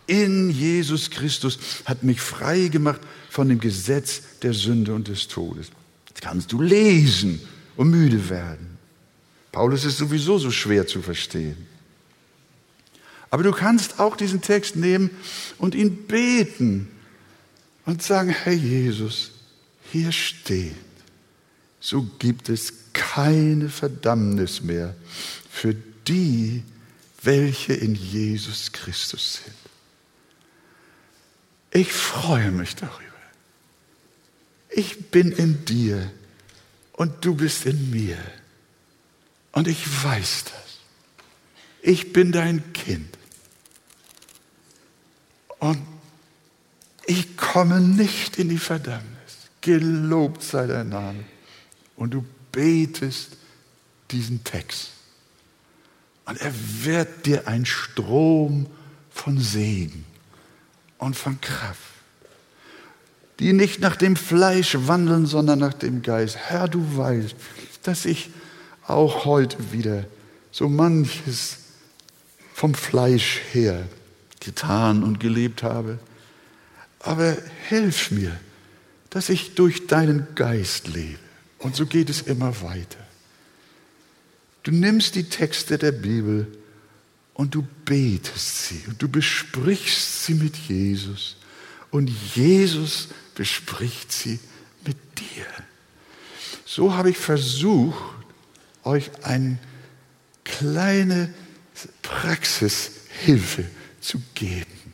in 0.08 0.50
Jesus 0.50 1.10
Christus 1.10 1.58
hat 1.86 2.04
mich 2.04 2.22
frei 2.22 2.68
gemacht 2.68 3.02
von 3.30 3.50
dem 3.50 3.60
Gesetz 3.60 4.22
der 4.42 4.54
Sünde 4.54 4.94
und 4.94 5.08
des 5.08 5.28
Todes. 5.28 5.72
Jetzt 6.10 6.22
kannst 6.22 6.52
du 6.52 6.62
lesen 6.62 7.42
und 7.78 7.90
müde 7.90 8.30
werden. 8.30 8.78
Paulus 9.52 9.86
ist 9.86 9.98
sowieso 9.98 10.38
so 10.38 10.52
schwer 10.52 10.88
zu 10.88 11.02
verstehen. 11.02 11.68
Aber 13.30 13.44
du 13.44 13.52
kannst 13.52 14.00
auch 14.00 14.18
diesen 14.18 14.42
Text 14.42 14.76
nehmen 14.76 15.10
und 15.58 15.74
ihn 15.74 16.06
beten 16.08 16.90
und 17.86 18.04
sagen, 18.04 18.30
Herr 18.30 18.54
Jesus, 18.54 19.32
hier 19.92 20.12
steht, 20.12 20.76
so 21.80 22.04
gibt 22.20 22.50
es 22.50 22.74
keine 22.94 23.70
Verdammnis 23.70 24.62
mehr 24.62 24.96
für 25.50 25.74
die, 26.08 26.64
welche 27.24 27.74
in 27.74 27.96
Jesus 27.96 28.72
Christus 28.72 29.42
sind. 29.44 29.61
Ich 31.72 31.94
freue 31.94 32.52
mich 32.52 32.76
darüber. 32.76 33.02
Ich 34.70 35.10
bin 35.10 35.32
in 35.32 35.66
dir 35.66 36.12
und 36.94 37.26
du 37.26 37.36
bist 37.36 37.66
in 37.66 37.90
mir. 37.90 38.18
Und 39.54 39.68
ich 39.68 40.04
weiß 40.04 40.46
das. 40.46 40.80
Ich 41.82 42.14
bin 42.14 42.32
dein 42.32 42.74
Kind. 42.74 43.18
Und 45.60 45.82
ich 47.06 47.38
komme 47.38 47.80
nicht 47.82 48.38
in 48.38 48.50
die 48.50 48.58
Verdammnis. 48.58 49.08
Gelobt 49.62 50.44
sei 50.44 50.68
dein 50.68 50.90
Name. 50.90 51.24
Und 51.96 52.14
du 52.14 52.26
betest 52.52 53.38
diesen 54.12 54.44
Text. 54.44 54.92
Und 56.26 56.40
er 56.40 56.54
wird 56.84 57.26
dir 57.26 57.48
ein 57.48 57.66
Strom 57.66 58.68
von 59.10 59.40
Segen 59.40 60.06
und 61.02 61.18
von 61.18 61.42
Kraft, 61.42 61.78
die 63.40 63.52
nicht 63.52 63.82
nach 63.82 63.98
dem 63.98 64.16
Fleisch 64.16 64.78
wandeln, 64.80 65.26
sondern 65.26 65.60
nach 65.60 65.74
dem 65.74 66.02
Geist. 66.02 66.38
Herr, 66.38 66.70
du 66.70 66.98
weißt, 66.98 67.36
dass 67.84 68.06
ich 68.06 68.30
auch 68.88 69.26
heute 69.26 69.74
wieder 69.74 70.06
so 70.52 70.70
manches 70.70 71.58
vom 72.54 72.74
Fleisch 72.74 73.42
her 73.52 73.86
getan 74.40 75.04
und 75.04 75.20
gelebt 75.20 75.62
habe 75.62 76.00
aber 77.04 77.38
hilf 77.68 78.12
mir, 78.12 78.40
dass 79.10 79.30
ich 79.30 79.56
durch 79.56 79.88
deinen 79.88 80.28
Geist 80.36 80.88
lebe. 80.88 81.20
Und 81.60 81.76
so 81.76 81.86
geht 81.86 82.10
es 82.10 82.22
immer 82.22 82.62
weiter. 82.62 83.00
Du 84.64 84.72
nimmst 84.72 85.16
die 85.16 85.24
Texte 85.24 85.78
der 85.78 85.92
Bibel 85.92 86.48
und 87.34 87.56
du 87.56 87.66
betest 87.86 88.68
sie 88.68 88.84
und 88.88 89.02
du 89.02 89.08
besprichst 89.08 90.26
sie 90.26 90.34
mit 90.36 90.56
Jesus 90.56 91.38
und 91.90 92.10
Jesus 92.36 93.10
bespricht 93.36 94.12
sie 94.12 94.40
mit 94.86 94.98
dir. 95.20 95.46
So 96.66 96.94
habe 96.94 97.10
ich 97.10 97.18
versucht, 97.18 98.02
euch 98.84 99.12
eine 99.24 99.58
kleine 100.44 101.34
Praxishilfe 102.02 103.66
zu 104.00 104.22
geben. 104.34 104.94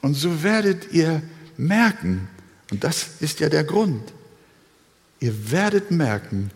Und 0.00 0.14
so 0.14 0.42
werdet 0.42 0.92
ihr 0.92 1.22
merken, 1.56 2.28
und 2.70 2.84
das 2.84 3.20
ist 3.20 3.40
ja 3.40 3.48
der 3.48 3.64
Grund, 3.64 4.12
ihr 5.20 5.50
werdet 5.50 5.90
merken, 5.90 6.50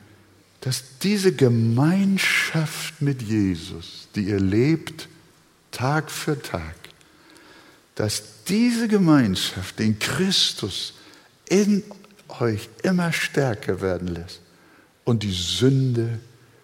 dass 0.63 0.99
diese 1.03 1.33
Gemeinschaft 1.33 3.03
mit 3.03 3.21
Jesus, 3.21 4.09
die 4.15 4.29
ihr 4.29 4.41
lebt, 4.41 5.09
Tag 5.73 6.11
für 6.11 6.41
Tag, 6.41 6.77
dass 7.97 8.45
diese 8.45 8.87
Gemeinschaft, 8.87 9.79
den 9.81 9.99
Christus 9.99 10.95
in 11.49 11.83
euch 12.29 12.69
immer 12.85 13.13
stärker 13.13 13.81
werden 13.81 14.09
lässt 14.09 14.41
und 15.05 15.25
die 15.25 15.33
Sünde 15.33 16.21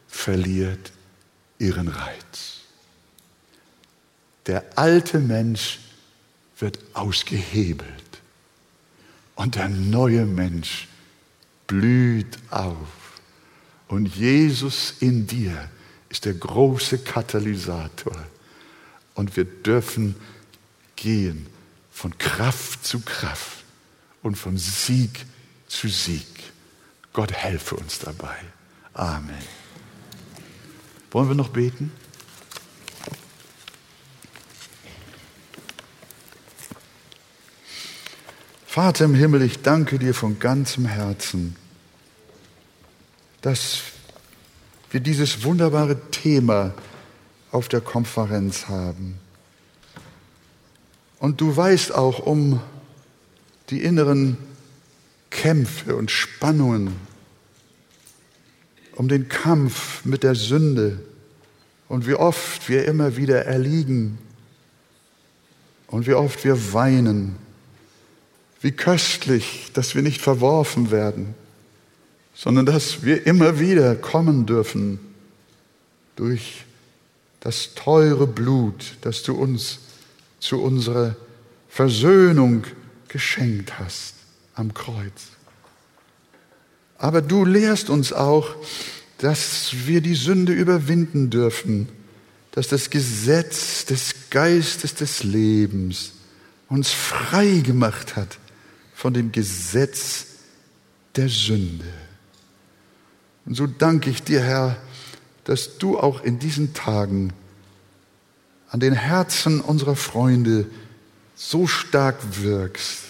verliert 0.06 0.92
ihren 1.58 1.88
Reiz. 1.88 2.60
Der 4.46 4.64
alte 4.78 5.18
Mensch 5.18 5.80
wird 6.60 6.78
ausgehebelt 6.94 7.90
und 9.34 9.56
der 9.56 9.68
neue 9.68 10.24
Mensch 10.24 10.86
blüht 11.66 12.38
auf. 12.50 12.97
Und 13.88 14.14
Jesus 14.14 14.94
in 15.00 15.26
dir 15.26 15.68
ist 16.08 16.26
der 16.26 16.34
große 16.34 16.98
Katalysator. 16.98 18.16
Und 19.14 19.36
wir 19.36 19.44
dürfen 19.44 20.14
gehen 20.96 21.46
von 21.90 22.16
Kraft 22.18 22.86
zu 22.86 23.00
Kraft 23.00 23.64
und 24.22 24.36
von 24.36 24.56
Sieg 24.56 25.26
zu 25.66 25.88
Sieg. 25.88 26.26
Gott 27.12 27.32
helfe 27.32 27.76
uns 27.76 27.98
dabei. 27.98 28.36
Amen. 28.94 29.34
Wollen 31.10 31.28
wir 31.28 31.34
noch 31.34 31.48
beten? 31.48 31.90
Vater 38.66 39.06
im 39.06 39.14
Himmel, 39.14 39.42
ich 39.42 39.62
danke 39.62 39.98
dir 39.98 40.14
von 40.14 40.38
ganzem 40.38 40.86
Herzen, 40.86 41.56
dass 43.48 43.80
wir 44.90 45.00
dieses 45.00 45.42
wunderbare 45.42 45.98
Thema 46.10 46.74
auf 47.50 47.68
der 47.68 47.80
Konferenz 47.80 48.68
haben. 48.68 49.18
Und 51.18 51.40
du 51.40 51.56
weißt 51.56 51.94
auch 51.94 52.18
um 52.18 52.60
die 53.70 53.82
inneren 53.82 54.36
Kämpfe 55.30 55.96
und 55.96 56.10
Spannungen, 56.10 56.94
um 58.96 59.08
den 59.08 59.30
Kampf 59.30 60.04
mit 60.04 60.24
der 60.24 60.34
Sünde 60.34 61.00
und 61.88 62.06
wie 62.06 62.16
oft 62.16 62.68
wir 62.68 62.84
immer 62.84 63.16
wieder 63.16 63.46
erliegen 63.46 64.18
und 65.86 66.06
wie 66.06 66.12
oft 66.12 66.44
wir 66.44 66.74
weinen, 66.74 67.36
wie 68.60 68.72
köstlich, 68.72 69.70
dass 69.72 69.94
wir 69.94 70.02
nicht 70.02 70.20
verworfen 70.20 70.90
werden, 70.90 71.34
sondern 72.38 72.66
dass 72.66 73.02
wir 73.02 73.26
immer 73.26 73.58
wieder 73.58 73.96
kommen 73.96 74.46
dürfen 74.46 75.00
durch 76.14 76.64
das 77.40 77.74
teure 77.74 78.28
Blut, 78.28 78.96
das 79.00 79.24
du 79.24 79.34
uns 79.34 79.80
zu 80.38 80.62
unserer 80.62 81.16
Versöhnung 81.68 82.62
geschenkt 83.08 83.80
hast 83.80 84.14
am 84.54 84.72
Kreuz. 84.72 85.30
Aber 86.96 87.22
du 87.22 87.44
lehrst 87.44 87.90
uns 87.90 88.12
auch, 88.12 88.54
dass 89.18 89.72
wir 89.86 90.00
die 90.00 90.14
Sünde 90.14 90.52
überwinden 90.52 91.30
dürfen, 91.30 91.88
dass 92.52 92.68
das 92.68 92.90
Gesetz 92.90 93.84
des 93.84 94.14
Geistes 94.30 94.94
des 94.94 95.24
Lebens 95.24 96.12
uns 96.68 96.90
frei 96.90 97.62
gemacht 97.64 98.14
hat 98.14 98.38
von 98.94 99.12
dem 99.12 99.32
Gesetz 99.32 100.26
der 101.16 101.28
Sünde. 101.28 102.07
Und 103.48 103.54
so 103.54 103.66
danke 103.66 104.10
ich 104.10 104.22
dir, 104.22 104.42
Herr, 104.42 104.76
dass 105.44 105.78
du 105.78 105.98
auch 105.98 106.22
in 106.22 106.38
diesen 106.38 106.74
Tagen 106.74 107.32
an 108.68 108.78
den 108.78 108.92
Herzen 108.92 109.62
unserer 109.62 109.96
Freunde 109.96 110.66
so 111.34 111.66
stark 111.66 112.16
wirkst, 112.42 113.04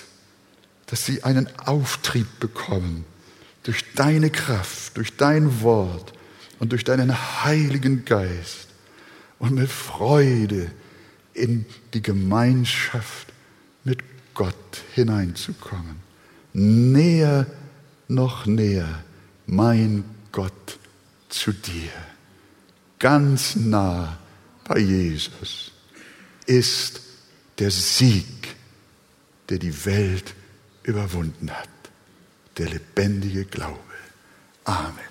dass 0.87 1.05
sie 1.05 1.25
einen 1.25 1.49
Auftrieb 1.59 2.29
bekommen 2.39 3.05
durch 3.65 3.85
deine 3.97 4.31
Kraft, 4.31 4.97
durch 4.97 5.17
dein 5.17 5.61
Wort 5.63 6.13
und 6.61 6.71
durch 6.71 6.85
deinen 6.85 7.13
Heiligen 7.43 8.05
Geist 8.05 8.69
und 9.41 9.57
mit 9.57 9.69
Freude 9.69 10.71
in 11.35 11.67
die 11.95 12.03
Gemeinschaft 12.03 13.27
mit 13.83 14.05
Gott 14.35 14.55
hineinzukommen. 14.95 15.97
Näher, 16.53 17.45
noch 18.07 18.47
näher, 18.47 19.03
mein 19.45 20.05
Gott, 20.33 20.79
zu 21.29 21.53
dir. 21.53 21.91
Ganz 22.99 23.57
nah 23.57 24.19
bei 24.65 24.79
Jesus 24.79 25.73
ist 26.47 27.01
der 27.59 27.71
Sieg, 27.71 28.57
der 29.49 29.59
die 29.59 29.85
Welt 29.85 30.35
überwunden 30.83 31.51
hat, 31.51 31.69
der 32.57 32.71
lebendige 32.71 33.45
Glaube. 33.45 33.79
Amen. 34.65 35.08